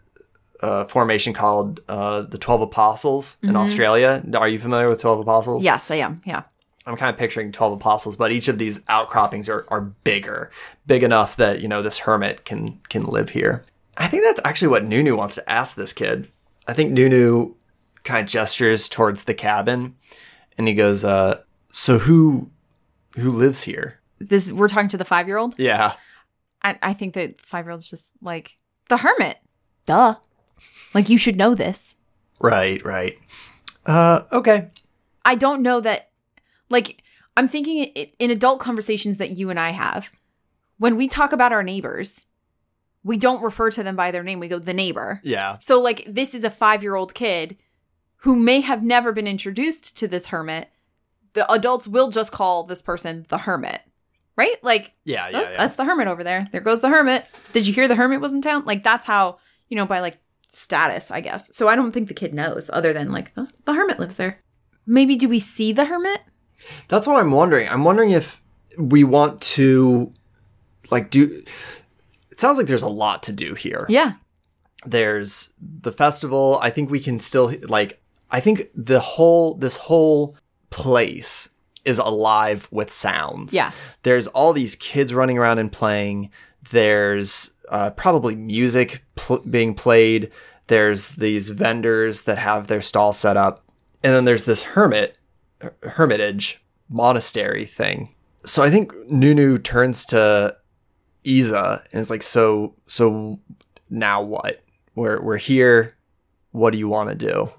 a 0.62 0.88
formation 0.88 1.34
called 1.34 1.82
uh, 1.88 2.22
the 2.22 2.38
Twelve 2.38 2.62
Apostles 2.62 3.38
in 3.44 3.56
Australia. 3.56 4.24
Are 4.36 4.48
you 4.48 4.60
familiar 4.60 4.90
with 4.90 5.02
Twelve 5.02 5.20
Apostles? 5.20 5.64
Yes, 5.64 5.92
I 5.92 5.96
am. 5.96 6.22
Yeah. 6.26 6.44
I'm 6.88 6.96
kind 6.96 7.14
of 7.14 7.20
picturing 7.20 7.52
12 7.52 7.74
apostles, 7.74 8.16
but 8.16 8.32
each 8.32 8.48
of 8.48 8.60
these 8.60 8.80
outcroppings 8.88 9.50
are, 9.50 9.66
are 9.68 9.82
bigger, 9.82 10.52
big 10.86 11.04
enough 11.04 11.36
that, 11.36 11.60
you 11.62 11.68
know, 11.68 11.82
this 11.82 12.00
hermit 12.00 12.46
can 12.46 12.80
can 12.88 13.06
live 13.06 13.32
here. 13.32 13.66
I 13.98 14.08
think 14.08 14.24
that's 14.24 14.40
actually 14.46 14.70
what 14.70 14.86
Nunu 14.86 15.18
wants 15.18 15.36
to 15.36 15.50
ask 15.50 15.76
this 15.76 15.92
kid. 15.92 16.30
I 16.66 16.74
think 16.74 16.94
Nunu 16.94 17.56
kind 18.06 18.22
of 18.22 18.30
gestures 18.32 18.88
towards 18.88 19.24
the 19.24 19.34
cabin 19.34 19.96
and 20.58 20.68
he 20.68 20.74
goes, 20.74 21.04
uh, 21.04 21.42
so 21.74 22.00
who 22.00 22.50
who 23.18 23.32
lives 23.32 23.64
here? 23.64 24.00
This 24.20 24.54
we're 24.54 24.70
talking 24.70 24.90
to 24.90 24.98
the 24.98 25.06
five 25.06 25.28
year 25.28 25.38
old. 25.38 25.60
Yeah. 25.60 25.94
I, 26.64 26.80
I 26.82 26.94
think 26.94 27.16
that 27.16 27.42
five 27.42 27.66
year 27.66 27.72
old's 27.72 27.90
just 27.90 28.14
like 28.22 28.56
the 28.88 28.98
hermit. 28.98 29.40
Duh. 29.86 30.16
Like 30.94 31.10
you 31.10 31.18
should 31.18 31.38
know 31.38 31.56
this. 31.56 31.96
Right, 32.40 32.84
right. 32.86 33.18
Uh, 33.86 34.24
okay. 34.32 34.70
I 35.26 35.36
don't 35.36 35.62
know 35.62 35.80
that, 35.82 36.10
like, 36.70 37.04
I'm 37.36 37.48
thinking 37.48 37.84
in 38.20 38.32
adult 38.32 38.60
conversations 38.60 39.18
that 39.18 39.32
you 39.32 39.50
and 39.50 39.60
I 39.60 39.72
have, 39.72 40.12
when 40.78 40.96
we 40.96 41.08
talk 41.08 41.34
about 41.34 41.52
our 41.54 41.64
neighbors, 41.64 42.26
we 43.04 43.18
don't 43.18 43.42
refer 43.44 43.72
to 43.72 43.84
them 43.84 43.96
by 43.96 44.12
their 44.12 44.24
name. 44.24 44.40
We 44.40 44.48
go, 44.48 44.60
the 44.60 44.74
neighbor. 44.74 45.20
Yeah. 45.24 45.58
So, 45.60 45.80
like, 45.80 46.04
this 46.08 46.34
is 46.36 46.44
a 46.44 46.50
five 46.50 46.84
year 46.84 46.96
old 46.96 47.14
kid 47.14 47.58
who 48.22 48.36
may 48.36 48.62
have 48.62 48.84
never 48.84 49.12
been 49.12 49.28
introduced 49.28 49.96
to 49.98 50.08
this 50.08 50.28
hermit. 50.28 50.70
The 51.34 51.50
adults 51.52 51.88
will 51.88 52.10
just 52.10 52.32
call 52.32 52.64
this 52.64 52.82
person 52.82 53.26
the 53.30 53.38
hermit, 53.38 53.82
right? 54.36 54.62
Like, 54.64 54.94
Yeah, 55.06 55.28
yeah, 55.28 55.32
that's, 55.32 55.50
yeah. 55.52 55.58
that's 55.58 55.76
the 55.76 55.86
hermit 55.86 56.08
over 56.08 56.24
there. 56.24 56.48
There 56.52 56.62
goes 56.62 56.82
the 56.82 56.90
hermit. 56.90 57.26
Did 57.54 57.68
you 57.68 57.74
hear 57.74 57.88
the 57.88 57.96
hermit 57.96 58.20
was 58.22 58.34
in 58.34 58.42
town? 58.42 58.66
Like, 58.66 58.84
that's 58.84 59.06
how, 59.06 59.38
you 59.70 59.78
know, 59.78 59.86
by 59.86 60.00
like 60.00 60.18
status, 60.50 61.12
I 61.12 61.22
guess. 61.22 61.50
So, 61.56 61.68
I 61.68 61.76
don't 61.76 61.92
think 61.92 62.08
the 62.08 62.14
kid 62.14 62.34
knows 62.34 62.70
other 62.74 62.94
than 62.94 63.12
like, 63.12 63.34
the, 63.36 63.50
the 63.66 63.74
hermit 63.74 64.00
lives 64.00 64.18
there. 64.18 64.40
Maybe 64.86 65.16
do 65.16 65.28
we 65.30 65.40
see 65.40 65.72
the 65.74 65.86
hermit? 65.86 66.22
That's 66.88 67.06
what 67.08 67.18
I'm 67.20 67.32
wondering. 67.32 67.68
I'm 67.70 67.84
wondering 67.84 68.12
if 68.12 68.42
we 68.78 69.04
want 69.04 69.42
to 69.42 70.12
like 70.92 71.10
do 71.10 71.44
it 72.32 72.40
sounds 72.40 72.58
like 72.58 72.68
there's 72.68 72.84
a 72.84 72.88
lot 72.88 73.24
to 73.24 73.32
do 73.34 73.54
here. 73.56 73.86
Yeah. 73.90 74.14
there's 74.86 75.50
the 75.60 75.92
festival 75.92 76.60
i 76.62 76.70
think 76.70 76.90
we 76.92 77.00
can 77.00 77.20
still 77.20 77.52
like 77.64 78.00
i 78.30 78.40
think 78.40 78.68
the 78.76 79.00
whole 79.00 79.56
this 79.56 79.76
whole 79.76 80.38
place 80.70 81.50
is 81.84 81.98
alive 81.98 82.68
with 82.72 82.92
sounds 82.92 83.54
Yes. 83.54 83.98
there's 84.04 84.28
all 84.28 84.54
these 84.54 84.76
kids 84.76 85.14
running 85.14 85.38
around 85.40 85.58
and 85.58 85.72
playing 85.72 86.30
there's 86.70 87.52
uh, 87.70 87.90
probably 87.92 88.36
music 88.36 89.04
pl- 89.16 89.40
being 89.40 89.74
played 89.74 90.32
there's 90.68 91.12
these 91.12 91.50
vendors 91.50 92.24
that 92.24 92.38
have 92.38 92.68
their 92.68 92.82
stall 92.82 93.14
set 93.14 93.38
up 93.38 93.64
and 94.04 94.14
then 94.14 94.26
there's 94.26 94.46
this 94.46 94.64
hermit 94.64 95.18
hermitage 95.84 96.64
monastery 96.90 97.66
thing 97.66 98.14
so 98.46 98.64
i 98.64 98.70
think 98.70 98.94
nunu 99.10 99.58
turns 99.58 100.06
to 100.06 100.56
Isa 101.28 101.84
and 101.92 102.02
is 102.02 102.10
like, 102.10 102.24
so 102.24 102.74
so 102.88 103.40
now 103.90 104.22
what? 104.22 104.62
We're 104.96 105.22
we're 105.22 105.38
here. 105.38 105.96
What 106.52 106.72
do 106.72 106.80
you 106.80 106.88
want 106.88 107.10
to 107.10 107.16
do? 107.16 107.52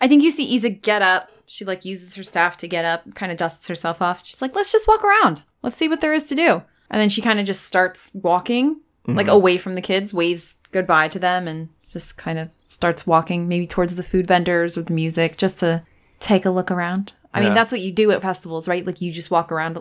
I 0.00 0.08
think 0.08 0.22
you 0.22 0.30
see 0.30 0.44
Isa 0.44 0.70
get 0.70 1.02
up. 1.02 1.30
She 1.46 1.64
like 1.64 1.84
uses 1.84 2.14
her 2.14 2.22
staff 2.22 2.56
to 2.58 2.68
get 2.68 2.84
up, 2.84 3.14
kind 3.14 3.30
of 3.30 3.38
dusts 3.38 3.68
herself 3.68 4.00
off. 4.00 4.24
She's 4.24 4.40
like, 4.40 4.54
let's 4.54 4.72
just 4.72 4.88
walk 4.88 5.04
around. 5.04 5.42
Let's 5.62 5.76
see 5.76 5.88
what 5.88 6.00
there 6.00 6.14
is 6.14 6.24
to 6.24 6.34
do. 6.34 6.62
And 6.90 7.00
then 7.00 7.08
she 7.08 7.22
kind 7.22 7.38
of 7.38 7.46
just 7.46 7.64
starts 7.64 8.10
walking, 8.14 8.80
like 9.06 9.28
away 9.28 9.58
from 9.58 9.74
the 9.74 9.80
kids, 9.80 10.12
waves 10.14 10.54
goodbye 10.72 11.08
to 11.08 11.18
them, 11.18 11.46
and 11.48 11.68
just 11.92 12.16
kind 12.16 12.38
of 12.38 12.48
starts 12.62 13.06
walking 13.06 13.48
maybe 13.48 13.66
towards 13.66 13.96
the 13.96 14.02
food 14.02 14.26
vendors 14.26 14.76
or 14.78 14.82
the 14.82 14.92
music 14.92 15.36
just 15.36 15.58
to 15.60 15.82
take 16.20 16.44
a 16.44 16.50
look 16.50 16.70
around. 16.70 17.12
I 17.34 17.38
Yeah. 17.40 17.46
mean, 17.46 17.54
that's 17.54 17.72
what 17.72 17.80
you 17.80 17.92
do 17.92 18.10
at 18.12 18.22
festivals, 18.22 18.68
right? 18.68 18.84
Like 18.86 19.00
you 19.00 19.10
just 19.12 19.30
walk 19.30 19.50
around. 19.52 19.80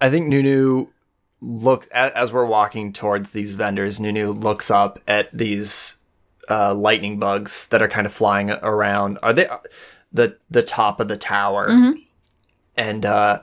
I 0.00 0.10
think 0.10 0.26
Nunu 0.28 0.88
look 1.40 1.86
a- 1.92 2.16
as 2.16 2.32
we're 2.32 2.44
walking 2.44 2.92
towards 2.92 3.30
these 3.30 3.54
vendors. 3.54 3.98
Nunu 4.00 4.32
looks 4.32 4.70
up 4.70 4.98
at 5.08 5.36
these 5.36 5.94
uh, 6.50 6.74
lightning 6.74 7.18
bugs 7.18 7.66
that 7.68 7.82
are 7.82 7.88
kind 7.88 8.06
of 8.06 8.12
flying 8.12 8.50
around. 8.50 9.18
Are 9.22 9.32
they 9.32 9.48
the 10.12 10.36
the 10.50 10.62
top 10.62 10.98
of 11.00 11.06
the 11.08 11.16
tower? 11.16 11.68
And 12.76 13.04
uh, 13.06 13.40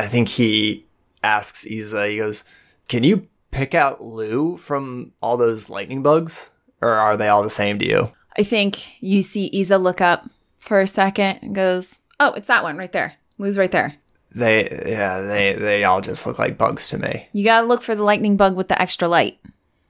I 0.00 0.06
think 0.06 0.28
he 0.28 0.86
asks 1.22 1.66
Isa. 1.66 2.08
He 2.08 2.16
goes, 2.18 2.44
"Can 2.88 3.04
you 3.04 3.28
pick 3.50 3.74
out 3.74 4.02
Lou 4.02 4.56
from 4.56 5.12
all 5.22 5.36
those 5.36 5.68
lightning 5.68 6.02
bugs, 6.02 6.50
or 6.80 6.90
are 6.90 7.16
they 7.16 7.28
all 7.28 7.42
the 7.42 7.50
same 7.50 7.78
to 7.78 7.86
you?" 7.86 8.12
I 8.36 8.42
think 8.42 9.02
you 9.02 9.22
see 9.22 9.50
Isa 9.52 9.78
look 9.78 10.00
up 10.00 10.28
for 10.58 10.80
a 10.80 10.86
second 10.86 11.38
and 11.42 11.54
goes, 11.54 12.00
"Oh, 12.20 12.32
it's 12.34 12.48
that 12.48 12.62
one 12.62 12.76
right 12.76 12.92
there. 12.92 13.14
Lou's 13.38 13.58
right 13.58 13.70
there." 13.70 13.96
They 14.34 14.68
yeah 14.86 15.20
they 15.22 15.54
they 15.54 15.84
all 15.84 16.00
just 16.00 16.26
look 16.26 16.38
like 16.38 16.58
bugs 16.58 16.88
to 16.88 16.98
me. 16.98 17.28
You 17.32 17.44
gotta 17.44 17.66
look 17.66 17.82
for 17.82 17.94
the 17.94 18.02
lightning 18.04 18.36
bug 18.36 18.56
with 18.56 18.68
the 18.68 18.80
extra 18.80 19.08
light 19.08 19.38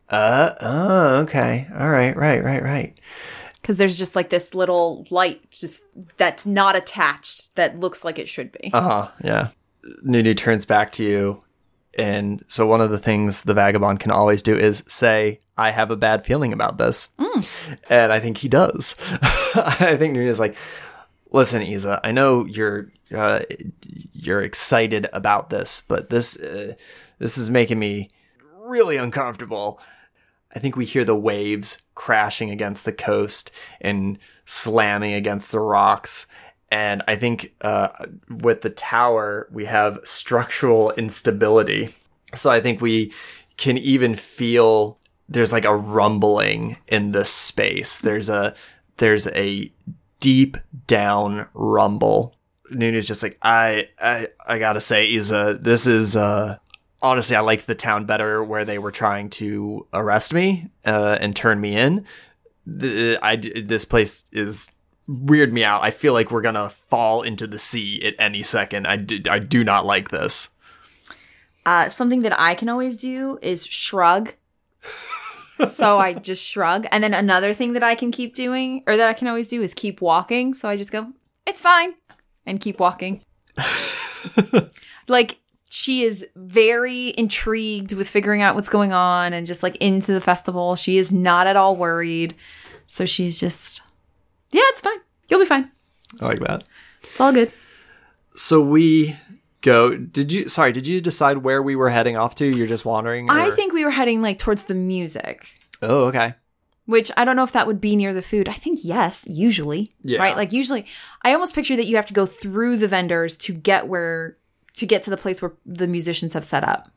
Uh 0.08 0.52
oh 0.60 1.16
okay 1.22 1.66
all 1.76 1.88
right 1.90 2.16
right 2.16 2.42
right 2.42 2.62
right. 2.62 2.98
because 3.60 3.76
there's 3.76 3.98
just 3.98 4.14
like 4.14 4.30
this 4.30 4.54
little 4.54 5.04
light 5.10 5.50
just 5.50 5.82
that's 6.16 6.46
not 6.46 6.76
attached 6.76 7.54
that 7.56 7.80
looks 7.80 8.04
like 8.04 8.18
it 8.18 8.28
should 8.28 8.52
be. 8.52 8.70
Uh 8.72 8.80
huh. 8.80 9.08
Yeah. 9.24 9.48
Nunu 10.04 10.34
turns 10.34 10.64
back 10.64 10.92
to 10.92 11.04
you, 11.04 11.42
and 11.98 12.44
so 12.46 12.64
one 12.66 12.80
of 12.80 12.90
the 12.90 12.98
things 12.98 13.42
the 13.42 13.54
vagabond 13.54 13.98
can 13.98 14.12
always 14.12 14.40
do 14.40 14.56
is 14.56 14.84
say, 14.86 15.40
"I 15.58 15.72
have 15.72 15.90
a 15.90 15.96
bad 15.96 16.24
feeling 16.24 16.52
about 16.52 16.78
this," 16.78 17.08
and 17.90 18.12
I 18.12 18.20
think 18.20 18.38
he 18.38 18.48
does. 18.48 18.94
I 19.54 19.96
think 19.98 20.14
Nunu's 20.14 20.38
like, 20.38 20.56
"Listen, 21.32 21.60
Isa, 21.60 22.00
I 22.04 22.12
know 22.12 22.46
you're 22.46 22.92
uh, 23.14 23.40
you're 24.12 24.42
excited 24.42 25.08
about 25.12 25.50
this, 25.50 25.82
but 25.88 26.08
this 26.08 26.38
uh, 26.38 26.74
this 27.18 27.36
is 27.36 27.50
making 27.50 27.78
me 27.80 28.10
really 28.62 28.96
uncomfortable." 28.96 29.80
I 30.54 30.60
think 30.60 30.76
we 30.76 30.86
hear 30.86 31.04
the 31.04 31.14
waves 31.14 31.82
crashing 31.94 32.50
against 32.50 32.86
the 32.86 32.92
coast 32.92 33.50
and 33.82 34.18
slamming 34.46 35.12
against 35.12 35.52
the 35.52 35.60
rocks. 35.60 36.26
And 36.70 37.02
I 37.08 37.16
think 37.16 37.54
uh, 37.62 37.88
with 38.28 38.60
the 38.60 38.70
tower, 38.70 39.48
we 39.50 39.64
have 39.64 39.98
structural 40.04 40.90
instability. 40.92 41.94
So 42.34 42.50
I 42.50 42.60
think 42.60 42.80
we 42.80 43.12
can 43.56 43.78
even 43.78 44.16
feel 44.16 44.98
there's 45.28 45.52
like 45.52 45.64
a 45.64 45.76
rumbling 45.76 46.76
in 46.86 47.12
this 47.12 47.30
space. 47.30 47.98
There's 47.98 48.28
a 48.28 48.54
there's 48.98 49.26
a 49.28 49.72
deep 50.20 50.56
down 50.86 51.46
rumble. 51.54 52.34
Nunu's 52.70 53.08
just 53.08 53.22
like 53.22 53.38
I 53.42 53.88
I 53.98 54.28
I 54.46 54.58
gotta 54.58 54.80
say, 54.80 55.06
Isa, 55.06 55.58
this 55.60 55.86
is 55.86 56.16
uh 56.16 56.58
honestly, 57.02 57.36
I 57.36 57.40
liked 57.40 57.66
the 57.66 57.74
town 57.74 58.06
better 58.06 58.42
where 58.42 58.64
they 58.64 58.78
were 58.78 58.90
trying 58.90 59.30
to 59.30 59.86
arrest 59.92 60.32
me 60.32 60.70
uh, 60.84 61.18
and 61.20 61.34
turn 61.34 61.60
me 61.60 61.76
in. 61.76 62.04
The, 62.66 63.18
I, 63.22 63.36
this 63.36 63.84
place 63.84 64.24
is 64.32 64.70
weird 65.08 65.52
me 65.52 65.64
out. 65.64 65.82
I 65.82 65.90
feel 65.90 66.12
like 66.12 66.30
we're 66.30 66.42
gonna 66.42 66.68
fall 66.68 67.22
into 67.22 67.46
the 67.46 67.58
sea 67.58 68.04
at 68.04 68.14
any 68.18 68.42
second. 68.42 68.86
I 68.86 68.96
do, 68.96 69.20
I 69.28 69.38
do 69.40 69.64
not 69.64 69.86
like 69.86 70.10
this. 70.10 70.50
Uh, 71.66 71.88
something 71.88 72.20
that 72.20 72.38
I 72.38 72.54
can 72.54 72.68
always 72.68 72.96
do 72.96 73.38
is 73.42 73.66
shrug. 73.66 74.34
so 75.66 75.98
I 75.98 76.12
just 76.12 76.46
shrug. 76.46 76.86
And 76.92 77.02
then 77.02 77.14
another 77.14 77.52
thing 77.52 77.72
that 77.72 77.82
I 77.82 77.94
can 77.94 78.10
keep 78.10 78.34
doing, 78.34 78.82
or 78.86 78.96
that 78.96 79.08
I 79.08 79.12
can 79.12 79.28
always 79.28 79.48
do, 79.48 79.62
is 79.62 79.74
keep 79.74 80.00
walking. 80.00 80.54
So 80.54 80.68
I 80.68 80.76
just 80.76 80.92
go, 80.92 81.12
it's 81.46 81.60
fine, 81.60 81.94
and 82.46 82.60
keep 82.60 82.78
walking. 82.78 83.22
like, 85.08 85.40
she 85.68 86.02
is 86.02 86.26
very 86.36 87.12
intrigued 87.18 87.92
with 87.92 88.08
figuring 88.08 88.40
out 88.40 88.54
what's 88.54 88.70
going 88.70 88.92
on 88.92 89.32
and 89.32 89.46
just 89.46 89.62
like 89.62 89.76
into 89.76 90.12
the 90.12 90.20
festival. 90.20 90.76
She 90.76 90.96
is 90.96 91.12
not 91.12 91.46
at 91.46 91.56
all 91.56 91.76
worried. 91.76 92.34
So 92.86 93.04
she's 93.04 93.38
just, 93.38 93.82
yeah, 94.50 94.62
it's 94.66 94.80
fine. 94.80 94.98
You'll 95.28 95.40
be 95.40 95.46
fine. 95.46 95.70
I 96.20 96.26
like 96.26 96.40
that. 96.40 96.64
It's 97.02 97.20
all 97.20 97.32
good. 97.32 97.52
So 98.34 98.60
we 98.60 99.16
go. 99.62 99.96
Did 99.96 100.32
you? 100.32 100.48
Sorry, 100.48 100.72
did 100.72 100.86
you 100.86 101.00
decide 101.00 101.38
where 101.38 101.62
we 101.62 101.76
were 101.76 101.90
heading 101.90 102.16
off 102.16 102.34
to? 102.36 102.56
You're 102.56 102.66
just 102.66 102.84
wandering. 102.84 103.30
I 103.30 103.50
think 103.50 103.72
we 103.72 103.84
were 103.84 103.90
heading 103.90 104.22
like 104.22 104.38
towards 104.38 104.64
the 104.64 104.74
music. 104.74 105.58
Oh, 105.82 106.06
okay. 106.06 106.34
Which 106.86 107.10
I 107.18 107.24
don't 107.26 107.36
know 107.36 107.42
if 107.42 107.52
that 107.52 107.66
would 107.66 107.80
be 107.80 107.96
near 107.96 108.14
the 108.14 108.22
food. 108.22 108.48
I 108.48 108.54
think 108.54 108.80
yes, 108.82 109.24
usually. 109.26 109.92
Yeah. 110.02 110.20
Right? 110.20 110.36
Like 110.36 110.52
usually 110.52 110.86
I 111.22 111.34
almost 111.34 111.54
picture 111.54 111.76
that 111.76 111.86
you 111.86 111.96
have 111.96 112.06
to 112.06 112.14
go 112.14 112.24
through 112.24 112.78
the 112.78 112.88
vendors 112.88 113.36
to 113.38 113.52
get 113.52 113.88
where 113.88 114.38
to 114.74 114.86
get 114.86 115.02
to 115.02 115.10
the 115.10 115.16
place 115.16 115.42
where 115.42 115.52
the 115.66 115.86
musicians 115.86 116.32
have 116.32 116.44
set 116.44 116.64
up. 116.64 116.88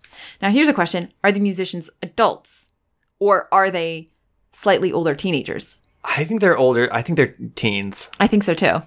Now 0.41 0.49
here's 0.49 0.70
a 0.70 0.74
question. 0.74 1.12
Are 1.24 1.32
the 1.32 1.39
musicians 1.39 1.89
adults 2.02 2.70
or 3.20 3.49
are 3.54 3.70
they 3.70 4.08
slightly 4.54 4.93
older 4.93 5.16
teenagers? 5.16 5.78
I 6.04 6.24
think 6.24 6.41
they're 6.41 6.58
older. 6.58 6.89
I 6.93 7.02
think 7.02 7.18
they're 7.18 7.36
teens. 7.56 8.10
I 8.20 8.28
think 8.28 8.43
so 8.43 8.54
too. 8.54 8.82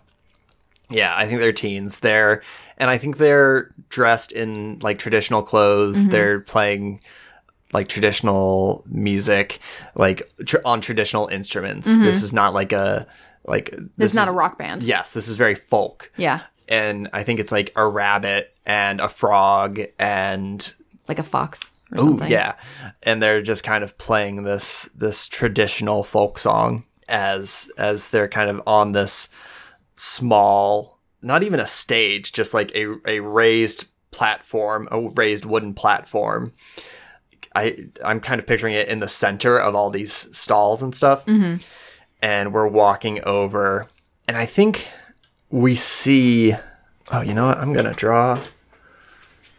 Yeah, 0.90 1.14
I 1.16 1.26
think 1.26 1.40
they're 1.40 1.52
teens. 1.52 2.00
They're 2.00 2.42
and 2.76 2.90
I 2.90 2.98
think 2.98 3.16
they're 3.16 3.72
dressed 3.88 4.32
in 4.32 4.78
like 4.80 4.98
traditional 4.98 5.42
clothes. 5.42 6.00
Mm-hmm. 6.00 6.10
They're 6.10 6.40
playing 6.40 7.00
like 7.72 7.88
traditional 7.88 8.84
music, 8.86 9.58
like 9.94 10.30
tr- 10.46 10.58
on 10.64 10.80
traditional 10.80 11.26
instruments. 11.28 11.88
Mm-hmm. 11.88 12.04
This 12.04 12.22
is 12.22 12.32
not 12.32 12.52
like 12.54 12.72
a 12.72 13.06
like 13.46 13.70
this, 13.70 13.80
This 13.96 14.10
is 14.12 14.16
not 14.16 14.28
is- 14.28 14.34
a 14.34 14.36
rock 14.36 14.58
band. 14.58 14.82
Yes, 14.82 15.12
this 15.12 15.28
is 15.28 15.36
very 15.36 15.54
folk. 15.54 16.10
Yeah. 16.16 16.40
And 16.68 17.08
I 17.12 17.24
think 17.24 17.40
it's 17.40 17.52
like 17.52 17.72
a 17.76 17.86
rabbit 17.86 18.54
and 18.64 19.00
a 19.00 19.08
frog 19.08 19.80
and 19.98 20.72
Like 21.08 21.18
a 21.18 21.22
fox 21.22 21.72
or 21.92 21.98
Ooh, 22.00 22.04
something. 22.04 22.30
yeah. 22.30 22.54
And 23.02 23.22
they're 23.22 23.42
just 23.42 23.64
kind 23.64 23.84
of 23.84 23.96
playing 23.98 24.42
this 24.42 24.88
this 24.94 25.26
traditional 25.28 26.04
folk 26.04 26.38
song 26.38 26.84
as 27.08 27.70
as 27.76 28.10
they're 28.10 28.28
kind 28.28 28.50
of 28.50 28.62
on 28.66 28.92
this 28.92 29.28
small, 29.96 30.98
not 31.22 31.42
even 31.42 31.60
a 31.60 31.66
stage, 31.66 32.32
just 32.32 32.54
like 32.54 32.74
a 32.74 32.94
a 33.06 33.20
raised 33.20 33.86
platform, 34.10 34.88
a 34.90 35.00
raised 35.10 35.44
wooden 35.44 35.74
platform. 35.74 36.52
I 37.54 37.86
I'm 38.04 38.20
kind 38.20 38.40
of 38.40 38.46
picturing 38.46 38.74
it 38.74 38.88
in 38.88 39.00
the 39.00 39.08
center 39.08 39.58
of 39.58 39.74
all 39.74 39.90
these 39.90 40.12
stalls 40.36 40.82
and 40.82 40.94
stuff. 40.94 41.24
Mm-hmm. 41.26 41.56
And 42.22 42.52
we're 42.52 42.68
walking 42.68 43.22
over 43.24 43.86
and 44.26 44.36
I 44.36 44.46
think 44.46 44.88
we 45.50 45.76
see 45.76 46.54
Oh, 47.12 47.20
you 47.20 47.34
know 47.34 47.48
what? 47.48 47.58
I'm 47.58 47.72
going 47.72 47.84
to 47.84 47.92
draw 47.92 48.40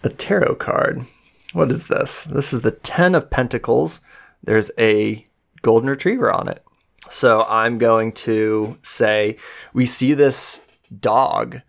a 0.04 0.10
tarot 0.10 0.56
card. 0.56 1.06
What 1.54 1.70
is 1.70 1.88
this? 1.88 2.24
This 2.24 2.54
is 2.54 2.62
the 2.62 2.72
10 2.72 3.14
of 3.16 3.30
Pentacles. 3.30 4.02
There's 4.44 4.72
a 4.80 5.26
golden 5.62 5.90
retriever 5.90 6.32
on 6.32 6.48
it. 6.48 6.65
So 7.10 7.44
I'm 7.44 7.78
going 7.78 8.12
to 8.14 8.78
say 8.82 9.38
we 9.74 9.86
see 9.86 10.14
this 10.14 10.62
dog, 11.00 11.62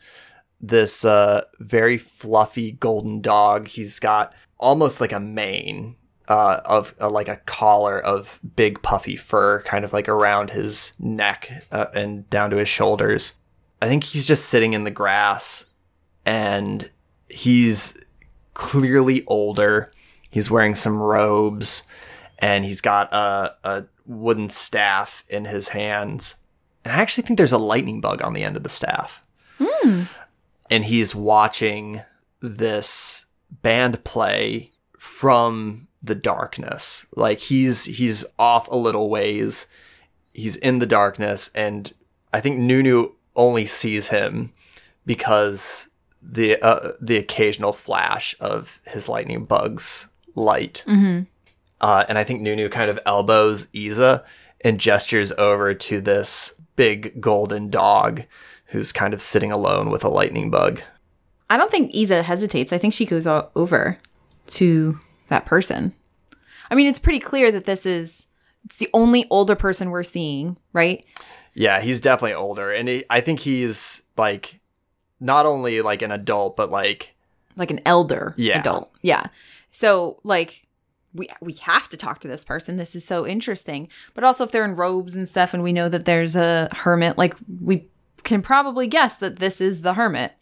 this 0.60 1.04
uh, 1.04 1.44
very 1.58 1.98
fluffy 1.98 2.72
golden 2.72 3.20
dog. 3.20 3.68
He's 3.68 4.00
got 4.00 4.32
almost 4.58 5.00
like 5.00 5.12
a 5.12 5.20
mane 5.20 5.96
uh, 6.28 6.60
of 6.64 6.94
uh, 7.00 7.10
like 7.10 7.28
a 7.28 7.36
collar 7.46 8.00
of 8.00 8.40
big 8.56 8.82
puffy 8.82 9.16
fur, 9.16 9.62
kind 9.62 9.84
of 9.84 9.92
like 9.92 10.08
around 10.08 10.50
his 10.50 10.92
neck 10.98 11.64
uh, 11.70 11.86
and 11.94 12.28
down 12.30 12.50
to 12.50 12.56
his 12.56 12.68
shoulders. 12.68 13.34
I 13.80 13.88
think 13.88 14.04
he's 14.04 14.26
just 14.26 14.46
sitting 14.46 14.72
in 14.72 14.84
the 14.84 14.90
grass 14.90 15.66
and 16.24 16.90
he's 17.28 17.96
clearly 18.54 19.24
older. 19.26 19.92
He's 20.30 20.50
wearing 20.50 20.74
some 20.74 20.98
robes 20.98 21.84
and 22.38 22.64
he's 22.64 22.80
got 22.80 23.12
a, 23.12 23.54
a 23.64 23.84
wooden 24.06 24.50
staff 24.50 25.24
in 25.28 25.44
his 25.44 25.68
hands. 25.68 26.36
And 26.84 26.92
I 26.92 26.96
actually 26.96 27.24
think 27.24 27.36
there's 27.36 27.52
a 27.52 27.58
lightning 27.58 28.00
bug 28.00 28.22
on 28.22 28.32
the 28.32 28.42
end 28.44 28.56
of 28.56 28.62
the 28.62 28.68
staff. 28.68 29.22
And 30.70 30.84
he's 30.84 31.14
watching 31.14 32.02
this 32.40 33.26
band 33.50 34.04
play 34.04 34.72
from 34.98 35.88
the 36.02 36.14
darkness. 36.14 37.06
Like 37.14 37.40
he's 37.40 37.84
he's 37.84 38.24
off 38.38 38.68
a 38.68 38.76
little 38.76 39.08
ways. 39.08 39.66
He's 40.32 40.56
in 40.56 40.78
the 40.78 40.86
darkness 40.86 41.50
and 41.54 41.92
I 42.32 42.40
think 42.40 42.58
Nunu 42.58 43.12
only 43.34 43.66
sees 43.66 44.08
him 44.08 44.52
because 45.04 45.88
the 46.20 46.60
uh, 46.62 46.92
the 47.00 47.16
occasional 47.16 47.72
flash 47.72 48.34
of 48.40 48.80
his 48.86 49.08
lightning 49.08 49.44
bug's 49.44 50.08
light. 50.34 50.84
Uh, 51.80 52.04
and 52.08 52.18
I 52.18 52.24
think 52.24 52.40
Nunu 52.40 52.68
kind 52.68 52.90
of 52.90 52.98
elbows 53.06 53.68
Isa 53.72 54.24
and 54.62 54.80
gestures 54.80 55.32
over 55.32 55.74
to 55.74 56.00
this 56.00 56.54
big 56.76 57.20
golden 57.20 57.70
dog 57.70 58.22
who's 58.66 58.92
kind 58.92 59.14
of 59.14 59.22
sitting 59.22 59.52
alone 59.52 59.90
with 59.90 60.02
a 60.04 60.08
lightning 60.08 60.50
bug. 60.50 60.80
I 61.48 61.56
don't 61.56 61.70
think 61.70 61.94
Isa 61.94 62.22
hesitates. 62.22 62.72
I 62.72 62.78
think 62.78 62.92
she 62.92 63.04
goes 63.06 63.26
over 63.26 63.98
to 64.48 64.98
that 65.28 65.46
person. 65.46 65.94
I 66.70 66.74
mean, 66.74 66.88
it's 66.88 66.98
pretty 66.98 67.20
clear 67.20 67.52
that 67.52 67.64
this 67.64 67.86
is 67.86 68.26
it's 68.64 68.78
the 68.78 68.88
only 68.92 69.26
older 69.30 69.54
person 69.54 69.90
we're 69.90 70.02
seeing, 70.02 70.58
right? 70.72 71.04
Yeah, 71.54 71.80
he's 71.80 72.00
definitely 72.00 72.34
older, 72.34 72.72
and 72.72 72.88
he, 72.88 73.04
I 73.08 73.20
think 73.20 73.40
he's 73.40 74.02
like 74.16 74.58
not 75.20 75.46
only 75.46 75.80
like 75.82 76.02
an 76.02 76.10
adult, 76.10 76.56
but 76.56 76.70
like 76.70 77.14
Like 77.56 77.70
an 77.70 77.80
elder 77.86 78.34
Yeah. 78.36 78.58
adult. 78.58 78.90
Yeah. 79.02 79.26
So 79.70 80.18
like 80.24 80.65
we 81.16 81.28
we 81.40 81.54
have 81.54 81.88
to 81.88 81.96
talk 81.96 82.20
to 82.20 82.28
this 82.28 82.44
person. 82.44 82.76
This 82.76 82.94
is 82.94 83.04
so 83.04 83.26
interesting. 83.26 83.88
But 84.14 84.24
also 84.24 84.44
if 84.44 84.52
they're 84.52 84.64
in 84.64 84.74
robes 84.76 85.14
and 85.14 85.28
stuff 85.28 85.54
and 85.54 85.62
we 85.62 85.72
know 85.72 85.88
that 85.88 86.04
there's 86.04 86.36
a 86.36 86.68
hermit, 86.72 87.18
like 87.18 87.34
we 87.60 87.88
can 88.24 88.42
probably 88.42 88.86
guess 88.86 89.16
that 89.16 89.38
this 89.38 89.60
is 89.60 89.80
the 89.80 89.94
hermit, 89.94 90.34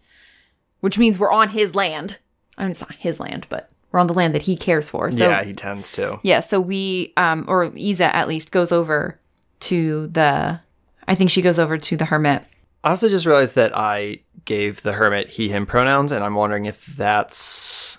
which 0.81 0.99
means 0.99 1.19
we're 1.19 1.33
on 1.33 1.51
his 1.51 1.75
land. 1.75 2.19
I 2.59 2.63
mean 2.63 2.71
it's 2.71 2.81
not 2.81 2.95
his 2.95 3.21
land, 3.21 3.47
but 3.49 3.71
we're 3.91 4.01
on 4.01 4.07
the 4.07 4.15
land 4.15 4.35
that 4.35 4.43
he 4.43 4.57
cares 4.57 4.91
for. 4.91 5.11
So 5.11 5.29
yeah, 5.29 5.45
he 5.45 5.53
tends 5.53 5.93
to. 5.93 6.19
yeah, 6.23 6.41
so 6.41 6.61
we 6.61 7.13
um 7.17 7.45
or 7.49 7.73
Isa 7.77 8.15
at 8.15 8.29
least 8.29 8.53
goes 8.53 8.73
over 8.73 9.21
to 9.61 10.09
the 10.09 10.61
I 11.07 11.15
think 11.15 11.31
she 11.31 11.43
goes 11.43 11.59
over 11.59 11.79
to 11.79 11.97
the 11.97 12.07
hermit. 12.07 12.45
I 12.83 12.91
also 12.91 13.09
just 13.09 13.25
realized 13.25 13.55
that 13.55 13.77
I 13.77 14.21
gave 14.45 14.83
the 14.83 14.93
hermit 14.93 15.31
he 15.31 15.49
him 15.49 15.65
pronouns, 15.65 16.13
and 16.13 16.23
I'm 16.23 16.35
wondering 16.35 16.67
if 16.67 16.85
that's 16.87 17.99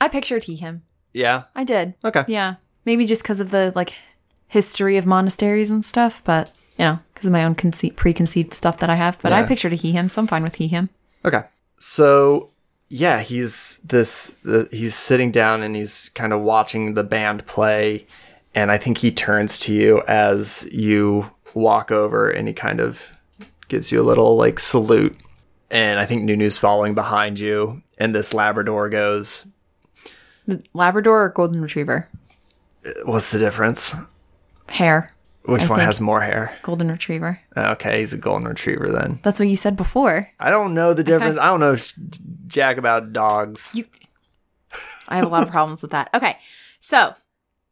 I 0.00 0.08
pictured 0.08 0.44
he 0.44 0.56
him. 0.56 0.82
Yeah. 1.12 1.44
I 1.54 1.64
did. 1.64 1.94
Okay. 2.04 2.24
Yeah. 2.28 2.56
Maybe 2.84 3.04
just 3.06 3.22
because 3.22 3.40
of 3.40 3.50
the 3.50 3.72
like 3.74 3.94
history 4.48 4.96
of 4.96 5.06
monasteries 5.06 5.70
and 5.70 5.84
stuff, 5.84 6.22
but 6.24 6.52
you 6.78 6.84
know, 6.84 6.98
because 7.12 7.26
of 7.26 7.32
my 7.32 7.44
own 7.44 7.54
conce- 7.54 7.94
preconceived 7.94 8.54
stuff 8.54 8.78
that 8.78 8.90
I 8.90 8.94
have. 8.94 9.18
But 9.20 9.32
I 9.32 9.42
pictured 9.42 9.72
a 9.72 9.76
he 9.76 9.92
him, 9.92 10.08
so 10.08 10.22
I'm 10.22 10.26
fine 10.26 10.42
with 10.42 10.56
he 10.56 10.68
him. 10.68 10.88
Okay. 11.24 11.42
So 11.78 12.50
yeah, 12.88 13.20
he's 13.20 13.78
this. 13.78 14.34
The, 14.42 14.68
he's 14.72 14.94
sitting 14.94 15.30
down 15.30 15.62
and 15.62 15.76
he's 15.76 16.10
kind 16.14 16.32
of 16.32 16.40
watching 16.40 16.94
the 16.94 17.04
band 17.04 17.46
play, 17.46 18.06
and 18.54 18.70
I 18.70 18.78
think 18.78 18.98
he 18.98 19.12
turns 19.12 19.58
to 19.60 19.74
you 19.74 20.02
as 20.08 20.68
you 20.72 21.30
walk 21.54 21.90
over, 21.90 22.28
and 22.28 22.48
he 22.48 22.54
kind 22.54 22.80
of 22.80 23.16
gives 23.68 23.92
you 23.92 24.00
a 24.00 24.04
little 24.04 24.36
like 24.36 24.58
salute. 24.58 25.16
And 25.70 26.00
I 26.00 26.04
think 26.04 26.24
Nunu's 26.24 26.58
following 26.58 26.94
behind 26.94 27.38
you, 27.38 27.82
and 27.98 28.12
this 28.12 28.34
Labrador 28.34 28.88
goes, 28.88 29.46
Labrador 30.74 31.24
or 31.24 31.28
Golden 31.30 31.60
Retriever? 31.62 32.08
"What's 33.04 33.30
the 33.30 33.38
difference? 33.38 33.94
Hair. 34.68 35.10
Which 35.44 35.62
I 35.62 35.66
one 35.66 35.78
think- 35.78 35.86
has 35.86 36.00
more 36.00 36.20
hair?" 36.20 36.56
Golden 36.62 36.90
Retriever. 36.90 37.40
Okay, 37.56 38.00
he's 38.00 38.12
a 38.12 38.18
golden 38.18 38.46
retriever 38.48 38.90
then. 38.90 39.18
That's 39.22 39.38
what 39.38 39.48
you 39.48 39.56
said 39.56 39.76
before. 39.76 40.28
I 40.38 40.50
don't 40.50 40.74
know 40.74 40.94
the 40.94 41.02
difference. 41.04 41.38
I 41.38 41.46
don't 41.46 41.60
know 41.60 41.76
jack 42.46 42.76
about 42.76 43.12
dogs. 43.12 43.72
You. 43.74 43.84
I 45.08 45.16
have 45.16 45.24
a 45.24 45.28
lot 45.28 45.42
of 45.42 45.50
problems 45.50 45.82
with 45.82 45.90
that. 45.90 46.08
Okay, 46.14 46.36
so 46.80 47.14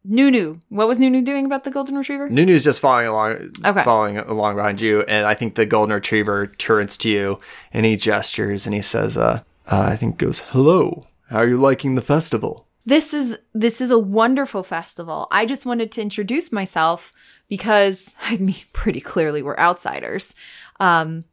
Nunu. 0.05 0.59
What 0.71 0.89
was 0.89 0.99
Nunu 0.99 1.23
doing 1.23 1.45
about 1.47 1.65
the 1.65 1.71
Golden 1.71 1.97
Retriever? 1.97 2.29
Nunu's 2.31 2.65
just 2.65 2.81
following 2.81 3.07
along, 3.09 3.53
Okay. 3.65 3.83
following 3.85 4.17
along 4.19 4.57
behind 4.57 4.81
you, 4.81 5.03
and 5.03 5.27
I 5.27 5.35
think 5.35 5.55
the 5.55 5.67
golden 5.67 5.95
retriever 5.95 6.47
turns 6.47 6.97
to 6.99 7.09
you 7.11 7.39
and 7.73 7.85
he 7.87 7.97
gestures 7.97 8.67
and 8.67 8.75
he 8.75 8.81
says, 8.83 9.17
uh, 9.17 9.41
uh, 9.71 9.81
"I 9.91 9.97
think 9.97 10.17
goes 10.19 10.41
hello. 10.51 11.07
How 11.31 11.39
are 11.39 11.47
you 11.49 11.59
liking 11.59 11.95
the 11.95 12.03
festival?" 12.03 12.67
This 12.89 13.13
is 13.13 13.37
this 13.53 13.83
is 13.83 13.91
a 13.91 13.99
wonderful 13.99 14.63
festival. 14.63 15.29
I 15.31 15.45
just 15.45 15.67
wanted 15.67 15.93
to 15.93 16.03
introduce 16.03 16.51
myself 16.51 17.13
because 17.49 18.15
I 18.23 18.39
mean 18.39 18.57
pretty 18.73 19.01
clearly 19.01 19.43
we're 19.43 19.59
outsiders. 19.59 20.35
Um 20.81 21.25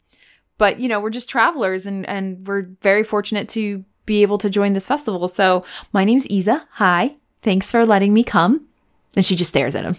but 0.58 0.80
you 0.80 0.88
know, 0.88 1.00
we're 1.00 1.10
just 1.10 1.30
travelers 1.30 1.86
and 1.86 2.06
and 2.08 2.46
we're 2.46 2.68
very 2.82 3.04
fortunate 3.04 3.48
to 3.50 3.86
be 4.06 4.22
able 4.22 4.38
to 4.40 4.50
join 4.50 4.74
this 4.74 4.88
festival. 4.88 5.28
So, 5.28 5.66
my 5.92 6.04
name's 6.04 6.28
Isa. 6.28 6.68
Hi. 6.74 7.16
Thanks 7.42 7.72
for 7.72 7.86
letting 7.86 8.14
me 8.14 8.24
come. 8.24 8.68
And 9.16 9.26
she 9.26 9.36
just 9.36 9.50
stares 9.50 9.76
at 9.76 9.86
him 9.86 9.96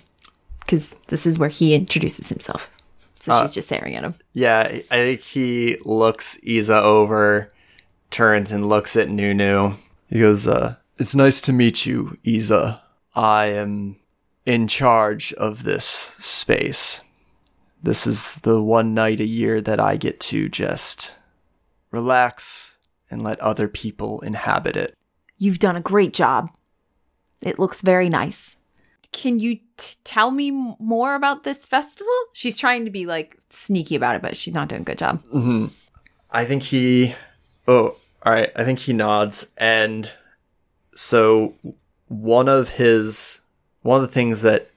cuz 0.69 0.95
this 1.09 1.27
is 1.27 1.39
where 1.39 1.49
he 1.49 1.75
introduces 1.75 2.29
himself. 2.29 2.71
So 3.19 3.41
she's 3.43 3.55
just 3.55 3.69
staring 3.69 3.97
at 3.97 4.05
him. 4.05 4.15
Yeah, 4.35 4.61
I 4.61 4.97
think 4.97 5.21
he 5.21 5.79
looks 5.85 6.39
Isa 6.43 6.81
over, 6.81 7.53
turns 8.11 8.53
and 8.53 8.69
looks 8.69 8.95
at 8.95 9.09
Nunu. 9.09 9.75
He 10.09 10.21
goes, 10.21 10.47
uh, 10.47 10.77
"It's 10.99 11.14
nice 11.14 11.40
to 11.42 11.53
meet 11.53 11.86
you, 11.86 12.18
Isa. 12.24 12.82
I 13.14 13.47
am 13.47 13.97
in 14.44 14.68
charge 14.68 15.32
of 15.34 15.64
this 15.64 15.84
space. 15.84 17.03
This 17.82 18.07
is 18.07 18.36
the 18.36 18.62
one 18.62 18.94
night 18.94 19.20
a 19.20 19.24
year 19.24 19.61
that 19.61 19.80
I 19.80 19.97
get 19.97 20.20
to 20.20 20.49
just 20.49 21.16
relax 21.90 22.78
and 23.11 23.22
let 23.22 23.38
other 23.40 23.68
people 23.68 24.20
inhabit 24.20 24.76
it." 24.76 24.94
You've 25.38 25.59
done 25.59 25.76
a 25.76 25.80
great 25.80 26.14
job. 26.14 26.51
It 27.42 27.59
looks 27.59 27.82
very 27.82 28.09
nice. 28.09 28.57
Can 29.12 29.38
you 29.38 29.57
t- 29.76 29.97
tell 30.05 30.30
me 30.30 30.51
more 30.51 31.14
about 31.14 31.44
this 31.44 31.64
festival? 31.66 32.12
She's 32.32 32.57
trying 32.57 32.84
to 32.84 32.90
be 32.90 33.07
like 33.07 33.38
sneaky 33.51 33.94
about 33.94 34.16
it, 34.16 34.22
but 34.22 34.36
she's 34.36 34.55
not 34.55 34.68
doing 34.68 34.82
a 34.82 34.84
good 34.84 34.99
job. 34.99 35.22
Mm-hmm. 35.24 35.66
I 36.30 36.44
think 36.44 36.64
he. 36.64 37.14
Oh, 37.68 37.97
all 38.24 38.32
right. 38.32 38.51
I 38.57 38.64
think 38.64 38.80
he 38.80 38.92
nods, 38.92 39.53
and 39.57 40.11
so 40.97 41.55
one 42.09 42.49
of 42.49 42.70
his 42.70 43.42
one 43.82 44.03
of 44.03 44.09
the 44.09 44.12
things 44.12 44.42
that 44.42 44.70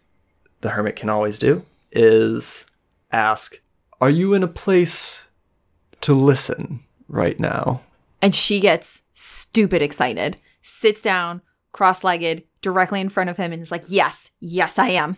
the 0.62 0.70
hermit 0.70 0.96
can 0.96 1.10
always 1.10 1.40
do 1.40 1.64
is 1.92 2.68
ask, 3.12 3.60
"Are 4.00 4.10
you 4.10 4.34
in 4.36 4.44
a 4.44 4.48
place 4.48 5.30
to 6.02 6.14
listen 6.14 6.82
right 7.08 7.40
now?" 7.40 7.82
And 8.22 8.36
she 8.36 8.60
gets 8.60 9.02
stupid 9.14 9.82
excited, 9.82 10.38
sits 10.62 11.02
down, 11.02 11.42
cross 11.72 12.04
legged, 12.04 12.44
directly 12.62 13.02
in 13.02 13.10
front 13.10 13.30
of 13.30 13.38
him, 13.38 13.52
and 13.52 13.62
is 13.62 13.72
like, 13.72 13.86
Yes, 13.88 14.32
yes, 14.40 14.78
I 14.78 14.90
am. 14.90 15.18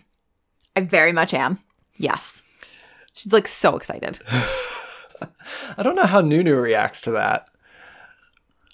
I 0.76 0.82
very 0.82 1.12
much 1.12 1.34
am. 1.34 1.60
Yes. 1.98 2.42
She's 3.14 3.34
like 3.34 3.48
so 3.48 3.76
excited. 3.76 4.20
I 5.78 5.84
don't 5.84 5.96
know 5.96 6.06
how 6.06 6.22
Nunu 6.22 6.56
reacts 6.56 7.02
to 7.02 7.12
that. 7.12 7.48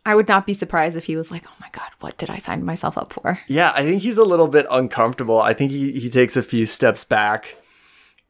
I 0.08 0.16
would 0.16 0.30
not 0.30 0.46
be 0.46 0.54
surprised 0.54 0.96
if 0.96 1.04
he 1.04 1.18
was 1.18 1.32
like, 1.32 1.44
Oh 1.46 1.56
my 1.60 1.68
God, 1.74 1.90
what 2.00 2.18
did 2.18 2.30
I 2.30 2.38
sign 2.38 2.64
myself 2.64 2.98
up 2.98 3.12
for? 3.12 3.40
Yeah, 3.46 3.74
I 3.76 3.84
think 3.84 4.02
he's 4.02 4.18
a 4.18 4.24
little 4.24 4.48
bit 4.48 4.66
uncomfortable. 4.72 5.42
I 5.42 5.54
think 5.54 5.70
he, 5.70 6.00
he 6.00 6.10
takes 6.10 6.38
a 6.38 6.42
few 6.42 6.66
steps 6.66 7.04
back 7.04 7.58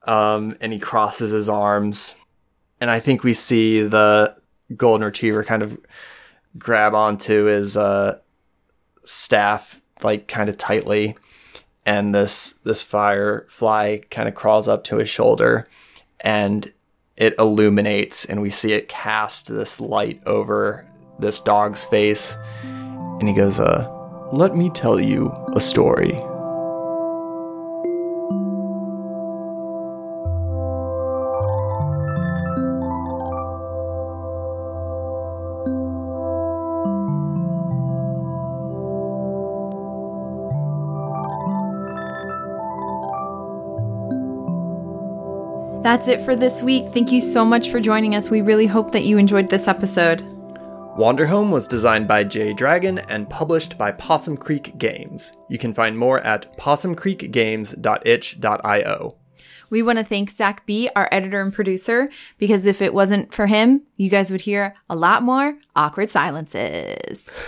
um, 0.01 0.57
and 0.59 0.73
he 0.73 0.79
crosses 0.79 1.29
his 1.29 1.47
arms. 1.47 2.15
And 2.81 2.89
I 2.89 2.99
think 2.99 3.23
we 3.23 3.33
see 3.33 3.83
the 3.83 4.35
golden 4.75 5.05
retriever 5.05 5.43
kind 5.43 5.61
of 5.61 5.77
grab 6.57 6.95
onto 6.95 7.43
his 7.43 7.77
uh, 7.77 8.17
staff 9.05 9.79
like 10.01 10.27
kind 10.27 10.49
of 10.49 10.57
tightly. 10.57 11.15
And 11.85 12.15
this 12.15 12.55
this 12.63 12.81
firefly 12.81 13.99
kind 14.09 14.27
of 14.27 14.33
crawls 14.33 14.67
up 14.67 14.83
to 14.85 14.97
his 14.97 15.09
shoulder 15.09 15.67
and 16.21 16.73
it 17.15 17.35
illuminates 17.37 18.25
and 18.25 18.41
we 18.41 18.49
see 18.49 18.73
it 18.73 18.89
cast 18.89 19.47
this 19.47 19.79
light 19.79 20.21
over 20.25 20.86
this 21.19 21.39
dog's 21.39 21.83
face 21.85 22.37
and 22.63 23.27
he 23.27 23.33
goes, 23.33 23.59
uh, 23.59 23.89
let 24.31 24.55
me 24.55 24.69
tell 24.69 24.99
you 24.99 25.33
a 25.53 25.59
story. 25.59 26.21
That's 45.83 46.09
it 46.09 46.19
for 46.19 46.35
this 46.35 46.61
week. 46.61 46.91
Thank 46.91 47.13
you 47.13 47.21
so 47.21 47.45
much 47.45 47.69
for 47.69 47.79
joining 47.79 48.13
us. 48.13 48.29
We 48.29 48.41
really 48.41 48.67
hope 48.67 48.91
that 48.91 49.05
you 49.05 49.17
enjoyed 49.17 49.47
this 49.47 49.69
episode. 49.69 50.36
Wanderhome 50.97 51.51
was 51.51 51.67
designed 51.67 52.07
by 52.07 52.23
Jay 52.23 52.53
Dragon 52.53 52.97
and 52.97 53.29
published 53.29 53.77
by 53.77 53.91
Possum 53.91 54.35
Creek 54.35 54.79
Games. 54.79 55.31
You 55.47 55.59
can 55.59 55.71
find 55.71 55.95
more 55.95 56.21
at 56.21 56.57
possumcreekgames.itch.io. 56.57 59.15
We 59.69 59.83
want 59.83 59.99
to 59.99 60.03
thank 60.03 60.31
Zach 60.31 60.65
B., 60.65 60.89
our 60.95 61.07
editor 61.11 61.39
and 61.39 61.53
producer, 61.53 62.09
because 62.39 62.65
if 62.65 62.81
it 62.81 62.95
wasn't 62.95 63.31
for 63.31 63.45
him, 63.45 63.83
you 63.97 64.09
guys 64.09 64.31
would 64.31 64.41
hear 64.41 64.73
a 64.89 64.95
lot 64.95 65.21
more 65.21 65.59
awkward 65.75 66.09
silences. 66.09 67.29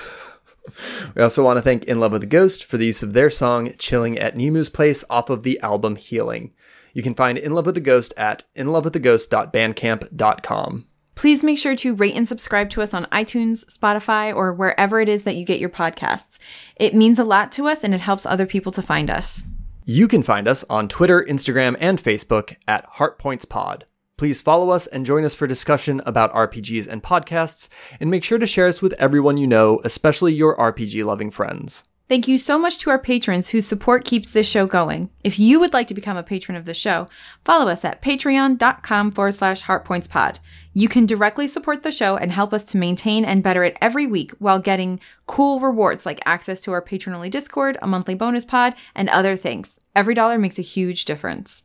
We 1.16 1.24
also 1.24 1.44
want 1.44 1.58
to 1.58 1.64
thank 1.64 1.86
In 1.86 2.00
Love 2.00 2.12
with 2.12 2.22
the 2.22 2.28
Ghost 2.28 2.64
for 2.64 2.78
the 2.78 2.86
use 2.86 3.02
of 3.02 3.14
their 3.14 3.32
song 3.32 3.72
Chilling 3.80 4.20
at 4.20 4.36
Nemu's 4.36 4.70
Place 4.70 5.04
off 5.10 5.32
of 5.32 5.42
the 5.42 5.60
album 5.62 5.96
Healing. 5.96 6.54
You 6.94 7.02
can 7.02 7.16
find 7.16 7.40
In 7.40 7.54
Love 7.54 7.66
with 7.66 7.74
the 7.74 7.82
Ghost 7.82 8.14
at 8.16 8.44
inlovewiththeghost.bandcamp.com. 8.56 10.86
Please 11.20 11.44
make 11.44 11.58
sure 11.58 11.76
to 11.76 11.96
rate 11.96 12.16
and 12.16 12.26
subscribe 12.26 12.70
to 12.70 12.82
us 12.82 12.94
on 12.94 13.04
iTunes, 13.08 13.66
Spotify, 13.66 14.34
or 14.34 14.54
wherever 14.54 15.02
it 15.02 15.10
is 15.10 15.24
that 15.24 15.36
you 15.36 15.44
get 15.44 15.60
your 15.60 15.68
podcasts. 15.68 16.40
It 16.78 16.96
means 16.96 17.20
a 17.20 17.26
lot 17.26 17.52
to 17.52 17.68
us 17.68 17.84
and 17.84 17.94
it 17.94 18.00
helps 18.00 18.26
other 18.26 18.46
people 18.46 18.72
to 18.72 18.82
find 18.82 19.10
us. 19.10 19.44
You 19.84 20.08
can 20.08 20.24
find 20.24 20.48
us 20.48 20.64
on 20.70 20.88
Twitter, 20.88 21.22
Instagram, 21.22 21.76
and 21.78 22.02
Facebook 22.02 22.56
at 22.70 22.90
HeartPointsPod. 22.94 23.82
Please 24.16 24.42
follow 24.42 24.70
us 24.70 24.88
and 24.88 25.06
join 25.06 25.26
us 25.26 25.36
for 25.36 25.46
discussion 25.46 26.02
about 26.06 26.32
RPGs 26.32 26.88
and 26.88 27.04
podcasts, 27.04 27.68
and 28.00 28.10
make 28.10 28.24
sure 28.24 28.38
to 28.38 28.48
share 28.48 28.70
us 28.70 28.82
with 28.82 28.94
everyone 28.94 29.36
you 29.36 29.46
know, 29.46 29.82
especially 29.84 30.34
your 30.34 30.56
RPG 30.56 31.04
loving 31.04 31.32
friends. 31.32 31.84
Thank 32.10 32.28
you 32.28 32.40
so 32.40 32.58
much 32.58 32.80
to 32.80 32.90
our 32.90 32.98
patrons 32.98 33.50
whose 33.50 33.68
support 33.68 34.04
keeps 34.04 34.32
this 34.32 34.50
show 34.50 34.66
going. 34.66 35.12
If 35.24 35.38
you 35.38 35.60
would 35.60 35.74
like 35.74 35.86
to 35.90 35.94
become 35.94 36.18
a 36.18 36.24
patron 36.24 36.58
of 36.58 36.66
the 36.66 36.74
show, 36.74 37.06
follow 37.46 37.70
us 37.70 37.86
at 37.86 38.02
patreon.com 38.02 39.12
forward 39.12 39.36
slash 39.36 39.66
heartpointspod. 39.66 40.40
You 40.74 40.90
can 40.90 41.06
directly 41.06 41.48
support 41.48 41.84
the 41.84 41.92
show 41.92 42.18
and 42.18 42.32
help 42.32 42.52
us 42.52 42.64
to 42.64 42.80
maintain 42.80 43.24
and 43.24 43.44
better 43.44 43.64
it 43.64 43.78
every 43.80 44.08
week 44.08 44.32
while 44.40 44.58
getting 44.58 45.00
cool 45.28 45.60
rewards 45.60 46.04
like 46.04 46.20
access 46.26 46.60
to 46.62 46.72
our 46.72 46.82
patron 46.82 47.16
only 47.16 47.30
Discord, 47.30 47.78
a 47.80 47.86
monthly 47.86 48.16
bonus 48.16 48.44
pod, 48.44 48.74
and 48.96 49.08
other 49.10 49.36
things. 49.36 49.80
Every 49.96 50.16
dollar 50.16 50.40
makes 50.40 50.58
a 50.58 50.64
huge 50.64 51.06
difference. 51.06 51.64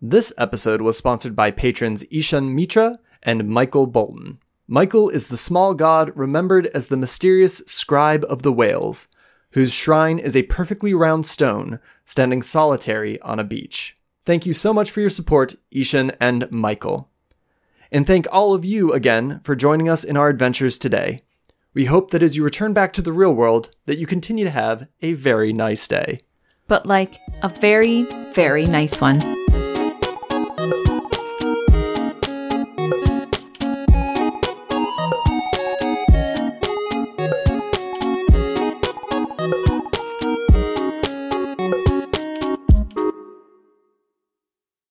This 0.00 0.32
episode 0.38 0.82
was 0.82 0.98
sponsored 0.98 1.34
by 1.34 1.50
patrons 1.50 2.04
Ishan 2.12 2.54
Mitra 2.54 3.00
and 3.24 3.48
Michael 3.48 3.88
Bolton. 3.88 4.38
Michael 4.68 5.08
is 5.08 5.26
the 5.26 5.36
small 5.36 5.74
god 5.74 6.12
remembered 6.14 6.66
as 6.66 6.86
the 6.86 6.96
mysterious 6.96 7.60
scribe 7.66 8.24
of 8.28 8.44
the 8.44 8.52
whales 8.52 9.08
whose 9.52 9.72
shrine 9.72 10.18
is 10.18 10.36
a 10.36 10.44
perfectly 10.44 10.94
round 10.94 11.26
stone 11.26 11.80
standing 12.04 12.42
solitary 12.42 13.20
on 13.22 13.38
a 13.38 13.44
beach. 13.44 13.96
Thank 14.24 14.46
you 14.46 14.52
so 14.52 14.72
much 14.72 14.90
for 14.90 15.00
your 15.00 15.10
support, 15.10 15.54
Ishan 15.70 16.12
and 16.20 16.50
Michael. 16.50 17.08
And 17.90 18.06
thank 18.06 18.26
all 18.30 18.54
of 18.54 18.64
you 18.64 18.92
again 18.92 19.40
for 19.42 19.56
joining 19.56 19.88
us 19.88 20.04
in 20.04 20.16
our 20.16 20.28
adventures 20.28 20.78
today. 20.78 21.22
We 21.74 21.86
hope 21.86 22.10
that 22.10 22.22
as 22.22 22.36
you 22.36 22.44
return 22.44 22.72
back 22.72 22.92
to 22.94 23.02
the 23.02 23.12
real 23.12 23.32
world, 23.32 23.70
that 23.86 23.98
you 23.98 24.06
continue 24.06 24.44
to 24.44 24.50
have 24.50 24.86
a 25.02 25.14
very 25.14 25.52
nice 25.52 25.86
day. 25.88 26.20
But 26.68 26.86
like 26.86 27.18
a 27.42 27.48
very, 27.48 28.02
very 28.32 28.64
nice 28.64 29.00
one. 29.00 29.39